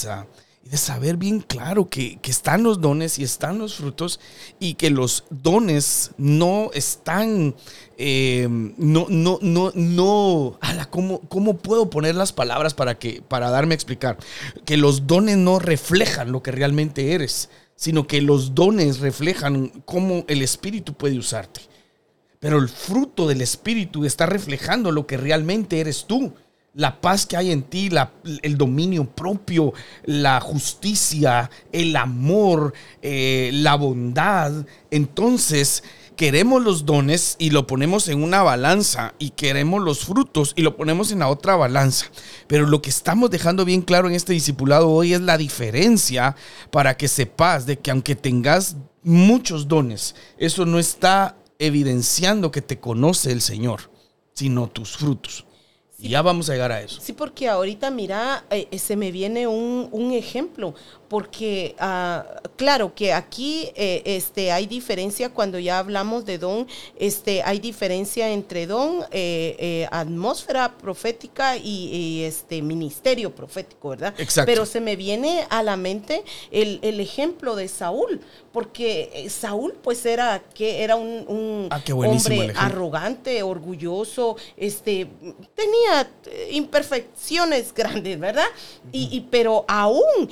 y 0.62 0.68
de 0.68 0.76
saber 0.76 1.16
bien 1.16 1.40
claro 1.40 1.88
que, 1.88 2.18
están 2.22 2.62
los 2.62 2.80
dones 2.80 3.18
y 3.18 3.24
están 3.24 3.58
los 3.58 3.76
frutos 3.76 4.20
y 4.58 4.74
que 4.74 4.90
los 4.90 5.24
dones 5.30 6.12
no 6.18 6.70
están, 6.74 7.54
eh, 7.96 8.46
no, 8.50 9.06
no, 9.08 9.38
no, 9.40 9.72
no, 9.74 10.58
¿cómo, 10.90 11.20
¿cómo, 11.22 11.56
puedo 11.56 11.88
poner 11.88 12.14
las 12.14 12.32
palabras 12.32 12.74
para, 12.74 12.98
que, 12.98 13.22
para 13.22 13.50
darme 13.50 13.72
a 13.72 13.76
explicar? 13.76 14.18
Que 14.66 14.76
los 14.76 15.06
dones 15.06 15.38
no 15.38 15.58
reflejan 15.58 16.30
lo 16.30 16.42
que 16.42 16.52
realmente 16.52 17.12
eres, 17.12 17.48
sino 17.74 18.06
que 18.06 18.20
los 18.20 18.54
dones 18.54 19.00
reflejan 19.00 19.70
cómo 19.86 20.24
el 20.28 20.42
Espíritu 20.42 20.92
puede 20.92 21.18
usarte. 21.18 21.62
Pero 22.38 22.58
el 22.58 22.68
fruto 22.68 23.26
del 23.26 23.40
Espíritu 23.40 24.04
está 24.04 24.26
reflejando 24.26 24.92
lo 24.92 25.06
que 25.06 25.16
realmente 25.16 25.80
eres 25.80 26.04
tú 26.06 26.34
la 26.74 27.00
paz 27.00 27.26
que 27.26 27.37
hay 27.37 27.50
en 27.50 27.62
ti, 27.62 27.90
el 28.42 28.56
dominio 28.56 29.04
propio, 29.04 29.72
la 30.04 30.40
justicia, 30.40 31.50
el 31.72 31.96
amor, 31.96 32.72
eh, 33.02 33.50
la 33.52 33.74
bondad. 33.74 34.52
Entonces, 34.90 35.83
queremos 36.16 36.62
los 36.62 36.87
dones 36.87 37.35
y 37.38 37.50
lo 37.50 37.66
ponemos 37.66 38.09
en 38.09 38.22
una 38.22 38.42
balanza 38.42 39.14
y 39.18 39.30
queremos 39.30 39.83
los 39.83 40.04
frutos 40.04 40.52
y 40.54 40.62
lo 40.62 40.76
ponemos 40.76 41.11
en 41.11 41.20
la 41.20 41.28
otra 41.28 41.56
balanza. 41.56 42.06
Pero 42.46 42.66
lo 42.66 42.80
que 42.80 42.90
estamos 42.90 43.30
dejando 43.30 43.64
bien 43.64 43.83
claro 43.83 44.09
en 44.09 44.14
este 44.14 44.33
discipulado 44.33 44.90
hoy 44.90 45.14
es 45.14 45.20
la 45.20 45.38
diferencia 45.38 46.37
para 46.70 46.96
que 46.96 47.09
sepas 47.09 47.66
de 47.66 47.78
que 47.78 47.90
aunque 47.90 48.14
tengas 48.14 48.76
muchos 49.02 49.66
dones, 49.66 50.14
eso 50.38 50.66
no 50.66 50.78
está 50.78 51.37
evidenciando 51.59 52.52
que 52.52 52.62
te 52.62 52.78
conoce 52.78 53.33
el 53.33 53.40
Señor, 53.40 53.90
sino 54.35 54.68
tus 54.68 54.96
frutos 54.96 55.46
y 56.00 56.08
ya 56.08 56.22
vamos 56.22 56.48
a 56.48 56.52
llegar 56.52 56.72
a 56.72 56.80
eso. 56.80 57.00
Sí, 57.00 57.12
porque 57.12 57.48
ahorita, 57.48 57.90
mira, 57.90 58.44
eh, 58.50 58.68
se 58.78 58.96
me 58.96 59.12
viene 59.12 59.46
un, 59.46 59.88
un 59.92 60.12
ejemplo 60.12 60.74
porque 61.11 61.75
ah, 61.81 62.25
claro 62.55 62.94
que 62.94 63.12
aquí 63.12 63.68
eh, 63.75 64.01
este, 64.05 64.53
hay 64.53 64.68
diferencia 64.68 65.29
cuando 65.31 65.59
ya 65.59 65.81
hablamos 65.81 66.25
de 66.25 66.38
don, 66.38 66.68
este, 66.96 67.42
hay 67.42 67.59
diferencia 67.59 68.31
entre 68.31 68.68
don, 68.68 69.03
eh, 69.11 69.57
eh, 69.59 69.88
atmósfera 69.90 70.79
profética 70.79 71.57
y, 71.57 72.23
este, 72.23 72.62
ministerio 72.62 73.35
profético, 73.35 73.88
¿verdad? 73.88 74.14
Exacto. 74.18 74.46
Pero 74.46 74.64
se 74.64 74.81
me 74.81 74.94
viene 74.94 75.46
a 75.51 75.64
la 75.64 75.77
mente 75.77 76.23
el, 76.53 77.01
ejemplo 77.01 77.57
de 77.57 77.66
Saúl, 77.66 78.20
porque 78.53 79.27
Saúl 79.31 79.75
pues 79.83 80.07
era, 80.07 80.44
que 80.55 80.85
era 80.85 80.94
un, 80.94 81.66
ah, 81.70 81.83
hombre 81.92 82.53
arrogante, 82.55 83.42
orgulloso, 83.42 84.37
este, 84.57 85.09
tenía 85.57 86.09
imperfecciones 86.53 87.75
grandes, 87.75 88.20
¿verdad? 88.20 88.46
y, 88.92 89.27
pero 89.29 89.64
aún 89.66 90.31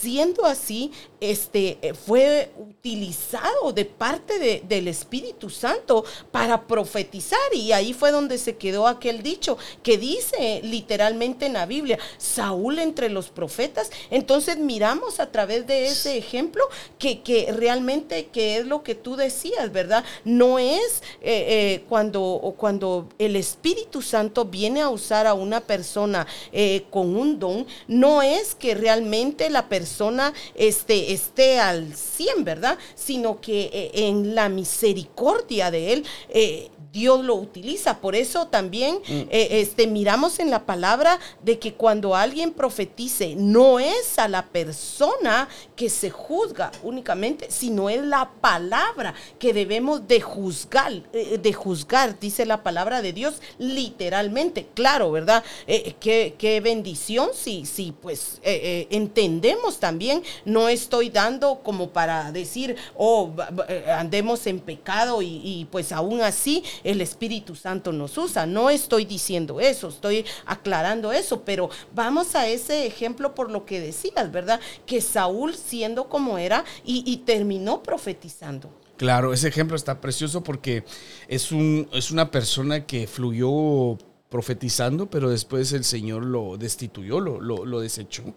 siendo 0.00 0.44
así, 0.44 0.90
este, 1.22 1.78
eh, 1.82 1.94
fue 1.94 2.50
utilizado 2.58 3.72
de 3.72 3.84
parte 3.84 4.60
del 4.64 4.88
Espíritu 4.88 5.50
Santo 5.50 6.04
para 6.32 6.66
profetizar. 6.66 7.38
Y 7.52 7.70
ahí 7.70 7.92
fue 7.92 8.10
donde 8.10 8.38
se 8.38 8.56
quedó 8.56 8.88
aquel 8.88 9.22
dicho 9.22 9.56
que 9.84 9.98
dice 9.98 10.60
literalmente 10.64 11.46
en 11.46 11.52
la 11.52 11.66
Biblia, 11.66 11.98
Saúl 12.18 12.80
entre 12.80 13.08
los 13.08 13.28
profetas. 13.28 13.90
Entonces 14.10 14.58
miramos 14.58 15.20
a 15.20 15.30
través 15.30 15.64
de 15.68 15.86
ese 15.86 16.18
ejemplo 16.18 16.64
que, 16.98 17.22
que 17.22 17.52
realmente 17.52 18.26
que 18.26 18.56
es 18.56 18.66
lo 18.66 18.82
que 18.82 18.96
tú 18.96 19.14
decías, 19.14 19.70
¿verdad? 19.70 20.04
No 20.24 20.58
es 20.58 21.02
eh, 21.20 21.46
eh, 21.48 21.84
cuando, 21.88 22.54
cuando 22.56 23.08
el 23.18 23.36
Espíritu 23.36 24.02
Santo 24.02 24.46
viene 24.46 24.80
a 24.80 24.88
usar 24.88 25.28
a 25.28 25.34
una 25.34 25.60
persona 25.60 26.26
con 26.90 27.14
un 27.16 27.38
don, 27.38 27.66
no 27.86 28.22
es 28.22 28.54
que 28.54 28.74
realmente 28.74 29.48
la 29.50 29.68
persona 29.68 29.81
este, 30.54 31.12
esté 31.12 31.58
al 31.60 31.94
100, 31.94 32.44
¿verdad? 32.44 32.78
Sino 32.94 33.40
que 33.40 33.70
eh, 33.72 33.90
en 33.94 34.34
la 34.34 34.48
misericordia 34.48 35.70
de 35.70 35.92
Él, 35.92 36.06
eh, 36.28 36.70
Dios 36.92 37.24
lo 37.24 37.34
utiliza. 37.36 37.98
Por 37.98 38.14
eso 38.14 38.46
también 38.48 38.96
mm. 38.96 39.28
eh, 39.30 39.48
este, 39.50 39.86
miramos 39.86 40.38
en 40.38 40.50
la 40.50 40.66
palabra 40.66 41.18
de 41.42 41.58
que 41.58 41.72
cuando 41.72 42.14
alguien 42.14 42.52
profetice, 42.52 43.34
no 43.34 43.80
es 43.80 44.18
a 44.18 44.28
la 44.28 44.46
persona 44.46 45.48
que 45.74 45.88
se 45.88 46.10
juzga 46.10 46.70
únicamente, 46.82 47.50
sino 47.50 47.88
es 47.88 48.02
la 48.02 48.30
palabra 48.40 49.14
que 49.38 49.54
debemos 49.54 50.06
de 50.06 50.20
juzgar, 50.20 50.92
eh, 51.12 51.38
de 51.38 51.52
juzgar, 51.52 52.20
dice 52.20 52.44
la 52.44 52.62
palabra 52.62 53.00
de 53.00 53.14
Dios 53.14 53.40
literalmente. 53.58 54.66
Claro, 54.74 55.10
¿verdad? 55.10 55.42
Eh, 55.66 55.94
qué, 55.98 56.60
bendición 56.62 57.30
si, 57.32 57.64
si 57.64 57.92
pues 57.92 58.38
entendemos 58.42 59.78
también, 59.78 60.22
no 60.44 60.68
estoy 60.68 61.08
dando 61.08 61.60
como 61.62 61.88
para 61.88 62.30
decir, 62.30 62.76
oh, 62.96 63.30
andemos 63.88 64.46
en 64.46 64.60
pecado 64.60 65.22
y, 65.22 65.40
y 65.42 65.66
pues 65.70 65.92
aún 65.92 66.20
así 66.20 66.62
el 66.84 67.00
Espíritu 67.00 67.54
Santo 67.54 67.92
nos 67.92 68.16
usa. 68.18 68.46
No 68.46 68.70
estoy 68.70 69.04
diciendo 69.04 69.60
eso, 69.60 69.88
estoy 69.88 70.24
aclarando 70.46 71.12
eso, 71.12 71.42
pero 71.42 71.70
vamos 71.94 72.34
a 72.34 72.46
ese 72.48 72.86
ejemplo 72.86 73.34
por 73.34 73.50
lo 73.50 73.64
que 73.64 73.80
decías, 73.80 74.30
¿verdad? 74.30 74.60
Que 74.86 75.00
Saúl 75.00 75.54
siendo 75.54 76.08
como 76.08 76.38
era 76.38 76.64
y, 76.84 77.16
terminó 77.24 77.82
profetizando. 77.82 78.70
Claro, 78.96 79.32
ese 79.32 79.48
ejemplo 79.48 79.76
está 79.76 80.00
precioso 80.00 80.42
porque 80.42 80.84
es, 81.28 81.52
un, 81.52 81.88
es 81.92 82.10
una 82.10 82.30
persona 82.30 82.86
que 82.86 83.06
fluyó 83.06 83.96
profetizando, 84.28 85.10
pero 85.10 85.30
después 85.30 85.72
el 85.72 85.84
Señor 85.84 86.24
lo 86.24 86.56
destituyó, 86.56 87.20
lo, 87.20 87.40
lo, 87.40 87.64
lo 87.64 87.80
desechó. 87.80 88.34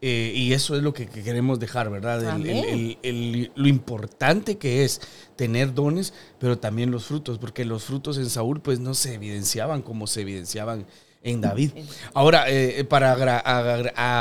Eh, 0.00 0.32
y 0.34 0.52
eso 0.52 0.76
es 0.76 0.82
lo 0.82 0.92
que, 0.92 1.06
queremos 1.06 1.58
dejar, 1.58 1.90
¿verdad? 1.90 2.22
lo 2.38 3.68
importante 3.68 4.56
que 4.56 4.84
es 4.84 5.00
tener 5.34 5.74
dones, 5.74 6.14
pero 6.38 6.58
también 6.58 6.90
los 6.90 7.06
frutos, 7.06 7.38
porque 7.38 7.64
los 7.64 7.84
frutos 7.84 8.16
en 8.18 8.30
Saúl 8.30 8.60
pues 8.60 8.78
no 8.78 8.94
se 8.94 9.14
evidenciaban 9.14 9.82
como 9.82 10.06
se 10.06 10.20
evidenciaban 10.20 10.86
en 11.22 11.40
David. 11.40 11.72
Ahora, 12.14 12.44
eh, 12.48 12.84
para 12.84 13.38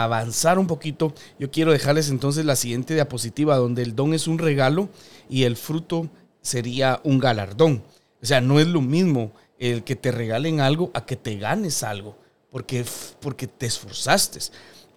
avanzar 0.04 0.58
un 0.58 0.68
poquito, 0.68 1.14
yo 1.40 1.52
quiero 1.52 1.72
dejarles 1.72 2.10
entonces 2.10 2.44
la 2.46 2.56
siguiente 2.56 2.96
diapositiva, 2.96 3.56
donde 3.58 3.84
el 3.84 3.96
don 3.96 4.14
es 4.14 4.28
un 4.28 4.40
regalo 4.40 4.90
y 5.30 5.44
el 5.44 5.58
fruto 5.58 6.10
sería 6.42 7.02
un 7.04 7.20
galardón. 7.20 7.84
O 8.22 8.26
sea, 8.26 8.42
no 8.42 8.60
es 8.60 8.68
lo 8.68 8.82
mismo 8.82 9.32
el 9.60 9.84
que 9.84 9.96
te 9.96 10.12
regalen 10.12 10.60
algo 10.60 10.92
a 10.94 11.06
que 11.06 11.16
te 11.16 11.38
ganes 11.38 11.84
algo, 11.84 12.18
porque, 12.52 12.84
porque 13.22 13.48
te 13.48 13.68
esforzaste. 13.68 14.40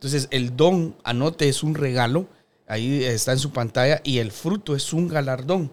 Entonces, 0.01 0.29
el 0.31 0.57
don, 0.57 0.97
anote, 1.05 1.47
es 1.51 1.63
un 1.63 1.75
regalo, 1.75 2.27
ahí 2.67 3.05
está 3.05 3.33
en 3.33 3.39
su 3.39 3.53
pantalla, 3.53 4.01
y 4.03 4.17
el 4.17 4.33
fruto 4.33 4.75
es 4.75 4.95
un 4.95 5.09
galardón. 5.09 5.71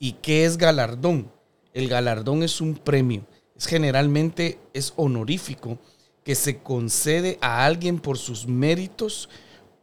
¿Y 0.00 0.14
qué 0.14 0.44
es 0.44 0.58
galardón? 0.58 1.30
El 1.72 1.88
galardón 1.88 2.42
es 2.42 2.60
un 2.60 2.74
premio. 2.74 3.24
Es 3.56 3.66
generalmente 3.66 4.58
es 4.74 4.94
honorífico 4.96 5.78
que 6.24 6.34
se 6.34 6.58
concede 6.58 7.38
a 7.40 7.64
alguien 7.64 8.00
por 8.00 8.18
sus 8.18 8.48
méritos 8.48 9.28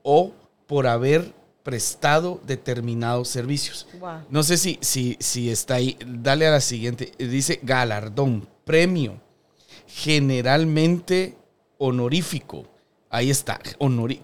o 0.04 0.34
por 0.68 0.88
haber 0.88 1.34
prestado 1.64 2.42
determinados 2.46 3.30
servicios. 3.30 3.88
No 4.30 4.44
sé 4.44 4.58
si, 4.58 4.78
si, 4.82 5.16
si 5.22 5.50
está 5.50 5.76
ahí. 5.76 5.98
Dale 6.06 6.46
a 6.48 6.52
la 6.52 6.62
siguiente. 6.62 7.14
Dice 7.18 7.62
galardón, 7.64 8.46
premio, 8.66 9.22
generalmente 9.88 11.38
honorífico 11.78 12.75
Ahí 13.16 13.30
está, 13.30 13.62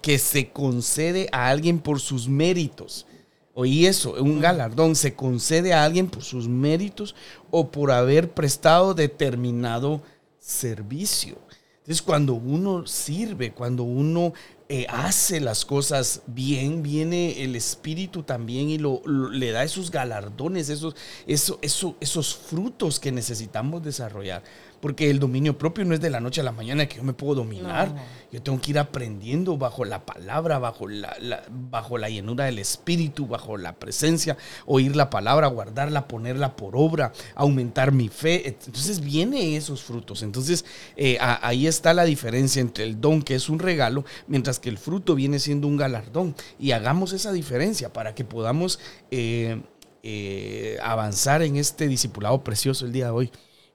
que 0.02 0.18
se 0.18 0.50
concede 0.50 1.26
a 1.32 1.48
alguien 1.48 1.78
por 1.78 1.98
sus 1.98 2.28
méritos. 2.28 3.06
Oí 3.54 3.86
eso, 3.86 4.12
un 4.22 4.38
galardón 4.38 4.96
se 4.96 5.14
concede 5.14 5.72
a 5.72 5.82
alguien 5.82 6.08
por 6.08 6.22
sus 6.22 6.46
méritos 6.46 7.14
o 7.50 7.70
por 7.70 7.90
haber 7.90 8.32
prestado 8.32 8.92
determinado 8.92 10.02
servicio. 10.38 11.38
Entonces, 11.78 12.02
cuando 12.02 12.34
uno 12.34 12.86
sirve, 12.86 13.52
cuando 13.52 13.82
uno 13.82 14.34
eh, 14.68 14.86
hace 14.90 15.40
las 15.40 15.64
cosas 15.64 16.20
bien, 16.26 16.82
viene 16.82 17.42
el 17.42 17.56
Espíritu 17.56 18.24
también 18.24 18.68
y 18.68 18.76
lo, 18.76 19.02
le 19.06 19.52
da 19.52 19.64
esos 19.64 19.90
galardones, 19.90 20.68
esos, 20.68 20.94
esos 21.26 22.36
frutos 22.36 23.00
que 23.00 23.10
necesitamos 23.10 23.82
desarrollar 23.82 24.42
porque 24.82 25.08
el 25.08 25.20
dominio 25.20 25.56
propio 25.56 25.84
no 25.84 25.94
es 25.94 26.00
de 26.00 26.10
la 26.10 26.18
noche 26.18 26.40
a 26.40 26.44
la 26.44 26.50
mañana 26.50 26.86
que 26.86 26.96
yo 26.96 27.04
me 27.04 27.12
puedo 27.12 27.36
dominar. 27.36 27.94
Yo 28.32 28.42
tengo 28.42 28.60
que 28.60 28.72
ir 28.72 28.80
aprendiendo 28.80 29.56
bajo 29.56 29.84
la 29.84 30.04
palabra, 30.04 30.58
bajo 30.58 30.88
la, 30.88 31.44
bajo 31.48 31.98
la 31.98 32.10
llenura 32.10 32.46
del 32.46 32.58
Espíritu, 32.58 33.28
bajo 33.28 33.56
la 33.56 33.74
presencia, 33.74 34.36
oír 34.66 34.96
la 34.96 35.08
palabra, 35.08 35.46
guardarla, 35.46 36.08
ponerla 36.08 36.56
por 36.56 36.74
obra, 36.74 37.12
aumentar 37.36 37.92
mi 37.92 38.08
fe. 38.08 38.48
Entonces 38.48 39.00
vienen 39.00 39.52
esos 39.52 39.84
frutos. 39.84 40.24
Entonces 40.24 40.64
eh, 40.96 41.16
ahí 41.20 41.68
está 41.68 41.94
la 41.94 42.02
diferencia 42.02 42.60
entre 42.60 42.82
el 42.82 43.00
don, 43.00 43.22
que 43.22 43.36
es 43.36 43.48
un 43.48 43.60
regalo, 43.60 44.04
mientras 44.26 44.58
que 44.58 44.68
el 44.68 44.78
fruto 44.78 45.14
viene 45.14 45.38
siendo 45.38 45.68
un 45.68 45.76
galardón. 45.76 46.34
Y 46.58 46.72
hagamos 46.72 47.12
esa 47.12 47.30
diferencia 47.30 47.92
para 47.92 48.16
que 48.16 48.24
podamos 48.24 48.80
eh, 49.12 49.62
eh, 50.02 50.76
avanzar 50.82 51.42
en 51.42 51.54
este 51.54 51.86
discipulado 51.86 52.42
precioso 52.42 52.84
el 52.84 52.90
día 52.90 53.04
de 53.04 53.10
hoy. 53.12 53.30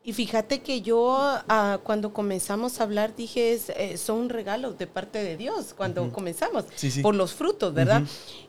Y 0.07 0.13
fíjate 0.13 0.61
que 0.61 0.81
yo 0.81 1.17
ah, 1.19 1.81
cuando 1.83 2.13
comenzamos 2.13 2.79
a 2.79 2.83
hablar 2.83 3.13
dije, 3.13 3.59
eh, 3.75 3.97
son 3.97 4.29
regalos 4.29 4.77
de 4.77 4.87
parte 4.87 5.21
de 5.21 5.35
Dios 5.35 5.73
cuando 5.75 6.13
comenzamos, 6.13 6.63
por 7.01 7.13
los 7.13 7.33
frutos, 7.33 7.73
¿verdad? 7.73 8.03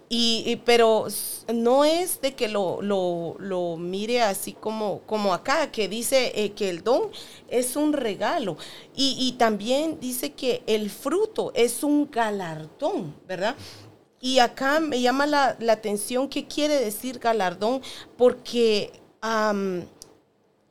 y, 0.09 0.61
pero 0.65 1.09
no 1.53 1.85
es 1.85 2.21
de 2.21 2.37
que 2.37 2.47
lo, 2.47 2.81
lo, 2.81 3.77
mire 3.77 4.23
así 4.23 4.53
como, 4.53 5.01
como 5.01 5.35
acá, 5.35 5.73
que 5.73 5.89
dice 5.89 6.31
eh, 6.37 6.53
que 6.53 6.71
el 6.71 6.85
don 6.85 7.11
es 7.49 7.75
un 7.75 7.93
regalo. 7.93 8.57
Y, 8.95 9.17
y 9.19 9.33
también 9.33 9.99
dice 10.01 10.35
que 10.35 10.63
el 10.69 10.91
fruto 10.91 11.51
es 11.57 11.83
un 11.83 12.09
galardón, 12.09 13.17
¿verdad? 13.27 13.57
Y 14.21 14.39
acá 14.39 14.79
me 14.79 15.01
llama 15.01 15.27
la, 15.27 15.57
la 15.59 15.73
atención 15.73 16.29
qué 16.29 16.47
quiere 16.47 16.79
decir 16.79 17.19
galardón, 17.19 17.83
porque 18.17 18.93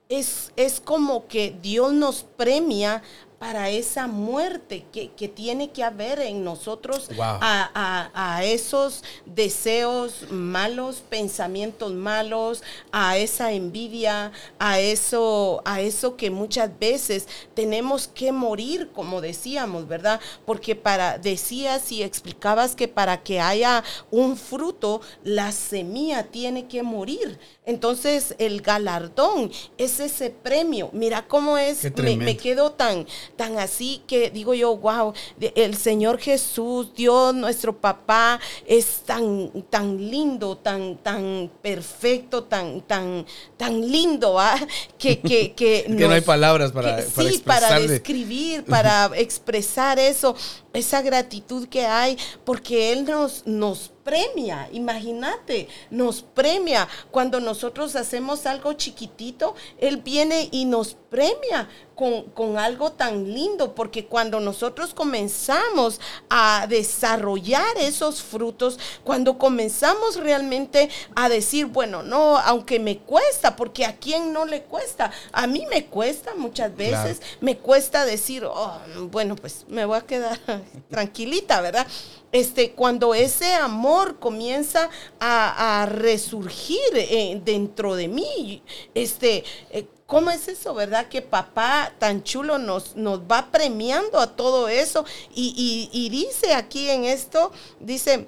es, 0.09 0.51
es 0.55 0.79
como 0.79 1.27
que 1.27 1.55
Dios 1.61 1.93
nos 1.93 2.23
premia 2.23 3.03
para 3.39 3.69
esa 3.69 4.07
muerte 4.07 4.85
que, 4.91 5.27
tiene 5.27 5.69
que 5.69 5.83
haber 5.83 6.19
en 6.19 6.43
nosotros 6.43 7.09
a, 7.19 8.41
esos 8.43 9.03
deseos 9.25 10.31
malos, 10.31 11.03
pensamientos 11.07 11.93
malos, 11.93 12.63
a 12.91 13.17
esa 13.17 13.51
envidia, 13.51 14.31
a 14.57 14.79
eso, 14.79 15.61
a 15.65 15.81
eso 15.81 16.15
que 16.15 16.31
muchas 16.31 16.79
veces 16.79 17.27
tenemos 17.53 18.07
que 18.07 18.31
morir, 18.31 18.89
como 18.93 19.21
decíamos, 19.21 19.87
¿verdad? 19.87 20.19
Porque 20.45 20.75
para, 20.75 21.19
decías 21.19 21.91
y 21.91 22.01
explicabas 22.01 22.75
que 22.75 22.87
para 22.87 23.21
que 23.21 23.39
haya 23.39 23.83
un 24.09 24.35
fruto, 24.35 25.01
la 25.23 25.51
semilla 25.51 26.23
tiene 26.23 26.67
que 26.67 26.81
morir. 26.81 27.37
Entonces 27.65 28.33
el 28.39 28.61
galardón 28.61 29.51
es 29.77 29.99
ese 29.99 30.31
premio. 30.31 30.89
Mira 30.93 31.27
cómo 31.27 31.57
es, 31.57 31.83
me, 31.97 32.17
me 32.17 32.37
quedo 32.37 32.71
tan 32.71 33.05
tan 33.35 33.59
así 33.59 34.01
que 34.07 34.29
digo 34.29 34.53
yo, 34.53 34.75
wow, 34.77 35.13
el 35.55 35.75
Señor 35.75 36.19
Jesús, 36.19 36.93
Dios, 36.95 37.33
nuestro 37.33 37.75
papá, 37.75 38.39
es 38.65 39.01
tan, 39.05 39.51
tan 39.69 39.97
lindo, 40.09 40.57
tan, 40.57 40.97
tan 40.97 41.51
perfecto, 41.61 42.43
tan, 42.43 42.81
tan, 42.81 43.25
tan 43.57 43.81
lindo, 43.91 44.39
¿ah? 44.39 44.57
que, 44.97 45.19
que, 45.19 45.53
que, 45.55 45.85
no 45.87 46.09
hay 46.09 46.21
palabras 46.21 46.71
para, 46.71 46.97
para 47.13 47.29
sí, 47.29 47.39
para 47.39 47.79
describir, 47.79 48.63
para 48.63 49.11
expresar 49.15 49.99
eso, 49.99 50.35
esa 50.73 51.01
gratitud 51.01 51.67
que 51.67 51.85
hay, 51.85 52.17
porque 52.45 52.91
Él 52.91 53.05
nos, 53.05 53.45
nos 53.45 53.91
premia, 54.07 54.69
imagínate, 54.71 55.67
nos 55.89 56.21
premia. 56.21 56.87
Cuando 57.11 57.41
nosotros 57.41 57.93
hacemos 57.97 58.45
algo 58.45 58.71
chiquitito, 58.71 59.53
Él 59.79 59.97
viene 59.97 60.47
y 60.53 60.63
nos 60.63 60.95
premia 61.09 61.67
con, 61.93 62.23
con, 62.31 62.57
algo 62.57 62.93
tan 62.93 63.33
lindo, 63.33 63.75
porque 63.75 64.05
cuando 64.05 64.39
nosotros 64.39 64.93
comenzamos 64.93 65.99
a 66.29 66.67
desarrollar 66.69 67.77
esos 67.79 68.21
frutos, 68.21 68.79
cuando 69.03 69.37
comenzamos 69.37 70.15
realmente 70.15 70.89
a 71.15 71.27
decir, 71.27 71.65
bueno, 71.65 72.01
no, 72.01 72.37
aunque 72.37 72.79
me 72.79 72.99
cuesta, 72.99 73.57
porque 73.57 73.83
a 73.83 73.97
quién 73.97 74.31
no 74.31 74.45
le 74.45 74.63
cuesta, 74.63 75.11
a 75.33 75.47
mí 75.47 75.65
me 75.69 75.87
cuesta 75.87 76.33
muchas 76.35 76.73
veces, 76.77 77.21
me 77.41 77.57
cuesta 77.57 78.05
decir, 78.05 78.45
oh, 78.45 78.79
bueno, 79.11 79.35
pues 79.35 79.65
me 79.67 79.83
voy 79.83 79.97
a 79.97 80.05
quedar 80.05 80.39
tranquilita, 80.89 81.59
¿verdad? 81.59 81.87
este, 82.31 82.71
cuando 82.71 83.13
ese 83.13 83.53
amor 83.53 83.96
comienza 84.19 84.89
a, 85.19 85.85
resurgir 85.89 86.79
eh, 86.93 87.41
dentro 87.43 87.95
de 87.95 88.07
mí, 88.07 88.63
este, 88.93 89.43
eh, 89.69 89.87
¿Cómo 90.07 90.31
es 90.31 90.47
eso, 90.47 90.73
verdad? 90.73 91.09
Que 91.09 91.21
papá 91.21 91.93
tan 91.99 92.23
chulo 92.23 92.57
nos, 92.57 92.95
nos 92.95 93.19
va 93.19 93.51
premiando 93.51 94.19
a 94.19 94.37
todo 94.37 94.69
eso. 94.69 95.03
Y, 95.35 95.89
y, 95.91 96.09
dice 96.09 96.53
aquí 96.53 96.89
en 96.89 97.03
esto, 97.03 97.51
dice, 97.81 98.25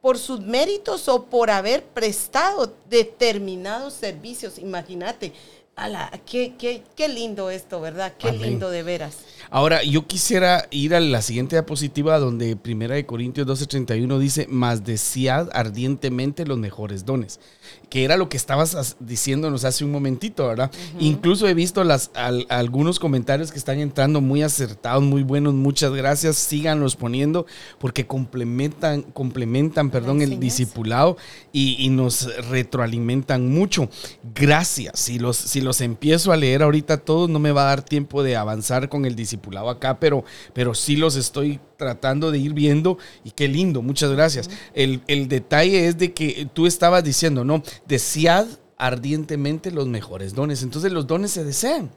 por 0.00 0.18
sus 0.18 0.40
méritos 0.40 1.08
o 1.08 1.26
por 1.26 1.52
haber 1.52 1.84
prestado 1.84 2.74
determinados 2.90 3.94
servicios. 3.94 4.58
Imagínate, 4.58 5.32
Ala, 5.74 6.10
qué, 6.26 6.54
qué, 6.58 6.82
qué 6.94 7.08
lindo 7.08 7.48
esto, 7.50 7.80
¿verdad? 7.80 8.12
Qué 8.18 8.28
Amén. 8.28 8.42
lindo 8.42 8.68
de 8.68 8.82
veras. 8.82 9.18
Ahora, 9.54 9.82
yo 9.82 10.06
quisiera 10.06 10.66
ir 10.70 10.94
a 10.94 11.00
la 11.00 11.20
siguiente 11.20 11.56
diapositiva 11.56 12.18
donde 12.18 12.56
Primera 12.56 12.94
de 12.94 13.04
Corintios 13.04 13.46
12:31 13.46 14.18
dice, 14.18 14.46
más 14.48 14.82
desead 14.82 15.50
ardientemente 15.52 16.46
los 16.46 16.56
mejores 16.56 17.04
dones, 17.04 17.38
que 17.92 18.04
era 18.04 18.16
lo 18.16 18.30
que 18.30 18.38
estabas 18.38 18.74
as- 18.74 18.96
diciéndonos 19.00 19.66
hace 19.66 19.84
un 19.84 19.90
momentito, 19.92 20.48
¿verdad? 20.48 20.70
Incluso 20.98 21.46
he 21.46 21.52
visto 21.52 21.84
las, 21.84 22.10
al- 22.14 22.46
algunos 22.48 22.98
comentarios 22.98 23.52
que 23.52 23.58
están 23.58 23.80
entrando 23.80 24.22
muy 24.22 24.42
acertados, 24.42 25.02
muy 25.02 25.22
buenos, 25.22 25.52
muchas 25.52 25.92
gracias, 25.92 26.36
síganlos 26.38 26.96
poniendo 26.96 27.44
porque 27.78 28.06
complementan, 28.06 29.02
complementan, 29.02 29.90
perdón, 29.90 30.22
el 30.22 30.40
discipulado 30.40 31.18
y, 31.52 31.76
y 31.84 31.90
nos 31.90 32.34
retroalimentan 32.48 33.50
mucho. 33.50 33.90
Gracias, 34.34 34.98
si 34.98 35.18
los, 35.18 35.36
si 35.36 35.60
los 35.60 35.82
empiezo 35.82 36.32
a 36.32 36.38
leer 36.38 36.62
ahorita 36.62 36.96
todos, 36.96 37.28
no 37.28 37.40
me 37.40 37.52
va 37.52 37.64
a 37.64 37.66
dar 37.66 37.82
tiempo 37.82 38.22
de 38.22 38.36
avanzar 38.36 38.88
con 38.88 39.04
el 39.04 39.14
discipulado 39.16 39.68
acá, 39.68 40.00
pero, 40.00 40.24
pero 40.54 40.72
sí 40.74 40.96
los 40.96 41.16
estoy 41.16 41.60
tratando 41.82 42.30
de 42.30 42.38
ir 42.38 42.54
viendo 42.54 42.96
y 43.24 43.32
qué 43.32 43.48
lindo, 43.48 43.82
muchas 43.82 44.12
gracias. 44.12 44.48
el, 44.72 45.02
el 45.08 45.26
detalle 45.26 45.88
es 45.88 45.98
de 45.98 46.12
que 46.12 46.48
tú 46.54 46.68
estabas 46.68 47.02
diciendo, 47.02 47.44
no, 47.44 47.60
desead 47.88 48.46
ardientemente 48.76 49.72
los 49.72 49.88
mejores 49.88 50.32
dones. 50.32 50.62
Entonces 50.62 50.92
los 50.92 51.08
dones 51.08 51.32
se 51.32 51.42
desean. 51.42 51.90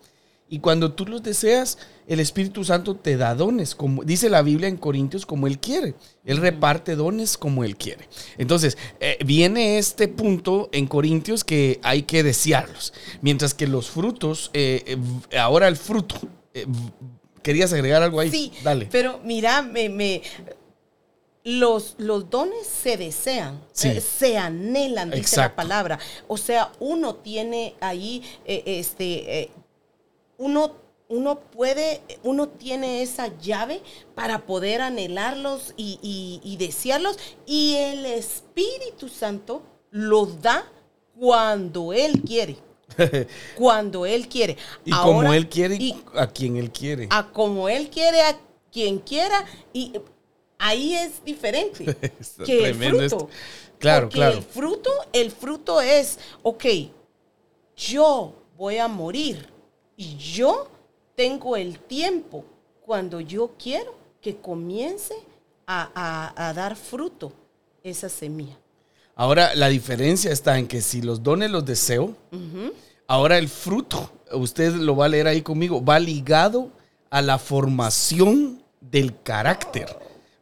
Y 0.50 0.60
cuando 0.60 0.94
tú 0.94 1.06
los 1.06 1.22
deseas, 1.22 1.78
el 2.08 2.20
Espíritu 2.20 2.64
Santo 2.64 2.96
te 2.96 3.16
da 3.16 3.36
dones, 3.36 3.76
como 3.76 4.04
dice 4.04 4.30
la 4.30 4.42
Biblia 4.42 4.68
en 4.70 4.78
Corintios, 4.78 5.26
como 5.26 5.46
Él 5.46 5.60
quiere. 5.60 5.94
Él 6.24 6.38
reparte 6.38 6.96
dones 6.96 7.38
como 7.38 7.64
Él 7.64 7.76
quiere. 7.78 8.08
Entonces, 8.38 8.78
eh, 9.00 9.18
viene 9.24 9.78
este 9.78 10.08
punto 10.08 10.70
en 10.72 10.88
Corintios 10.88 11.44
que 11.44 11.80
hay 11.84 12.04
que 12.04 12.24
desearlos. 12.24 12.94
Mientras 13.22 13.54
que 13.54 13.68
los 13.68 13.90
frutos, 13.90 14.50
eh, 14.54 14.98
eh, 15.32 15.38
ahora 15.38 15.68
el 15.68 15.78
fruto, 15.78 16.16
eh, 16.56 16.66
¿querías 17.46 17.72
agregar 17.72 18.02
algo 18.02 18.20
ahí? 18.20 18.32
Sí, 18.32 18.52
Dale. 18.64 18.88
pero 18.92 19.20
mira, 19.24 19.62
me, 19.62 19.88
me- 19.88 20.22
los, 21.44 21.94
los 22.00 22.28
dones 22.32 22.66
se 22.66 22.98
desean, 22.98 23.62
Sí. 23.72 23.90
eh, 23.90 24.02
se 24.02 24.38
anhelan, 24.38 25.12
dice 25.12 25.22
Exacto. 25.22 25.50
la 25.52 25.56
palabra. 25.56 26.00
O 26.28 26.38
sea, 26.38 26.72
uno 26.80 27.16
tiene 27.18 27.76
ahí, 27.82 28.24
eh, 28.46 28.64
este, 28.66 29.42
eh, 29.42 29.52
uno, 30.40 30.74
uno 31.08 31.40
puede, 31.40 32.02
uno 32.24 32.48
tiene 32.50 33.04
esa 33.04 33.28
llave 33.38 33.82
para 34.16 34.48
poder 34.48 34.82
anhelarlos 34.82 35.76
y, 35.78 36.00
y- 36.02 36.42
y 36.44 36.58
desearlos, 36.58 37.20
y 37.46 37.76
el 37.76 38.08
Espíritu 38.08 39.08
Santo 39.08 39.62
los 39.92 40.42
da 40.42 40.66
cuando 41.20 41.94
Él 41.94 42.24
quiere. 42.26 42.58
Cuando 43.58 44.06
Él 44.06 44.28
quiere. 44.28 44.58
y 44.84 44.92
como 44.92 45.22
Ahora, 45.22 45.36
Él 45.38 45.50
quiere, 45.50 45.76
y 45.76 45.96
a 46.16 46.28
quien 46.28 46.58
Él 46.58 46.72
quiere. 46.72 47.08
a 47.12 47.32
como 47.32 47.68
él 47.70 47.90
quiere, 47.90 48.22
a 48.22 48.38
quien 48.72 49.00
quiera, 49.00 49.46
y 49.74 49.94
ahí 50.58 50.96
es 50.96 51.24
diferente 51.24 51.86
que 52.46 52.70
el 52.70 52.76
fruto. 52.76 53.04
esto. 53.04 53.30
Claro, 53.80 54.06
Porque 54.08 54.16
claro. 54.18 54.38
El 54.38 54.44
fruto, 54.44 54.90
el 55.14 55.32
fruto 55.32 55.82
es, 55.82 56.18
ok, 56.44 56.66
yo 57.76 58.34
voy 58.58 58.78
a 58.78 58.88
morir 58.88 59.48
y 59.98 60.16
yo 60.18 60.68
tengo 61.16 61.56
el 61.58 61.80
tiempo 61.80 62.44
cuando 62.82 63.20
yo 63.20 63.52
quiero 63.62 63.96
que 64.22 64.38
comience 64.38 65.14
a, 65.68 65.90
a- 66.36 66.48
a 66.50 66.54
dar 66.54 66.76
fruto 66.76 67.32
esa 67.84 68.10
semilla. 68.10 68.58
Ahora, 69.16 69.56
la 69.56 69.70
diferencia 69.70 70.32
está 70.32 70.60
en 70.60 70.68
que 70.68 70.82
si 70.82 71.02
los 71.02 71.24
dones 71.24 71.50
los 71.50 71.66
deseo, 71.66 72.16
ahora 73.08 73.38
el 73.38 73.48
fruto, 73.48 74.12
usted 74.34 74.74
lo 74.74 74.98
va 74.98 75.06
a 75.06 75.10
leer 75.10 75.28
ahí 75.28 75.42
conmigo, 75.42 75.84
va 75.84 76.00
ligado 76.00 76.70
a 77.10 77.22
la 77.22 77.40
formación 77.40 78.62
del 78.82 79.22
carácter. 79.24 79.88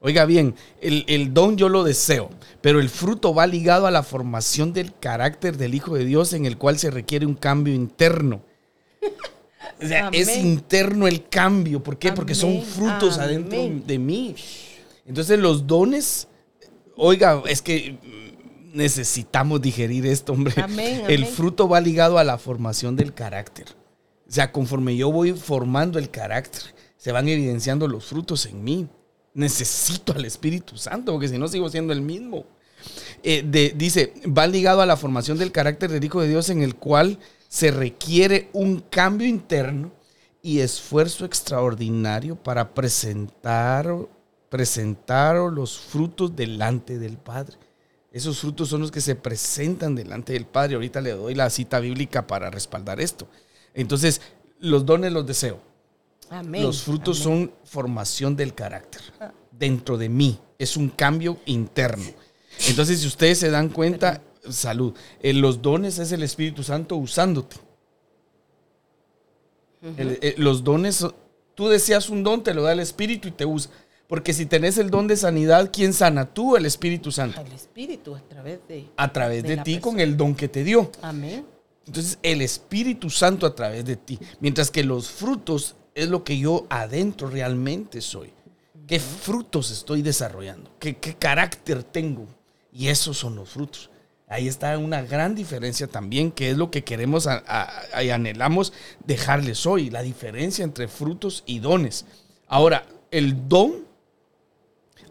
Oiga 0.01 0.25
bien, 0.25 0.55
el, 0.81 1.05
el 1.07 1.33
don 1.33 1.55
yo 1.55 1.69
lo 1.69 1.83
deseo, 1.83 2.29
pero 2.61 2.79
el 2.79 2.89
fruto 2.89 3.33
va 3.33 3.45
ligado 3.45 3.85
a 3.85 3.91
la 3.91 4.01
formación 4.01 4.73
del 4.73 4.93
carácter 4.97 5.55
del 5.55 5.75
Hijo 5.75 5.95
de 5.95 6.05
Dios 6.05 6.33
en 6.33 6.45
el 6.45 6.57
cual 6.57 6.79
se 6.79 6.89
requiere 6.89 7.25
un 7.25 7.35
cambio 7.35 7.73
interno. 7.73 8.41
O 9.81 9.87
sea, 9.87 10.09
es 10.13 10.37
interno 10.37 11.07
el 11.07 11.27
cambio. 11.27 11.81
¿Por 11.81 11.97
qué? 11.97 12.11
Porque 12.11 12.35
son 12.35 12.51
Amén, 12.51 12.63
frutos 12.63 13.17
adentro 13.17 13.59
de 13.85 13.97
mí. 13.97 14.35
Entonces 15.05 15.39
los 15.39 15.67
dones, 15.67 16.27
oiga, 16.95 17.41
es 17.47 17.61
que 17.61 17.97
necesitamos 18.73 19.61
digerir 19.61 20.05
esto, 20.05 20.33
hombre. 20.33 20.53
Amén, 20.61 21.03
El 21.07 21.25
fruto 21.25 21.67
va 21.69 21.79
ligado 21.79 22.17
a 22.17 22.23
la 22.23 22.37
formación 22.37 22.95
del 22.95 23.13
carácter. 23.13 23.67
O 24.27 24.31
sea, 24.31 24.51
conforme 24.51 24.95
yo 24.95 25.11
voy 25.11 25.33
formando 25.33 25.99
el 25.99 26.09
carácter, 26.09 26.61
se 26.97 27.11
van 27.11 27.27
evidenciando 27.27 27.87
los 27.87 28.05
frutos 28.05 28.45
en 28.45 28.63
mí. 28.63 28.87
Necesito 29.35 30.13
al 30.13 30.25
Espíritu 30.25 30.77
Santo, 30.77 31.11
porque 31.11 31.27
si 31.27 31.37
no 31.37 31.47
sigo 31.47 31.69
siendo 31.69 31.93
el 31.93 32.01
mismo. 32.01 32.45
Eh, 33.23 33.43
de- 33.45 33.73
dice, 33.75 34.13
va 34.27 34.45
ligado 34.47 34.81
a 34.81 34.85
la 34.85 34.97
formación 34.97 35.37
del 35.37 35.51
carácter 35.51 35.91
del 35.91 36.03
Hijo 36.03 36.21
de 36.21 36.27
Dios 36.27 36.49
en 36.49 36.61
el 36.61 36.75
cual 36.75 37.19
se 37.47 37.71
requiere 37.71 38.49
un 38.53 38.79
cambio 38.79 39.27
interno 39.27 39.91
y 40.41 40.59
esfuerzo 40.59 41.23
extraordinario 41.25 42.35
para 42.35 42.73
presentar, 42.73 43.95
presentar 44.49 45.35
los 45.51 45.77
frutos 45.79 46.35
delante 46.35 46.99
del 46.99 47.17
Padre. 47.17 47.55
Esos 48.13 48.39
frutos 48.39 48.69
son 48.69 48.79
los 48.81 48.91
que 48.91 49.01
se 49.01 49.15
presentan 49.15 49.95
delante 49.95 50.31
del 50.33 50.45
Padre. 50.45 50.75
Ahorita 50.75 51.01
le 51.01 51.11
doy 51.11 51.33
la 51.35 51.49
cita 51.49 51.79
bíblica 51.79 52.25
para 52.27 52.49
respaldar 52.51 53.01
esto. 53.01 53.27
Entonces, 53.73 54.21
los 54.59 54.85
dones 54.85 55.11
los 55.11 55.25
deseo. 55.25 55.59
Amén. 56.29 56.61
Los 56.63 56.83
frutos 56.83 57.25
Amén. 57.25 57.47
son 57.49 57.51
formación 57.65 58.35
del 58.35 58.53
carácter 58.53 59.01
dentro 59.51 59.97
de 59.97 60.09
mí. 60.09 60.39
Es 60.59 60.77
un 60.77 60.89
cambio 60.89 61.39
interno. 61.47 62.05
Entonces, 62.69 62.99
si 63.01 63.07
ustedes 63.07 63.39
se 63.39 63.49
dan 63.49 63.69
cuenta, 63.69 64.21
salud. 64.47 64.93
Los 65.23 65.61
dones 65.61 65.97
es 65.97 66.11
el 66.11 66.21
Espíritu 66.21 66.61
Santo 66.63 66.95
usándote. 66.97 67.55
El- 69.97 70.19
eh, 70.21 70.35
los 70.37 70.63
dones, 70.63 71.05
tú 71.55 71.67
deseas 71.67 72.09
un 72.09 72.23
don, 72.23 72.43
te 72.43 72.53
lo 72.53 72.63
da 72.63 72.71
el 72.73 72.79
Espíritu 72.79 73.27
y 73.27 73.31
te 73.31 73.45
usa. 73.45 73.71
Porque 74.13 74.31
si 74.31 74.45
tenés 74.45 74.77
el 74.77 74.91
don 74.91 75.07
de 75.07 75.17
sanidad, 75.17 75.71
¿quién 75.73 75.91
sana? 75.91 76.31
Tú, 76.31 76.55
el 76.55 76.67
Espíritu 76.67 77.11
Santo. 77.11 77.39
al 77.39 77.51
Espíritu 77.51 78.15
a 78.15 78.21
través 78.21 78.59
de... 78.67 78.85
A 78.95 79.11
través 79.11 79.41
de 79.41 79.57
ti 79.57 79.79
con 79.79 79.99
el 79.99 80.15
don 80.15 80.35
que 80.35 80.47
te 80.47 80.63
dio. 80.63 80.91
Amén. 81.01 81.43
Entonces, 81.87 82.19
el 82.21 82.43
Espíritu 82.43 83.09
Santo 83.09 83.47
a 83.47 83.55
través 83.55 83.83
de 83.85 83.95
ti. 83.95 84.19
Mientras 84.39 84.69
que 84.69 84.83
los 84.83 85.09
frutos 85.09 85.75
es 85.95 86.09
lo 86.09 86.23
que 86.23 86.37
yo 86.37 86.67
adentro 86.69 87.27
realmente 87.27 88.01
soy. 88.01 88.29
¿Qué 88.85 88.99
frutos 88.99 89.71
estoy 89.71 90.03
desarrollando? 90.03 90.69
¿Qué, 90.77 90.95
qué 90.97 91.15
carácter 91.15 91.81
tengo? 91.83 92.27
Y 92.71 92.89
esos 92.89 93.17
son 93.17 93.35
los 93.35 93.49
frutos. 93.49 93.89
Ahí 94.27 94.47
está 94.47 94.77
una 94.77 95.01
gran 95.01 95.33
diferencia 95.33 95.87
también, 95.87 96.29
que 96.31 96.51
es 96.51 96.57
lo 96.57 96.69
que 96.69 96.83
queremos 96.83 97.25
a- 97.25 97.43
a- 97.47 98.03
y 98.03 98.11
anhelamos 98.11 98.73
dejarles 99.07 99.65
hoy, 99.65 99.89
la 99.89 100.03
diferencia 100.03 100.63
entre 100.63 100.87
frutos 100.87 101.41
y 101.47 101.57
dones. 101.57 102.05
Ahora, 102.47 102.85
el 103.09 103.49
don, 103.49 103.91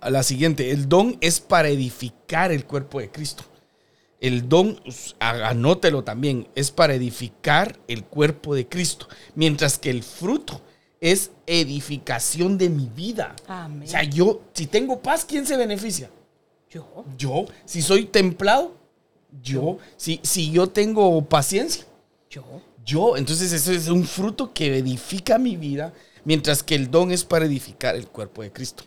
a 0.00 0.10
la 0.10 0.22
siguiente, 0.22 0.70
el 0.72 0.88
don 0.88 1.16
es 1.20 1.40
para 1.40 1.68
edificar 1.68 2.50
el 2.50 2.64
cuerpo 2.64 3.00
de 3.00 3.10
Cristo. 3.10 3.44
El 4.20 4.48
don, 4.48 4.80
anótelo 5.18 6.04
también, 6.04 6.48
es 6.54 6.70
para 6.70 6.94
edificar 6.94 7.78
el 7.88 8.04
cuerpo 8.04 8.54
de 8.54 8.68
Cristo. 8.68 9.08
Mientras 9.34 9.78
que 9.78 9.90
el 9.90 10.02
fruto 10.02 10.60
es 11.00 11.32
edificación 11.46 12.56
de 12.58 12.70
mi 12.70 12.86
vida. 12.86 13.34
Amén. 13.48 13.88
O 13.88 13.90
sea, 13.90 14.04
yo, 14.04 14.42
si 14.54 14.66
tengo 14.66 15.00
paz, 15.00 15.24
¿quién 15.24 15.44
se 15.44 15.56
beneficia? 15.56 16.10
Yo. 16.70 17.04
Yo. 17.18 17.46
Si 17.64 17.82
soy 17.82 18.04
templado, 18.04 18.76
yo. 19.42 19.78
Si, 19.96 20.20
si 20.22 20.50
yo 20.52 20.68
tengo 20.68 21.24
paciencia, 21.24 21.84
Yo. 22.30 22.44
yo. 22.84 23.16
Entonces, 23.16 23.52
eso 23.52 23.72
es 23.72 23.88
un 23.88 24.04
fruto 24.04 24.52
que 24.52 24.78
edifica 24.78 25.38
mi 25.38 25.56
vida, 25.56 25.92
mientras 26.24 26.62
que 26.62 26.76
el 26.76 26.90
don 26.90 27.10
es 27.10 27.24
para 27.24 27.46
edificar 27.46 27.96
el 27.96 28.06
cuerpo 28.06 28.42
de 28.42 28.52
Cristo. 28.52 28.84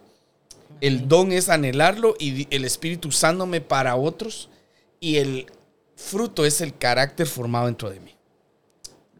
El 0.81 1.07
don 1.07 1.31
es 1.31 1.49
anhelarlo 1.49 2.15
y 2.19 2.53
el 2.53 2.65
Espíritu 2.65 3.09
usándome 3.09 3.61
para 3.61 3.95
otros, 3.95 4.49
y 4.99 5.17
el 5.17 5.45
fruto 5.95 6.45
es 6.45 6.61
el 6.61 6.77
carácter 6.77 7.27
formado 7.27 7.67
dentro 7.67 7.89
de 7.89 7.99
mí. 7.99 8.15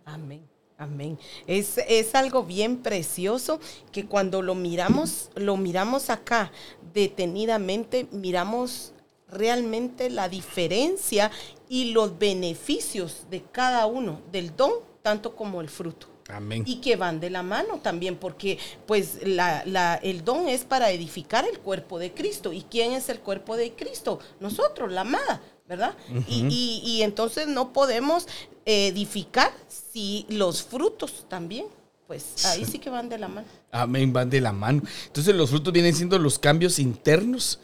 Amén. 0.05 0.45
Amén. 0.77 1.17
Es, 1.47 1.77
es 1.87 2.15
algo 2.15 2.43
bien 2.43 2.77
precioso 2.77 3.61
que 3.93 4.05
cuando 4.05 4.41
lo 4.41 4.55
miramos, 4.55 5.29
lo 5.35 5.55
miramos 5.55 6.09
acá 6.09 6.51
detenidamente, 6.93 8.07
miramos 8.11 8.93
realmente 9.29 10.09
la 10.09 10.27
diferencia 10.27 11.31
y 11.69 11.91
los 11.91 12.19
beneficios 12.19 13.25
de 13.29 13.41
cada 13.41 13.85
uno, 13.85 14.21
del 14.31 14.55
don, 14.55 14.71
tanto 15.01 15.35
como 15.35 15.61
el 15.61 15.69
fruto. 15.69 16.07
Amén. 16.27 16.63
Y 16.65 16.77
que 16.77 16.95
van 16.95 17.19
de 17.19 17.29
la 17.29 17.43
mano 17.43 17.79
también, 17.81 18.15
porque 18.17 18.57
pues 18.87 19.19
la, 19.23 19.63
la- 19.65 19.95
el 19.95 20.23
don 20.25 20.47
es 20.49 20.63
para 20.63 20.89
edificar 20.91 21.45
el 21.47 21.59
cuerpo 21.59 21.99
de 21.99 22.13
Cristo. 22.13 22.51
¿Y 22.51 22.63
quién 22.63 22.93
es 22.93 23.09
el 23.09 23.19
cuerpo 23.19 23.55
de 23.55 23.73
Cristo? 23.73 24.19
Nosotros, 24.39 24.91
la 24.91 25.01
amada. 25.01 25.41
¿verdad? 25.67 25.95
y, 26.29 26.81
y, 26.85 27.01
entonces 27.01 27.47
no 27.47 27.73
podemos 27.73 28.27
edificar 28.65 29.51
si 29.67 30.27
los 30.29 30.61
frutos 30.61 31.25
también, 31.27 31.65
pues 32.05 32.45
ahí 32.45 32.63
sí 32.65 32.77
que 32.77 32.91
van 32.91 33.09
de 33.09 33.17
la 33.17 33.27
mano. 33.27 33.47
Amén, 33.71 34.13
van 34.13 34.29
de 34.29 34.41
la 34.41 34.51
mano. 34.51 34.83
Entonces 35.07 35.33
los 35.33 35.49
frutos 35.49 35.73
vienen 35.73 35.95
siendo 35.95 36.19
los 36.19 36.37
cambios 36.37 36.77
internos 36.77 37.57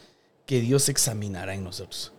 que 0.46 0.60
Dios 0.60 0.88
examinará 0.88 1.54
en 1.54 1.62
nosotros. 1.62 2.10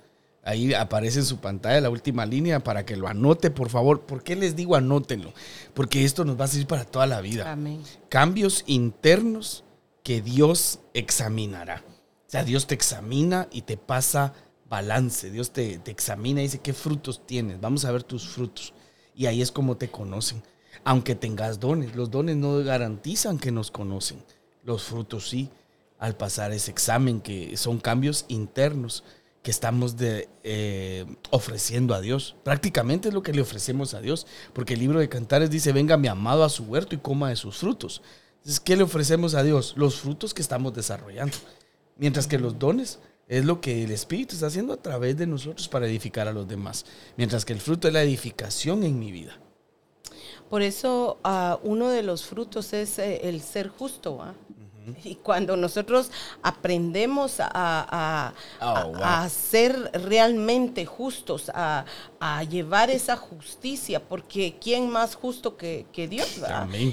Ahí 0.45 0.73
aparece 0.73 1.19
en 1.19 1.25
su 1.25 1.37
pantalla 1.37 1.79
la 1.79 1.89
última 1.89 2.25
línea 2.25 2.59
para 2.59 2.85
que 2.85 2.97
lo 2.97 3.07
anote, 3.07 3.49
por 3.49 3.69
favor. 3.69 4.01
¿Por 4.01 4.23
qué 4.23 4.35
les 4.35 4.55
digo 4.55 4.75
anótenlo? 4.75 5.33
Porque 5.73 6.03
esto 6.03 6.25
nos 6.25 6.39
va 6.39 6.45
a 6.45 6.47
servir 6.49 6.67
para 6.67 6.83
toda 6.83 7.07
la 7.07 7.21
vida. 7.21 7.49
Amén. 7.49 7.81
Cambios 8.09 8.63
internos 8.67 9.63
que 10.03 10.21
Dios 10.21 10.81
examinará. 10.93 11.85
O 12.27 12.29
sea, 12.33 12.43
Dios 12.43 12.67
te 12.67 12.75
examina 12.75 13.47
y 13.51 13.61
te 13.61 13.77
pasa 13.77 14.33
balance. 14.69 15.31
Dios 15.31 15.51
te, 15.51 15.77
te 15.77 15.91
examina 15.91 16.41
y 16.41 16.45
dice 16.45 16.59
qué 16.59 16.73
frutos 16.73 17.25
tienes. 17.25 17.61
Vamos 17.61 17.85
a 17.85 17.91
ver 17.91 18.03
tus 18.03 18.27
frutos. 18.27 18.73
Y 19.15 19.27
ahí 19.27 19.41
es 19.41 19.51
como 19.51 19.77
te 19.77 19.89
conocen. 19.89 20.43
Aunque 20.83 21.15
tengas 21.15 21.61
dones, 21.61 21.95
los 21.95 22.11
dones 22.11 22.35
no 22.35 22.61
garantizan 22.65 23.39
que 23.39 23.51
nos 23.51 23.71
conocen. 23.71 24.21
Los 24.65 24.83
frutos 24.83 25.29
sí, 25.29 25.49
al 25.99 26.17
pasar 26.17 26.51
ese 26.51 26.71
examen, 26.71 27.21
que 27.21 27.55
son 27.55 27.79
cambios 27.79 28.25
internos 28.27 29.05
que 29.43 29.51
estamos 29.51 29.97
de, 29.97 30.29
eh, 30.43 31.05
ofreciendo 31.29 31.93
a 31.93 32.01
Dios. 32.01 32.35
Prácticamente 32.43 33.09
es 33.09 33.13
lo 33.13 33.21
que 33.21 33.33
le 33.33 33.41
ofrecemos 33.41 33.93
a 33.93 33.99
Dios, 33.99 34.25
porque 34.53 34.73
el 34.73 34.79
libro 34.79 34.99
de 34.99 35.09
Cantares 35.09 35.51
dice, 35.51 35.73
venga 35.73 35.97
mi 35.97 36.07
amado 36.07 36.45
a 36.45 36.49
su 36.49 36.63
huerto 36.63 36.95
y 36.95 36.99
coma 36.99 37.29
de 37.29 37.35
sus 37.35 37.57
frutos. 37.57 38.01
Entonces, 38.37 38.61
¿qué 38.61 38.77
le 38.77 38.83
ofrecemos 38.83 39.35
a 39.35 39.43
Dios? 39.43 39.73
Los 39.75 39.99
frutos 39.99 40.33
que 40.33 40.41
estamos 40.41 40.73
desarrollando. 40.73 41.35
Mientras 41.97 42.25
que 42.25 42.39
los 42.39 42.57
dones 42.57 42.99
es 43.27 43.43
lo 43.43 43.59
que 43.59 43.83
el 43.83 43.91
Espíritu 43.91 44.35
está 44.35 44.47
haciendo 44.47 44.73
a 44.73 44.81
través 44.81 45.17
de 45.17 45.27
nosotros 45.27 45.67
para 45.67 45.87
edificar 45.87 46.27
a 46.29 46.33
los 46.33 46.47
demás. 46.47 46.85
Mientras 47.17 47.43
que 47.43 47.53
el 47.53 47.59
fruto 47.59 47.89
es 47.89 47.93
la 47.93 48.01
edificación 48.01 48.83
en 48.83 48.97
mi 48.97 49.11
vida. 49.11 49.37
Por 50.49 50.61
eso 50.61 51.19
uh, 51.25 51.67
uno 51.67 51.89
de 51.89 52.03
los 52.03 52.25
frutos 52.25 52.71
es 52.71 52.97
eh, 52.97 53.21
el 53.23 53.41
ser 53.41 53.67
justo. 53.67 54.21
¿ah? 54.21 54.35
Y 55.03 55.15
cuando 55.15 55.55
nosotros 55.55 56.11
aprendemos 56.41 57.35
a, 57.39 58.33
oh, 58.61 59.29
ser 59.29 59.91
realmente 59.93 60.85
justos, 60.85 61.51
a, 61.53 61.85
llevar 62.49 62.89
esa 62.89 63.17
justicia, 63.17 64.01
porque 64.01 64.55
¿quién 64.61 64.89
más 64.89 65.15
justo 65.15 65.57
que, 65.57 65.85
Dios? 66.09 66.39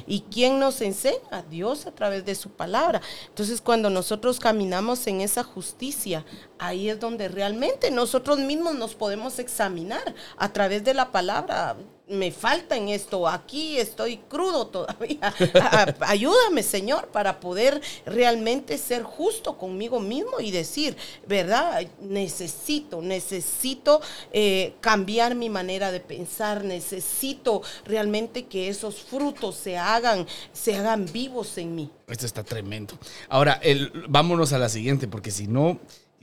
¿Y 0.07 0.23
quién 0.23 0.59
nos 0.59 0.81
enseña? 0.81 1.43
Dios 1.49 1.87
a 1.87 1.93
través 1.93 2.25
de 2.25 2.35
su 2.35 2.51
palabra. 2.51 3.01
Entonces 3.29 3.61
cuando 3.61 3.91
nosotros 3.91 4.41
caminamos 4.41 5.07
en 5.07 5.21
esa 5.21 5.45
justicia, 5.45 6.25
ahí 6.59 6.89
es 6.89 6.99
donde 6.99 7.29
realmente 7.29 7.91
nosotros 7.91 8.39
mismos 8.39 8.75
nos 8.75 8.95
podemos 8.95 9.39
examinar 9.39 10.15
a 10.37 10.53
través 10.53 10.85
de 10.85 10.95
la 10.95 11.13
palabra 11.13 11.77
me 12.11 12.33
falta 12.33 12.77
en 12.77 12.89
esto, 12.89 13.29
aquí 13.29 13.79
estoy 13.79 14.19
crudo 14.19 14.67
todavía. 14.67 15.33
Ayúdame, 16.01 16.63
Señor, 16.63 17.09
para 17.09 17.39
poder 17.39 17.81
realmente 18.05 18.77
ser 18.79 19.05
justo 19.05 19.57
conmigo 19.57 20.01
mismo 20.01 20.41
y 20.41 20.51
decir, 20.51 20.97
¿verdad? 21.27 21.87
Necesito, 22.01 23.01
necesito 23.01 24.01
eh, 24.33 24.75
cambiar 24.81 25.37
mi 25.37 25.49
manera 25.49 25.93
de 25.93 26.01
pensar, 26.01 26.65
necesito 26.65 27.63
realmente 27.85 28.47
que 28.47 28.69
esos 28.69 28.97
frutos 28.97 29.57
se 29.57 29.79
hagan, 29.79 30.27
se 30.53 30.77
hagan 30.77 31.07
vivos 31.13 31.57
en 31.59 31.75
mí. 31.77 31.91
Esto 32.09 32.27
está 32.27 32.43
tremendo. 32.43 32.95
Ahora, 33.29 33.61
el, 33.63 33.93
vámonos 34.09 34.53
a 34.53 34.59
la 34.59 34.69
siguiente, 34.69 35.07
porque 35.07 35.31
si 35.31 35.47
no, 35.47 35.79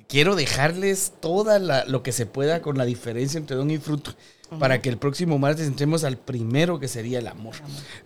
quiero 0.09 0.35
dejarles 0.35 1.13
toda 1.21 1.59
lo 1.85 2.03
que 2.03 2.11
se 2.11 2.25
pueda 2.25 2.61
con 2.61 2.77
la 2.77 2.83
diferencia 2.83 3.38
entre 3.38 3.55
don 3.55 3.71
y 3.71 3.77
fruto 3.77 4.13
para 4.60 4.82
que 4.82 4.89
el 4.89 4.98
próximo 4.98 5.38
martes 5.38 5.68
entremos 5.68 6.04
al 6.04 6.18
primero 6.18 6.80
que 6.80 6.88
sería 6.88 7.20
el 7.20 7.28
amor. 7.28 7.56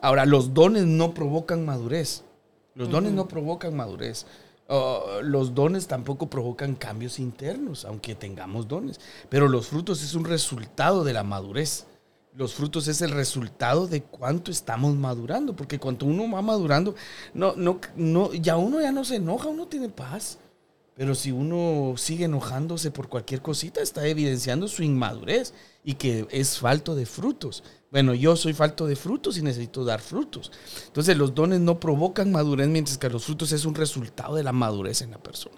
Ahora, 0.02 0.26
los 0.26 0.54
dones 0.54 0.86
no 0.86 1.14
provocan 1.14 1.66
madurez. 1.66 2.24
Los 2.76 2.90
dones 2.90 3.12
no 3.12 3.28
provocan 3.28 3.76
madurez. 3.76 4.26
los 5.24 5.54
dones 5.54 5.88
tampoco 5.88 6.30
provocan 6.30 6.76
cambios 6.76 7.20
internos, 7.20 7.86
aunque 7.86 8.16
tengamos 8.16 8.68
dones. 8.68 9.00
Pero 9.30 9.48
los 9.48 9.68
frutos 9.68 10.02
es 10.02 10.14
un 10.16 10.26
resultado 10.26 11.04
de 11.04 11.14
la 11.14 11.24
madurez. 11.24 11.88
Los 12.34 12.54
frutos 12.54 12.88
es 12.88 13.02
el 13.02 13.12
resultado 13.12 13.88
de 13.88 14.04
cuánto 14.04 14.52
estamos 14.52 14.96
madurando, 14.96 15.54
porque 15.54 15.80
cuando 15.80 16.06
uno 16.06 16.32
va 16.34 16.42
madurando, 16.42 16.96
no, 17.34 17.56
no, 17.58 17.82
no, 17.98 18.34
ya 18.34 18.56
uno 18.56 18.80
ya 18.80 18.94
no 18.94 19.04
se 19.04 19.18
enoja, 19.18 19.50
uno 19.50 19.68
tiene 19.68 19.90
paz. 19.90 20.40
Pero 21.02 21.16
si 21.16 21.32
uno 21.32 21.96
sigue 21.98 22.26
enojándose 22.26 22.92
por 22.92 23.10
cualquier 23.10 23.42
cosita, 23.42 23.82
está 23.82 24.06
evidenciando 24.06 24.68
su 24.68 24.84
inmadurez 24.84 25.52
y 25.84 25.96
que 25.96 26.28
es 26.30 26.60
falto 26.60 26.94
de 26.94 27.08
frutos. 27.08 27.64
Bueno, 27.90 28.14
yo 28.14 28.36
soy 28.36 28.54
falto 28.54 28.86
de 28.86 28.96
frutos 28.96 29.36
y 29.36 29.42
necesito 29.42 29.84
dar 29.84 30.00
frutos. 30.00 30.52
Entonces 30.86 31.18
los 31.18 31.34
dones 31.34 31.60
no 31.60 31.80
provocan 31.80 32.32
madurez, 32.32 32.68
mientras 32.68 33.00
que 33.00 33.10
los 33.10 33.26
frutos 33.26 33.52
es 33.52 33.66
un 33.66 33.74
resultado 33.74 34.36
de 34.36 34.44
la 34.44 34.52
madurez 34.52 35.02
en 35.02 35.10
la 35.10 35.18
persona. 35.18 35.56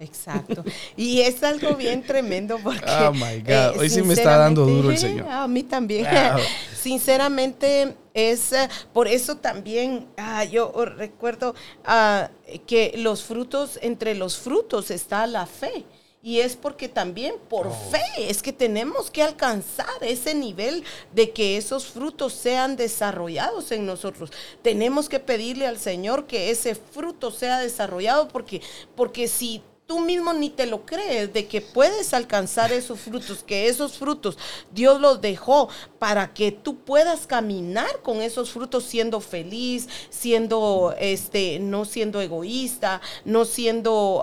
Exacto. 0.00 0.64
Y 0.96 1.20
es 1.20 1.42
algo 1.42 1.76
bien 1.76 2.02
tremendo 2.02 2.58
porque... 2.64 2.90
Oh, 2.90 3.12
my 3.12 3.40
God. 3.40 3.50
Eh, 3.50 3.72
Hoy 3.80 3.90
sí 3.90 4.00
me 4.00 4.14
está 4.14 4.38
dando 4.38 4.64
duro 4.64 4.90
el 4.90 4.96
Señor. 4.96 5.28
A 5.28 5.46
mí 5.46 5.62
también. 5.62 6.06
Sinceramente, 6.74 7.96
es 8.18 8.52
eh, 8.52 8.68
por 8.92 9.08
eso 9.08 9.36
también 9.36 10.08
ah, 10.16 10.44
yo 10.44 10.72
recuerdo 10.84 11.54
ah, 11.84 12.30
que 12.66 12.94
los 12.96 13.22
frutos, 13.22 13.78
entre 13.82 14.14
los 14.14 14.38
frutos 14.38 14.90
está 14.90 15.26
la 15.26 15.46
fe. 15.46 15.84
Y 16.20 16.40
es 16.40 16.56
porque 16.56 16.88
también 16.88 17.36
por 17.48 17.68
oh. 17.68 17.70
fe 17.70 18.02
es 18.28 18.42
que 18.42 18.52
tenemos 18.52 19.08
que 19.08 19.22
alcanzar 19.22 19.86
ese 20.02 20.34
nivel 20.34 20.82
de 21.14 21.30
que 21.30 21.56
esos 21.56 21.86
frutos 21.86 22.32
sean 22.32 22.74
desarrollados 22.74 23.70
en 23.70 23.86
nosotros. 23.86 24.32
Tenemos 24.62 25.08
que 25.08 25.20
pedirle 25.20 25.66
al 25.66 25.78
Señor 25.78 26.26
que 26.26 26.50
ese 26.50 26.74
fruto 26.74 27.30
sea 27.30 27.60
desarrollado 27.60 28.26
porque, 28.28 28.60
porque 28.96 29.28
si 29.28 29.62
tú 29.88 30.00
mismo 30.00 30.34
ni 30.34 30.50
te 30.50 30.66
lo 30.66 30.84
crees 30.84 31.32
de 31.32 31.46
que 31.46 31.62
puedes 31.62 32.12
alcanzar 32.12 32.72
esos 32.72 33.00
frutos, 33.00 33.42
que 33.42 33.68
esos 33.68 33.96
frutos 33.96 34.36
Dios 34.70 35.00
los 35.00 35.22
dejó 35.22 35.70
para 35.98 36.34
que 36.34 36.52
tú 36.52 36.76
puedas 36.76 37.26
caminar 37.26 38.02
con 38.02 38.20
esos 38.20 38.50
frutos 38.50 38.84
siendo 38.84 39.18
feliz, 39.20 39.88
siendo 40.10 40.94
este 40.98 41.58
no 41.58 41.86
siendo 41.86 42.20
egoísta, 42.20 43.00
no 43.24 43.46
siendo 43.46 44.22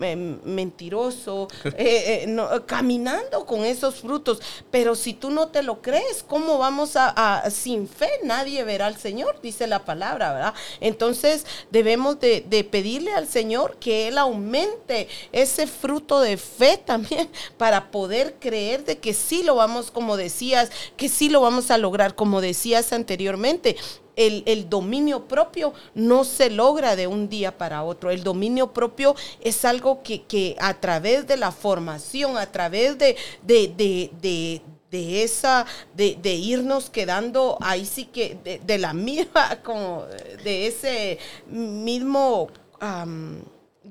em, 0.00 0.40
mentiroso, 0.44 1.46
eh, 1.76 2.24
eh, 2.26 2.60
caminando 2.64 3.44
con 3.44 3.66
esos 3.66 3.96
frutos. 3.96 4.40
Pero 4.70 4.94
si 4.94 5.12
tú 5.12 5.28
no 5.28 5.48
te 5.48 5.62
lo 5.62 5.82
crees, 5.82 6.24
¿cómo 6.26 6.56
vamos 6.56 6.92
a, 6.94 7.50
sin 7.50 7.86
fe 7.86 8.08
nadie 8.24 8.64
verá 8.64 8.86
al 8.86 8.96
Señor? 8.96 9.38
Dice 9.42 9.66
la 9.66 9.84
palabra, 9.84 10.32
¿verdad? 10.32 10.54
Entonces 10.80 11.44
debemos 11.70 12.18
de, 12.18 12.40
de 12.48 12.64
pedirle 12.64 13.12
al 13.12 13.28
Señor 13.28 13.76
que 13.78 14.08
Él 14.08 14.16
aumente 14.16 15.01
ese 15.32 15.66
fruto 15.66 16.20
de 16.20 16.36
fe 16.36 16.76
también 16.76 17.28
para 17.56 17.90
poder 17.90 18.36
creer 18.38 18.84
de 18.84 18.98
que 18.98 19.14
sí 19.14 19.42
lo 19.42 19.56
vamos, 19.56 19.90
como 19.90 20.16
decías, 20.16 20.70
que 20.96 21.08
sí 21.08 21.28
lo 21.28 21.40
vamos 21.40 21.70
a 21.70 21.78
lograr, 21.78 22.14
como 22.14 22.40
decías 22.40 22.92
anteriormente. 22.92 23.76
El, 24.14 24.68
dominio 24.68 25.26
propio 25.26 25.72
no 25.94 26.24
se 26.24 26.50
logra 26.50 26.96
de 26.96 27.06
un 27.06 27.30
día 27.30 27.56
para 27.56 27.82
otro. 27.82 28.10
El 28.10 28.22
dominio 28.22 28.72
propio 28.72 29.16
es 29.40 29.64
algo 29.64 30.02
que, 30.02 30.56
a 30.60 30.74
través 30.74 31.26
de 31.26 31.38
la 31.38 31.50
formación, 31.50 32.36
a 32.36 32.52
través 32.52 32.98
de, 32.98 33.16
de, 33.42 35.22
esa, 35.22 35.64
de, 35.94 36.34
irnos 36.34 36.90
quedando 36.90 37.56
ahí 37.62 37.86
sí 37.86 38.04
que 38.04 38.60
de, 38.64 38.78
la 38.78 38.92
misma, 39.08 39.62
como 39.62 40.04
de 40.44 40.66
ese 40.66 41.18
mismo 41.46 42.50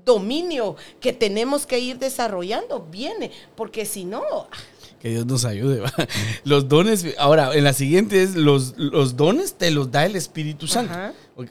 dominio 0.06 0.76
que 1.00 1.14
tenemos 1.14 1.66
que 1.66 1.80
ir 1.80 2.00
desarrollando 2.00 2.88
viene, 2.92 3.32
porque 3.56 3.86
si 3.86 4.06
no... 4.06 4.22
Que 5.00 5.10
Dios 5.10 5.26
nos 5.26 5.46
ayude. 5.46 5.82
Los 6.44 6.68
dones, 6.68 7.08
ahora, 7.18 7.56
en 7.56 7.64
la 7.64 7.74
siguiente 7.74 8.22
es, 8.22 8.36
los, 8.36 8.78
los 8.78 9.18
dones 9.18 9.56
te 9.56 9.72
los 9.72 9.90
da 9.92 10.06
el 10.06 10.16
Espíritu 10.16 10.68
Santo. 10.68 10.94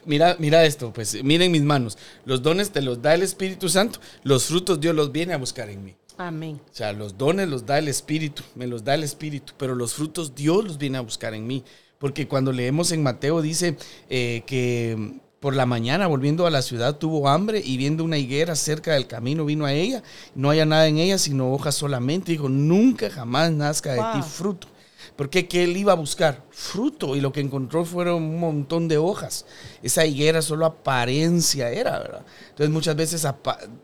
Mira, 0.05 0.37
mira 0.39 0.63
esto, 0.63 0.93
pues 0.93 1.21
miren 1.21 1.51
mis 1.51 1.61
manos. 1.61 1.97
Los 2.23 2.41
dones 2.41 2.71
te 2.71 2.81
los 2.81 3.01
da 3.01 3.13
el 3.13 3.23
Espíritu 3.23 3.67
Santo, 3.67 3.99
los 4.23 4.45
frutos 4.45 4.79
Dios 4.79 4.95
los 4.95 5.11
viene 5.11 5.33
a 5.33 5.37
buscar 5.37 5.69
en 5.69 5.83
mí. 5.83 5.95
Amén. 6.17 6.61
O 6.63 6.75
sea, 6.75 6.93
los 6.93 7.17
dones 7.17 7.49
los 7.49 7.65
da 7.65 7.77
el 7.79 7.89
Espíritu, 7.89 8.43
me 8.55 8.67
los 8.67 8.85
da 8.85 8.95
el 8.95 9.03
Espíritu, 9.03 9.53
pero 9.57 9.75
los 9.75 9.95
frutos 9.95 10.33
Dios 10.33 10.63
los 10.63 10.77
viene 10.77 10.97
a 10.97 11.01
buscar 11.01 11.33
en 11.33 11.45
mí. 11.45 11.65
Porque 11.97 12.27
cuando 12.27 12.51
leemos 12.51 12.91
en 12.91 13.03
Mateo 13.03 13.41
dice 13.41 13.75
eh, 14.09 14.43
que 14.45 15.19
por 15.41 15.55
la 15.55 15.65
mañana, 15.65 16.05
volviendo 16.05 16.45
a 16.45 16.51
la 16.51 16.61
ciudad, 16.61 16.97
tuvo 16.97 17.27
hambre 17.27 17.63
y 17.65 17.75
viendo 17.75 18.03
una 18.03 18.19
higuera 18.19 18.55
cerca 18.55 18.93
del 18.93 19.07
camino, 19.07 19.43
vino 19.43 19.65
a 19.65 19.73
ella. 19.73 20.03
No 20.35 20.51
haya 20.51 20.67
nada 20.67 20.85
en 20.87 20.99
ella, 20.99 21.17
sino 21.17 21.51
hojas 21.51 21.73
solamente. 21.73 22.31
Dijo, 22.31 22.47
nunca 22.47 23.09
jamás 23.09 23.51
nazca 23.51 23.91
de 23.93 24.01
ti 24.13 24.21
fruto. 24.21 24.67
Porque 25.15 25.47
que 25.47 25.63
él 25.63 25.77
iba 25.77 25.93
a 25.93 25.95
buscar 25.95 26.43
fruto 26.49 27.15
y 27.15 27.21
lo 27.21 27.31
que 27.31 27.41
encontró 27.41 27.85
fueron 27.85 28.23
un 28.23 28.39
montón 28.39 28.87
de 28.87 28.97
hojas. 28.97 29.45
Esa 29.83 30.05
higuera 30.05 30.41
solo 30.41 30.65
apariencia 30.65 31.69
era, 31.69 31.99
¿verdad? 31.99 32.25
Entonces 32.49 32.69
muchas 32.69 32.95
veces 32.95 33.27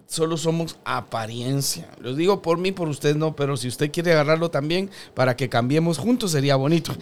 solo 0.08 0.38
somos 0.38 0.78
apariencia. 0.84 1.90
Lo 2.00 2.16
digo 2.16 2.42
por 2.42 2.58
mí, 2.58 2.72
por 2.72 2.88
usted 2.88 3.16
no, 3.16 3.36
pero 3.36 3.58
si 3.58 3.68
usted 3.68 3.92
quiere 3.92 4.14
agarrarlo 4.14 4.50
también 4.50 4.90
para 5.14 5.36
que 5.36 5.50
cambiemos 5.50 5.98
juntos 5.98 6.32
sería 6.32 6.56
bonito. 6.56 6.96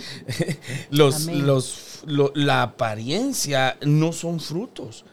los, 0.89 1.28
los, 1.28 2.01
la 2.36 2.63
apariencia 2.63 3.78
no 3.82 4.11
son 4.11 4.39
frutos 4.39 5.05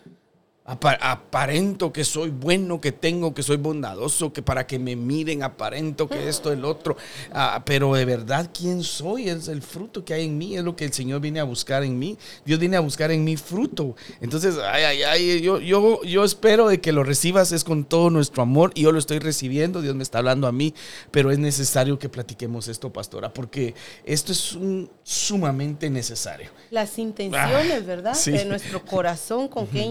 aparento 0.81 1.93
que 1.93 2.05
soy 2.05 2.31
bueno, 2.31 2.81
que 2.81 2.93
tengo, 2.93 3.35
que 3.35 3.43
soy 3.43 3.57
bondadoso, 3.57 4.33
que 4.33 4.43
para 4.43 4.67
que 4.67 4.79
me 4.79 4.97
miren 4.97 5.43
aparento 5.43 6.09
que 6.09 6.29
esto, 6.29 6.53
el 6.53 6.65
otro. 6.65 6.97
Ah, 7.33 7.63
pero 7.65 7.95
de 7.95 8.05
verdad, 8.05 8.51
¿quién 8.53 8.83
soy? 8.83 9.29
Es 9.29 9.49
el 9.49 9.63
fruto 9.63 10.05
que 10.05 10.15
hay 10.15 10.27
en 10.27 10.39
mí, 10.39 10.57
es 10.57 10.65
lo 10.65 10.77
que 10.77 10.85
el 10.85 10.93
Señor 10.93 11.21
viene 11.21 11.41
a 11.41 11.45
buscar 11.45 11.83
en 11.83 11.99
mí. 11.99 12.19
Dios 12.45 12.59
viene 12.59 12.77
a 12.77 12.81
buscar 12.81 13.11
en 13.11 13.25
mí 13.25 13.37
fruto. 13.37 13.95
Entonces, 14.21 14.57
ay, 14.59 14.85
ay, 14.85 15.03
ay, 15.03 15.41
yo, 15.41 15.61
yo, 15.61 16.03
yo 16.03 16.25
espero 16.25 16.69
de 16.69 16.81
que 16.81 16.93
lo 16.93 17.05
recibas 17.05 17.53
es 17.53 17.65
con 17.65 17.85
todo 17.85 18.11
nuestro 18.11 18.43
amor 18.43 18.73
y 18.75 18.83
yo 18.83 18.93
lo 18.93 18.99
estoy 18.99 19.19
recibiendo, 19.19 19.83
Dios 19.83 19.95
me 19.95 20.03
está 20.03 20.19
hablando 20.19 20.47
a 20.47 20.53
mí, 20.53 20.75
pero 21.11 21.31
es 21.31 21.39
necesario 21.39 21.99
que 21.99 22.09
platiquemos 22.09 22.69
esto, 22.69 22.93
pastora, 22.93 23.33
porque 23.33 23.75
esto 24.05 24.33
es 24.33 24.59
sumamente 25.03 25.91
necesario. 25.91 26.51
Las 26.71 26.99
intenciones, 26.99 27.87
¿verdad? 27.87 28.17
De 28.25 28.45
nuestro 28.45 28.85
corazón, 28.85 29.49
con 29.49 29.67
qué 29.67 29.83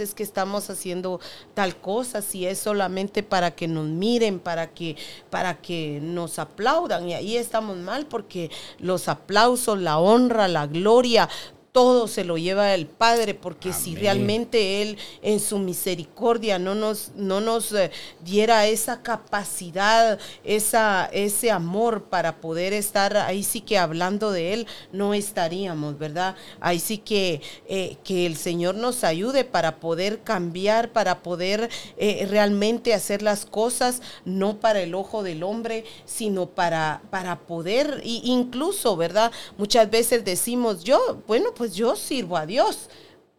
es 0.00 0.14
que 0.14 0.22
estamos 0.22 0.70
haciendo 0.70 1.20
tal 1.54 1.76
cosa, 1.76 2.22
si 2.22 2.46
es 2.46 2.58
solamente 2.58 3.22
para 3.22 3.52
que 3.52 3.68
nos 3.68 3.86
miren, 3.86 4.38
para 4.40 4.70
que, 4.70 4.96
para 5.30 5.60
que 5.60 6.00
nos 6.02 6.38
aplaudan. 6.38 7.08
Y 7.08 7.14
ahí 7.14 7.36
estamos 7.36 7.76
mal 7.76 8.06
porque 8.06 8.50
los 8.78 9.08
aplausos, 9.08 9.78
la 9.78 9.98
honra, 9.98 10.48
la 10.48 10.66
gloria, 10.66 11.28
todo 11.72 12.06
se 12.06 12.24
lo 12.24 12.36
lleva 12.36 12.74
el 12.74 12.86
Padre, 12.86 13.32
porque 13.32 13.72
si 13.72 13.96
realmente 13.96 14.82
Él 14.82 14.98
en 15.22 15.40
su 15.40 15.58
misericordia 15.58 16.58
no 16.58 16.74
nos, 16.74 17.12
no 17.16 17.40
nos 17.40 17.72
eh, 17.72 17.90
diera 18.22 18.66
esa 18.66 19.02
capacidad, 19.02 20.18
esa, 20.44 21.06
ese 21.12 21.50
amor 21.50 22.04
para 22.04 22.42
poder 22.42 22.74
estar 22.74 23.16
ahí 23.16 23.42
sí 23.42 23.62
que 23.62 23.78
hablando 23.78 24.32
de 24.32 24.52
Él, 24.52 24.66
no 24.92 25.14
estaríamos, 25.14 25.98
¿verdad? 25.98 26.36
Ahí 26.60 26.78
sí 26.78 26.98
que, 26.98 27.40
eh, 27.66 27.96
que 28.04 28.26
el 28.26 28.36
Señor 28.36 28.74
nos 28.74 29.02
ayude 29.02 29.44
para 29.44 29.80
poder 29.80 30.20
cambiar, 30.20 30.92
para 30.92 31.22
poder 31.22 31.70
eh, 31.96 32.26
realmente 32.28 32.92
hacer 32.92 33.22
las 33.22 33.46
cosas, 33.46 34.02
no 34.26 34.60
para 34.60 34.82
el 34.82 34.94
ojo 34.94 35.22
del 35.22 35.42
hombre, 35.42 35.86
sino 36.04 36.50
para, 36.50 37.00
para 37.08 37.38
poder, 37.40 38.02
incluso, 38.04 38.94
¿verdad? 38.98 39.32
Muchas 39.56 39.90
veces 39.90 40.22
decimos, 40.22 40.84
yo, 40.84 41.22
bueno, 41.26 41.54
pues 41.61 41.61
pues 41.62 41.76
yo 41.76 41.94
sirvo 41.94 42.36
a 42.36 42.44
Dios. 42.44 42.88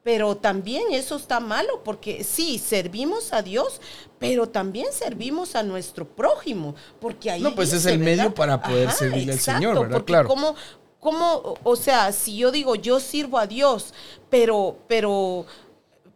Pero 0.01 0.37
también 0.37 0.83
eso 0.91 1.17
está 1.17 1.41
malo 1.41 1.81
porque 1.83 2.23
sí, 2.23 2.57
servimos 2.57 3.33
a 3.33 3.41
Dios, 3.41 3.81
pero 4.17 4.47
también 4.47 4.87
servimos 4.93 5.55
a 5.55 5.63
nuestro 5.63 6.07
prójimo, 6.07 6.73
porque 7.01 7.29
ahí... 7.31 7.41
No, 7.41 7.53
pues 7.53 7.73
es 7.73 7.85
el 7.85 7.99
medio 7.99 8.33
para 8.33 8.61
poder 8.61 8.91
servirle 8.91 9.33
al 9.33 9.39
Señor, 9.39 9.77
¿verdad? 9.77 10.03
Claro. 10.05 10.29
Como, 10.29 10.55
como, 11.01 11.55
o 11.63 11.75
sea, 11.75 12.13
si 12.13 12.37
yo 12.37 12.49
digo 12.51 12.75
yo 12.75 13.01
sirvo 13.01 13.37
a 13.37 13.45
Dios, 13.45 13.93
pero, 14.29 14.77
pero 14.87 15.45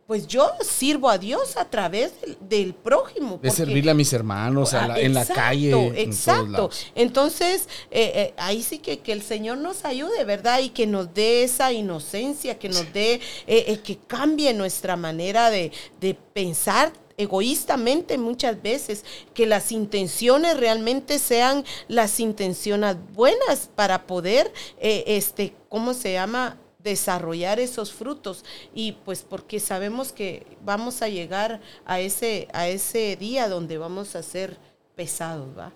pues 0.07 0.25
yo 0.25 0.49
sirvo 0.61 1.09
a 1.09 1.17
Dios 1.17 1.57
a 1.57 1.65
través 1.65 2.13
del, 2.39 2.73
prójimo. 2.73 3.39
De 3.43 3.51
servirle 3.51 3.91
a 3.91 3.93
mis 3.93 4.13
hermanos 4.13 4.73
en 4.73 5.13
la 5.13 5.25
calle. 5.25 6.01
Exacto. 6.01 6.69
Entonces, 6.95 7.67
eh, 7.91 8.11
eh, 8.15 8.33
ahí 8.37 8.63
sí 8.63 8.79
que, 8.79 8.99
que, 8.99 9.11
el 9.11 9.21
Señor 9.21 9.57
nos 9.57 9.83
ayude, 9.83 10.23
¿verdad? 10.23 10.59
Y 10.59 10.69
que 10.69 10.87
nos 10.87 11.13
dé 11.13 11.43
esa 11.43 11.73
inocencia, 11.73 12.57
que 12.57 12.69
nos 12.69 12.91
dé, 12.93 13.19
eh, 13.47 13.79
que 13.83 13.97
cambie 13.97 14.53
nuestra 14.53 14.95
manera 14.95 15.49
de, 15.49 15.73
de 15.99 16.13
pensar 16.13 16.93
egoístamente 17.17 18.17
muchas 18.17 18.61
veces, 18.61 19.03
que 19.33 19.45
las 19.45 19.73
intenciones 19.73 20.57
realmente 20.57 21.19
sean 21.19 21.65
las 21.89 22.21
intenciones 22.21 22.95
buenas 23.13 23.69
para 23.75 24.05
poder, 24.05 24.53
este, 24.79 25.53
¿cómo 25.67 25.93
se 25.93 26.13
llama? 26.13 26.57
Desarrollar 26.87 27.59
esos 27.59 27.91
frutos 27.91 28.43
y 28.73 28.93
pues 29.05 29.21
porque 29.21 29.59
sabemos 29.59 30.11
que 30.11 30.45
vamos 30.63 31.01
a 31.01 31.09
llegar 31.09 31.61
a 31.85 31.99
ese, 31.99 32.47
a 32.53 32.67
ese 32.67 33.17
día 33.17 33.49
donde 33.49 33.77
vamos 33.77 34.15
a 34.15 34.23
ser 34.23 34.57
pesados, 34.95 35.49
¿va? 35.57 35.73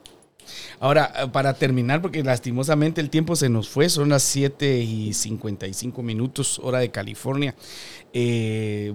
Ahora, 0.79 1.13
eh, 1.15 1.27
para 1.27 1.53
terminar, 1.53 2.01
porque 2.01 2.23
lastimosamente 2.23 3.01
el 3.01 3.09
tiempo 3.09 3.35
se 3.35 3.49
nos 3.49 3.69
fue, 3.69 3.89
son 3.89 4.09
las 4.09 4.23
7 4.23 4.79
y 4.79 5.13
55 5.13 6.01
minutos, 6.01 6.59
hora 6.63 6.79
de 6.79 6.89
California. 6.89 7.55
Eh, 8.13 8.93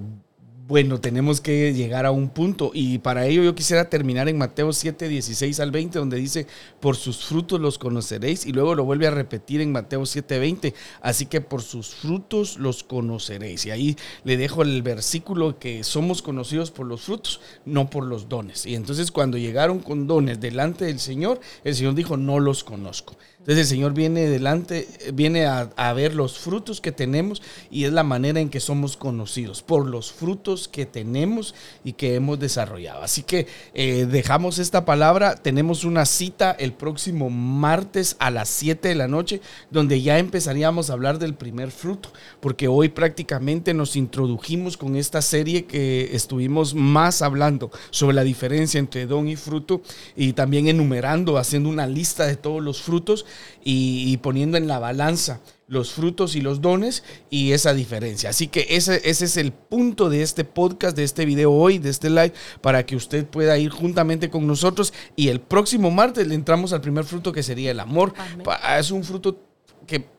bueno, 0.67 1.01
tenemos 1.01 1.41
que 1.41 1.73
llegar 1.75 2.07
a 2.07 2.11
un 2.11 2.29
punto 2.29 2.73
y 2.75 2.99
para 2.99 3.27
ello 3.27 3.45
yo 3.45 3.55
quisiera 3.55 3.89
terminar 3.89 4.29
en 4.29 4.37
Mateo 4.37 4.73
7, 4.73 5.07
16 5.07 5.61
al 5.61 5.71
20, 5.71 6.01
donde 6.01 6.17
dice, 6.17 6.49
por 6.81 6.97
sus 6.97 7.25
frutos 7.25 7.61
los 7.61 7.79
conoceréis 7.79 8.45
y 8.47 8.53
luego 8.53 8.75
lo 8.75 8.85
vuelve 8.85 9.07
a 9.07 9.13
repetir 9.13 9.61
en 9.61 9.71
Mateo 9.71 10.05
7, 10.05 10.41
20, 10.41 10.75
así 11.03 11.27
que 11.27 11.41
por 11.41 11.63
sus 11.63 11.95
frutos 11.95 12.59
los 12.59 12.83
conoceréis. 12.83 13.65
Y 13.67 13.71
ahí 13.71 13.97
le 14.25 14.37
dejo 14.37 14.63
el 14.63 14.83
versículo 14.83 15.57
que 15.61 15.85
somos 15.85 16.21
conocidos 16.21 16.73
por 16.73 16.87
los 16.87 17.03
frutos, 17.03 17.41
no 17.65 17.89
por 17.89 18.05
los 18.05 18.29
dones. 18.29 18.67
Y 18.67 18.75
entonces 18.75 19.13
cuando 19.13 19.39
llegaron 19.39 19.79
con 19.79 20.09
dones 20.09 20.41
delante 20.41 20.87
del 20.87 20.99
Señor, 20.99 21.39
el 21.63 21.77
Señor 21.77 21.95
dijo, 21.95 22.17
no 22.17 22.41
los 22.41 22.65
conozco. 22.65 23.17
Entonces 23.47 23.71
el 23.71 23.77
Señor 23.77 23.95
viene 23.95 24.27
delante, 24.27 24.89
viene 25.15 25.47
a, 25.47 25.93
ver 25.93 26.17
los 26.17 26.37
frutos 26.37 26.81
que 26.81 26.91
tenemos 26.91 27.41
y 27.71 27.85
es 27.85 27.93
la 27.93 28.03
manera 28.03 28.41
en 28.41 28.49
que 28.49 28.59
somos 28.59 28.97
conocidos, 28.97 29.63
por 29.63 29.87
los 29.87 30.11
frutos 30.11 30.67
que 30.67 30.85
tenemos 30.85 31.55
y 31.85 31.93
que 31.93 32.17
hemos 32.17 32.41
desarrollado. 32.41 33.03
Así 33.03 33.23
que 33.23 33.47
eh, 33.73 34.09
dejamos 34.11 34.59
esta 34.59 34.85
palabra, 34.85 35.37
tenemos 35.37 35.85
una 35.85 36.07
cita 36.07 36.57
el 36.59 36.73
próximo 36.73 37.31
martes 37.31 38.17
a 38.19 38.33
las 38.33 38.49
7 38.49 38.89
de 38.89 38.95
la 38.97 39.07
noche, 39.07 39.41
donde 39.71 40.03
ya 40.03 40.19
empezaríamos 40.19 40.91
a 40.91 40.95
hablar 40.95 41.21
del 41.21 41.35
primer 41.35 41.71
fruto, 41.71 42.09
porque 42.41 42.67
hoy 42.67 42.89
prácticamente 42.89 43.75
nos 43.75 43.95
introdujimos 43.95 44.77
con 44.77 44.97
esta 44.97 45.23
serie 45.23 45.67
que 45.67 46.17
estuvimos 46.17 46.75
más 46.75 47.23
hablando 47.23 47.71
sobre 47.91 48.17
la 48.17 48.25
diferencia 48.25 48.81
entre 48.81 49.07
don 49.07 49.29
y 49.29 49.37
fruto 49.37 49.83
y 50.17 50.33
también 50.33 50.67
enumerando, 50.67 51.39
haciendo 51.39 51.69
una 51.69 51.87
lista 51.87 52.27
de 52.27 52.35
todos 52.35 52.61
los 52.61 52.83
frutos 52.83 53.25
y, 53.65 54.17
poniendo 54.19 54.57
en 54.57 54.67
la 54.67 54.79
balanza 54.79 55.41
los 55.69 55.93
frutos 55.93 56.37
y 56.37 56.41
los 56.41 56.61
dones 56.61 57.03
y 57.29 57.53
esa 57.53 57.75
diferencia. 57.75 58.31
Así 58.31 58.47
que 58.47 58.67
ese, 58.71 59.01
ese 59.05 59.25
es 59.25 59.37
el 59.37 59.53
punto 59.53 60.09
de 60.09 60.23
este 60.23 60.45
podcast, 60.45 60.97
de 60.97 61.03
este 61.03 61.25
video 61.25 61.53
hoy, 61.53 61.79
de 61.79 61.91
este 61.91 62.09
live, 62.09 62.33
para 62.61 62.87
que 62.87 62.95
usted 62.95 63.27
pueda 63.27 63.59
ir 63.59 63.71
juntamente 63.71 64.31
con 64.31 64.47
nosotros 64.47 64.93
y 65.17 65.29
el 65.29 65.41
próximo 65.41 65.91
martes 65.91 66.29
le 66.29 66.37
entramos 66.37 66.73
al 66.73 66.81
primer 66.81 67.05
fruto 67.05 67.33
que 67.33 67.43
sería 67.43 67.73
el 67.73 67.81
amor. 67.81 68.15
Es 68.79 68.91
un 68.93 69.03
fruto 69.03 69.41
que 69.87 70.16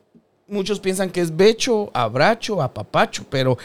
muchos 0.48 0.80
piensan 0.80 1.10
que 1.10 1.22
es 1.22 1.36
becho, 1.36 1.92
abracho, 1.94 2.62
apapacho, 2.62 3.26
pero 3.30 3.58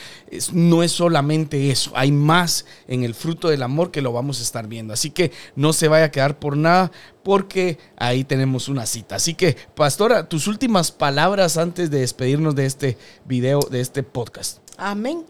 no 0.52 0.82
es 0.82 0.92
solamente 0.92 1.70
eso. 1.70 1.92
Hay 1.94 2.10
más 2.10 2.66
en 2.88 3.04
el 3.04 3.14
fruto 3.14 3.48
del 3.48 3.62
amor 3.62 3.90
que 3.90 4.02
lo 4.02 4.12
vamos 4.12 4.40
a 4.40 4.42
estar 4.42 4.66
viendo. 4.66 4.92
Así 4.92 5.10
que 5.10 5.32
no 5.54 5.72
se 5.72 5.88
vaya 5.88 6.06
a 6.06 6.10
quedar 6.10 6.38
por 6.38 6.56
nada 6.56 6.90
porque 7.22 7.78
ahí 7.96 8.24
tenemos 8.24 8.68
una 8.68 8.86
cita. 8.86 9.16
Así 9.16 9.34
que, 9.34 9.56
pastora, 9.74 10.28
tus 10.28 10.46
últimas 10.46 10.90
palabras 10.90 11.56
antes 11.56 11.90
de 11.90 12.00
despedirnos 12.00 12.54
de 12.54 12.66
este 12.66 12.98
video, 13.24 13.60
de 13.60 13.80
este 13.80 14.02
podcast. 14.02 14.58
Amén. 14.76 15.24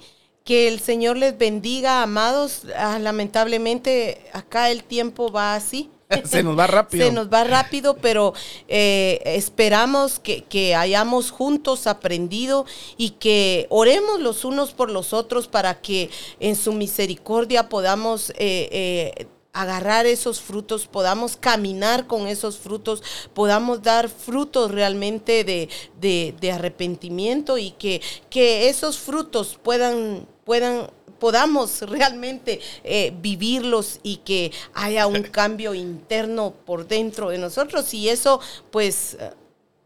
Que 0.44 0.66
el 0.68 0.80
Señor 0.80 1.18
les 1.18 1.38
bendiga, 1.38 2.02
amados. 2.02 2.62
Ah, 2.76 2.98
lamentablemente 2.98 4.24
acá 4.32 4.70
el 4.70 4.82
tiempo 4.82 5.30
va 5.30 5.54
así. 5.54 5.90
Se 6.24 6.42
nos 6.42 6.58
va 6.58 6.66
rápido. 6.66 7.06
Se 7.06 7.12
nos 7.12 7.28
va 7.28 7.44
rápido, 7.44 7.96
pero 7.96 8.34
eh, 8.68 9.20
esperamos 9.24 10.18
que, 10.18 10.74
hayamos 10.74 11.30
juntos 11.30 11.86
aprendido 11.86 12.66
y 12.96 13.10
que 13.10 13.66
oremos 13.70 14.20
los 14.20 14.44
unos 14.44 14.72
por 14.72 14.90
los 14.90 15.12
otros 15.12 15.48
para 15.48 15.80
que 15.80 16.10
en 16.40 16.56
su 16.56 16.72
misericordia 16.72 17.68
podamos... 17.68 18.30
Eh, 18.30 18.68
eh, 18.72 19.26
agarrar 19.54 20.06
esos 20.06 20.40
frutos, 20.40 20.86
podamos 20.86 21.36
caminar 21.36 22.06
con 22.06 22.26
esos 22.26 22.56
frutos, 22.56 23.02
podamos 23.34 23.82
dar 23.82 24.08
frutos 24.08 24.70
realmente 24.70 25.44
de, 25.44 26.50
arrepentimiento 26.50 27.58
y 27.58 27.72
que, 27.72 28.00
que 28.30 28.70
esos 28.70 28.98
frutos 28.98 29.58
puedan, 29.62 30.26
puedan 30.44 30.88
podamos 31.22 31.82
realmente 31.82 32.60
eh, 32.82 33.12
vivirlos 33.22 34.00
y 34.02 34.16
que 34.16 34.50
haya 34.74 35.06
un 35.06 35.22
cambio 35.38 35.72
interno 35.72 36.52
por 36.66 36.88
dentro 36.88 37.30
de 37.30 37.38
nosotros 37.38 37.94
y 37.94 38.08
eso 38.08 38.40
pues 38.72 39.16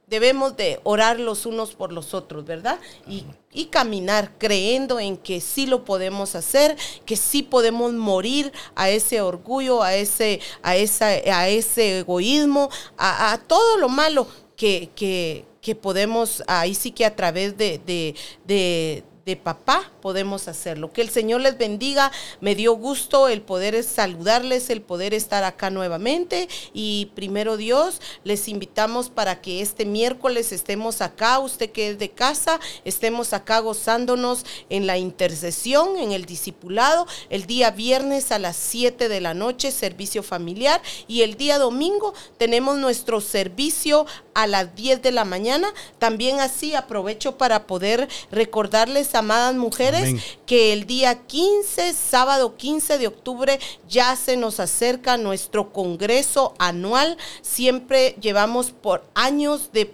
debemos 0.06 0.56
de 0.56 0.80
orar 0.82 1.20
los 1.20 1.44
unos 1.44 1.74
por 1.74 1.92
los 1.92 2.14
otros, 2.14 2.46
¿verdad? 2.46 2.78
Y, 3.06 3.26
y, 3.52 3.66
caminar 3.66 4.30
creyendo 4.38 4.98
en 4.98 5.18
que 5.18 5.42
sí 5.42 5.66
lo 5.66 5.84
podemos 5.84 6.34
hacer, 6.36 6.74
que 7.04 7.16
sí 7.16 7.42
podemos 7.42 7.92
morir 7.92 8.50
a 8.74 8.88
ese 8.88 9.20
orgullo, 9.20 9.82
a 9.82 9.94
ese, 9.94 10.40
a 10.62 10.76
esa, 10.76 11.08
a 11.08 11.48
ese 11.48 11.98
egoísmo, 11.98 12.70
a, 12.96 13.32
a 13.32 13.38
todo 13.38 13.76
lo 13.76 13.90
malo 13.90 14.26
que, 14.56 14.88
que, 14.96 15.44
que 15.60 15.74
podemos, 15.74 16.42
ahí 16.46 16.74
sí 16.74 16.92
que 16.92 17.04
a 17.04 17.14
través 17.14 17.58
de, 17.58 17.78
de, 17.84 18.14
de 18.46 19.04
de 19.26 19.34
papá 19.34 19.90
podemos 20.00 20.46
hacerlo. 20.46 20.92
Que 20.92 21.00
el 21.00 21.10
Señor 21.10 21.40
les 21.40 21.58
bendiga. 21.58 22.12
Me 22.40 22.54
dio 22.54 22.74
gusto 22.74 23.26
el 23.26 23.42
poder 23.42 23.82
saludarles, 23.82 24.70
el 24.70 24.82
poder 24.82 25.14
estar 25.14 25.42
acá 25.42 25.68
nuevamente. 25.68 26.48
Y 26.72 27.10
primero 27.16 27.56
Dios, 27.56 28.00
les 28.22 28.46
invitamos 28.46 29.10
para 29.10 29.40
que 29.40 29.62
este 29.62 29.84
miércoles 29.84 30.52
estemos 30.52 31.02
acá, 31.02 31.40
usted 31.40 31.72
que 31.72 31.90
es 31.90 31.98
de 31.98 32.12
casa, 32.12 32.60
estemos 32.84 33.32
acá 33.32 33.58
gozándonos 33.58 34.46
en 34.70 34.86
la 34.86 34.96
intercesión, 34.96 35.96
en 35.98 36.12
el 36.12 36.24
discipulado. 36.24 37.08
El 37.28 37.46
día 37.46 37.72
viernes 37.72 38.30
a 38.30 38.38
las 38.38 38.54
7 38.54 39.08
de 39.08 39.20
la 39.20 39.34
noche, 39.34 39.72
servicio 39.72 40.22
familiar. 40.22 40.80
Y 41.08 41.22
el 41.22 41.36
día 41.36 41.58
domingo 41.58 42.14
tenemos 42.38 42.78
nuestro 42.78 43.20
servicio 43.20 44.06
a 44.34 44.46
las 44.46 44.76
10 44.76 45.02
de 45.02 45.10
la 45.10 45.24
mañana. 45.24 45.74
También 45.98 46.38
así 46.38 46.76
aprovecho 46.76 47.36
para 47.36 47.66
poder 47.66 48.08
recordarles 48.30 49.15
amadas 49.16 49.56
mujeres, 49.56 50.22
que 50.46 50.72
el 50.72 50.86
día 50.86 51.26
15, 51.26 51.92
sábado 51.92 52.56
15 52.56 52.98
de 52.98 53.06
octubre, 53.08 53.58
ya 53.88 54.14
se 54.14 54.36
nos 54.36 54.60
acerca 54.60 55.16
nuestro 55.16 55.72
congreso 55.72 56.54
anual. 56.58 57.16
Siempre 57.42 58.16
llevamos 58.20 58.70
por 58.70 59.04
años 59.14 59.70
de, 59.72 59.86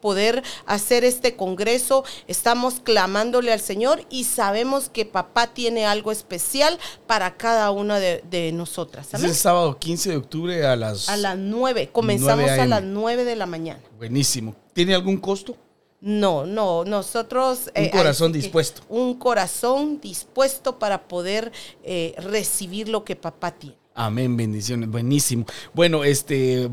poder 0.00 0.42
hacer 0.66 1.04
este 1.04 1.34
congreso. 1.36 2.04
Estamos 2.26 2.80
clamándole 2.80 3.52
al 3.52 3.60
Señor 3.60 4.04
y 4.10 4.24
sabemos 4.24 4.90
que 4.90 5.06
papá 5.06 5.48
tiene 5.48 5.86
algo 5.86 6.12
especial 6.12 6.78
para 7.06 7.36
cada 7.36 7.70
una 7.70 7.98
de, 7.98 8.52
nosotras. 8.52 9.14
Es 9.14 9.22
el 9.22 9.34
sábado 9.34 9.78
15 9.78 10.10
de 10.10 10.16
octubre 10.16 10.66
a 10.66 10.76
las... 10.76 11.08
A 11.08 11.16
las 11.16 11.38
9. 11.38 11.90
Comenzamos 11.92 12.50
a 12.50 12.66
las 12.66 12.82
9 12.82 13.24
de 13.24 13.36
la 13.36 13.46
mañana. 13.46 13.80
Buenísimo. 13.98 14.54
¿Tiene 14.72 14.94
algún 14.94 15.16
costo? 15.18 15.56
No, 16.00 16.46
no, 16.46 16.84
nosotros... 16.84 17.70
Un 17.74 17.84
eh, 17.84 17.90
corazón 17.90 18.32
dispuesto. 18.32 18.82
Un 18.88 19.14
corazón 19.14 20.00
dispuesto 20.00 20.78
para 20.78 21.08
poder 21.08 21.50
eh, 21.82 22.14
recibir 22.18 22.88
lo 22.88 23.04
que 23.04 23.16
papá 23.16 23.50
tiene. 23.52 23.76
Amén, 23.94 24.36
bendiciones, 24.36 24.88
buenísimo. 24.88 25.44
Bueno, 25.74 26.04
este, 26.04 26.70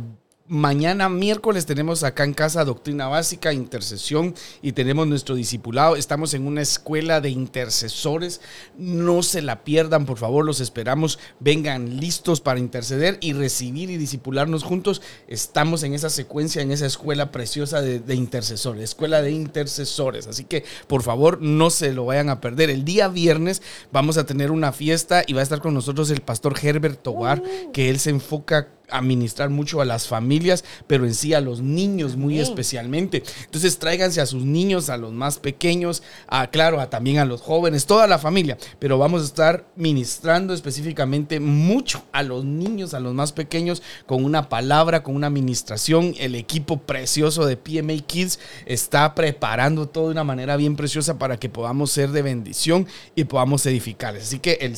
Mañana 0.47 1.09
miércoles 1.09 1.65
tenemos 1.65 2.03
acá 2.03 2.23
en 2.23 2.35
casa 2.35 2.63
doctrina 2.65 3.07
básica, 3.07 3.51
intercesión 3.51 4.35
y 4.61 4.73
tenemos 4.73 5.07
nuestro 5.07 5.33
discipulado. 5.33 5.95
Estamos 5.95 6.35
en 6.35 6.45
una 6.45 6.61
escuela 6.61 7.19
de 7.19 7.31
intercesores. 7.31 8.41
No 8.77 9.23
se 9.23 9.41
la 9.41 9.63
pierdan, 9.63 10.05
por 10.05 10.19
favor, 10.19 10.45
los 10.45 10.59
esperamos. 10.59 11.17
Vengan 11.39 11.97
listos 11.97 12.41
para 12.41 12.59
interceder 12.59 13.17
y 13.21 13.33
recibir 13.33 13.89
y 13.89 13.97
discipularnos 13.97 14.63
juntos. 14.63 15.01
Estamos 15.27 15.81
en 15.81 15.95
esa 15.95 16.11
secuencia, 16.11 16.61
en 16.61 16.71
esa 16.71 16.85
escuela 16.85 17.31
preciosa 17.31 17.81
de, 17.81 18.13
intercesores, 18.13 18.83
escuela 18.83 19.23
de 19.23 19.31
intercesores. 19.31 20.27
Así 20.27 20.43
que, 20.43 20.63
por 20.85 21.01
favor, 21.01 21.41
no 21.41 21.71
se 21.71 21.91
lo 21.91 22.05
vayan 22.05 22.29
a 22.29 22.39
perder. 22.39 22.69
El 22.69 22.85
día 22.85 23.07
viernes 23.07 23.63
vamos 23.91 24.19
a 24.19 24.27
tener 24.27 24.51
una 24.51 24.71
fiesta 24.71 25.23
y 25.25 25.33
va 25.33 25.39
a 25.39 25.43
estar 25.43 25.59
con 25.59 25.73
nosotros 25.73 26.11
el 26.11 26.21
pastor 26.21 26.53
Herbert 26.61 27.01
Tobar, 27.01 27.41
uh. 27.41 27.71
que 27.71 27.89
él 27.89 27.97
se 27.97 28.11
enfoca 28.11 28.69
administrar 28.89 29.49
mucho 29.49 29.81
a 29.81 29.85
las 29.85 30.07
familias, 30.07 30.63
pero 30.87 31.05
en 31.05 31.13
sí 31.13 31.33
a 31.33 31.41
los 31.41 31.61
niños 31.61 32.15
muy 32.15 32.39
especialmente. 32.39 33.23
Entonces 33.43 33.77
tráiganse 33.79 34.21
a 34.21 34.25
sus 34.25 34.43
niños, 34.43 34.89
a 34.89 34.97
los 34.97 35.13
más 35.13 35.37
pequeños, 35.37 36.03
a, 36.27 36.47
claro, 36.47 36.79
a, 36.79 36.89
también 36.89 37.19
a 37.19 37.25
los 37.25 37.41
jóvenes, 37.41 37.85
toda 37.85 38.07
la 38.07 38.19
familia, 38.19 38.57
pero 38.79 38.97
vamos 38.97 39.21
a 39.21 39.25
estar 39.25 39.65
ministrando 39.75 40.53
específicamente 40.53 41.39
mucho 41.39 42.03
a 42.11 42.23
los 42.23 42.45
niños, 42.45 42.93
a 42.93 42.99
los 42.99 43.13
más 43.13 43.31
pequeños, 43.31 43.81
con 44.05 44.23
una 44.23 44.49
palabra, 44.49 45.03
con 45.03 45.15
una 45.15 45.27
administración. 45.27 46.13
El 46.17 46.35
equipo 46.35 46.77
precioso 46.77 47.45
de 47.45 47.57
PMA 47.57 48.05
Kids 48.05 48.39
está 48.65 49.15
preparando 49.15 49.87
todo 49.87 50.05
de 50.05 50.11
una 50.11 50.23
manera 50.23 50.57
bien 50.57 50.75
preciosa 50.75 51.17
para 51.17 51.37
que 51.37 51.49
podamos 51.49 51.91
ser 51.91 52.11
de 52.11 52.21
bendición 52.21 52.87
y 53.15 53.25
podamos 53.25 53.65
edificarles. 53.65 54.23
Así 54.23 54.39
que 54.39 54.57
el, 54.61 54.77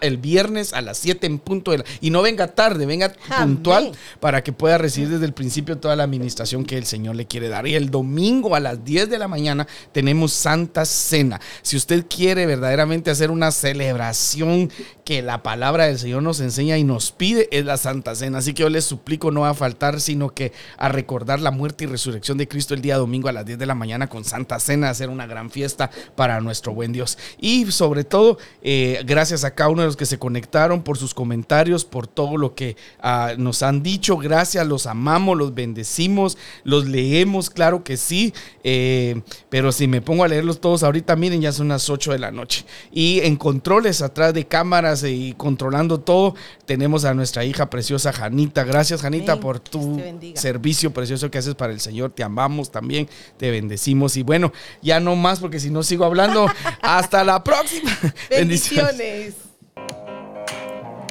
el 0.00 0.16
viernes 0.16 0.72
a 0.72 0.82
las 0.82 0.98
7 0.98 1.26
en 1.26 1.38
punto, 1.38 1.70
de 1.72 1.84
y 2.00 2.10
no 2.10 2.22
venga 2.22 2.48
tarde, 2.48 2.86
venga 2.86 3.12
puntual 3.42 3.92
para 4.20 4.42
que 4.42 4.52
pueda 4.52 4.78
recibir 4.78 5.08
desde 5.10 5.26
el 5.26 5.32
principio 5.32 5.78
toda 5.78 5.96
la 5.96 6.04
administración 6.04 6.64
que 6.64 6.76
el 6.76 6.84
Señor 6.84 7.16
le 7.16 7.26
quiere 7.26 7.48
dar. 7.48 7.66
Y 7.66 7.74
el 7.74 7.90
domingo 7.90 8.54
a 8.54 8.60
las 8.60 8.84
10 8.84 9.10
de 9.10 9.18
la 9.18 9.28
mañana 9.28 9.66
tenemos 9.92 10.32
Santa 10.32 10.84
Cena. 10.84 11.40
Si 11.62 11.76
usted 11.76 12.06
quiere 12.08 12.46
verdaderamente 12.46 13.10
hacer 13.10 13.30
una 13.30 13.50
celebración 13.50 14.70
que 15.04 15.22
la 15.22 15.42
palabra 15.42 15.86
del 15.86 15.98
Señor 15.98 16.22
nos 16.22 16.40
enseña 16.40 16.76
y 16.76 16.84
nos 16.84 17.12
pide, 17.12 17.48
es 17.50 17.64
la 17.64 17.76
Santa 17.76 18.14
Cena. 18.14 18.38
Así 18.38 18.52
que 18.52 18.62
yo 18.62 18.68
les 18.68 18.84
suplico 18.84 19.30
no 19.30 19.46
a 19.46 19.54
faltar, 19.54 20.00
sino 20.00 20.34
que 20.34 20.52
a 20.76 20.88
recordar 20.88 21.40
la 21.40 21.50
muerte 21.50 21.84
y 21.84 21.86
resurrección 21.86 22.38
de 22.38 22.48
Cristo 22.48 22.74
el 22.74 22.82
día 22.82 22.96
domingo 22.96 23.28
a 23.28 23.32
las 23.32 23.46
10 23.46 23.58
de 23.58 23.66
la 23.66 23.74
mañana 23.74 24.08
con 24.08 24.24
Santa 24.24 24.60
Cena, 24.60 24.90
hacer 24.90 25.08
una 25.08 25.26
gran 25.26 25.50
fiesta 25.50 25.90
para 26.14 26.40
nuestro 26.40 26.74
buen 26.74 26.92
Dios. 26.92 27.18
Y 27.38 27.70
sobre 27.72 28.04
todo, 28.04 28.38
eh, 28.62 29.02
gracias 29.06 29.44
a 29.44 29.54
cada 29.54 29.70
uno 29.70 29.82
de 29.82 29.86
los 29.86 29.96
que 29.96 30.06
se 30.06 30.18
conectaron 30.18 30.82
por 30.82 30.98
sus 30.98 31.14
comentarios, 31.14 31.84
por 31.84 32.06
todo 32.06 32.36
lo 32.36 32.54
que... 32.54 32.76
Uh, 33.02 33.27
nos 33.36 33.62
han 33.62 33.82
dicho, 33.82 34.16
gracias, 34.16 34.66
los 34.66 34.86
amamos, 34.86 35.36
los 35.36 35.54
bendecimos, 35.54 36.38
los 36.64 36.86
leemos, 36.86 37.50
claro 37.50 37.84
que 37.84 37.96
sí, 37.96 38.32
eh, 38.64 39.20
pero 39.48 39.72
si 39.72 39.86
me 39.86 40.00
pongo 40.00 40.24
a 40.24 40.28
leerlos 40.28 40.60
todos 40.60 40.82
ahorita, 40.82 41.16
miren, 41.16 41.40
ya 41.40 41.52
son 41.52 41.68
las 41.68 41.90
8 41.90 42.12
de 42.12 42.18
la 42.18 42.30
noche. 42.30 42.64
Y 42.92 43.20
en 43.20 43.36
controles 43.36 44.02
atrás 44.02 44.34
de 44.34 44.46
cámaras 44.46 45.04
y 45.04 45.34
controlando 45.36 46.00
todo, 46.00 46.34
tenemos 46.66 47.04
a 47.04 47.14
nuestra 47.14 47.44
hija 47.44 47.70
preciosa 47.70 48.12
Janita. 48.12 48.64
Gracias, 48.64 49.02
Janita, 49.02 49.40
por 49.40 49.58
tu 49.60 50.00
servicio 50.34 50.92
precioso 50.92 51.30
que 51.30 51.38
haces 51.38 51.54
para 51.54 51.72
el 51.72 51.80
Señor. 51.80 52.10
Te 52.10 52.22
amamos 52.22 52.70
también, 52.70 53.08
te 53.36 53.50
bendecimos. 53.50 54.16
Y 54.16 54.22
bueno, 54.22 54.52
ya 54.82 55.00
no 55.00 55.16
más, 55.16 55.40
porque 55.40 55.60
si 55.60 55.70
no 55.70 55.82
sigo 55.82 56.04
hablando, 56.04 56.46
hasta 56.82 57.24
la 57.24 57.42
próxima. 57.42 57.96
Bendiciones. 58.30 59.47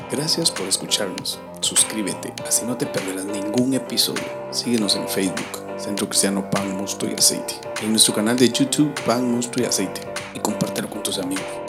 Gracias 0.10 0.52
por 0.52 0.66
escucharnos. 0.68 1.38
Suscríbete, 1.60 2.34
así 2.48 2.66
no 2.66 2.78
te 2.78 2.86
perderás 2.86 3.26
ningún 3.26 3.74
episodio. 3.74 4.24
Síguenos 4.52 4.96
en 4.96 5.06
Facebook, 5.10 5.66
Centro 5.78 6.08
Cristiano 6.08 6.50
Pan, 6.50 6.78
Mosto 6.78 7.06
y 7.06 7.14
Aceite. 7.14 7.56
En 7.82 7.92
nuestro 7.92 8.14
canal 8.14 8.38
de 8.38 8.50
YouTube, 8.50 8.94
Pan, 9.06 9.30
Mosto 9.30 9.62
y 9.62 9.66
Aceite. 9.66 10.00
Y 10.34 10.40
compártelo 10.40 10.90
con 10.90 11.04
tus 11.04 11.20
amigos. 11.20 11.67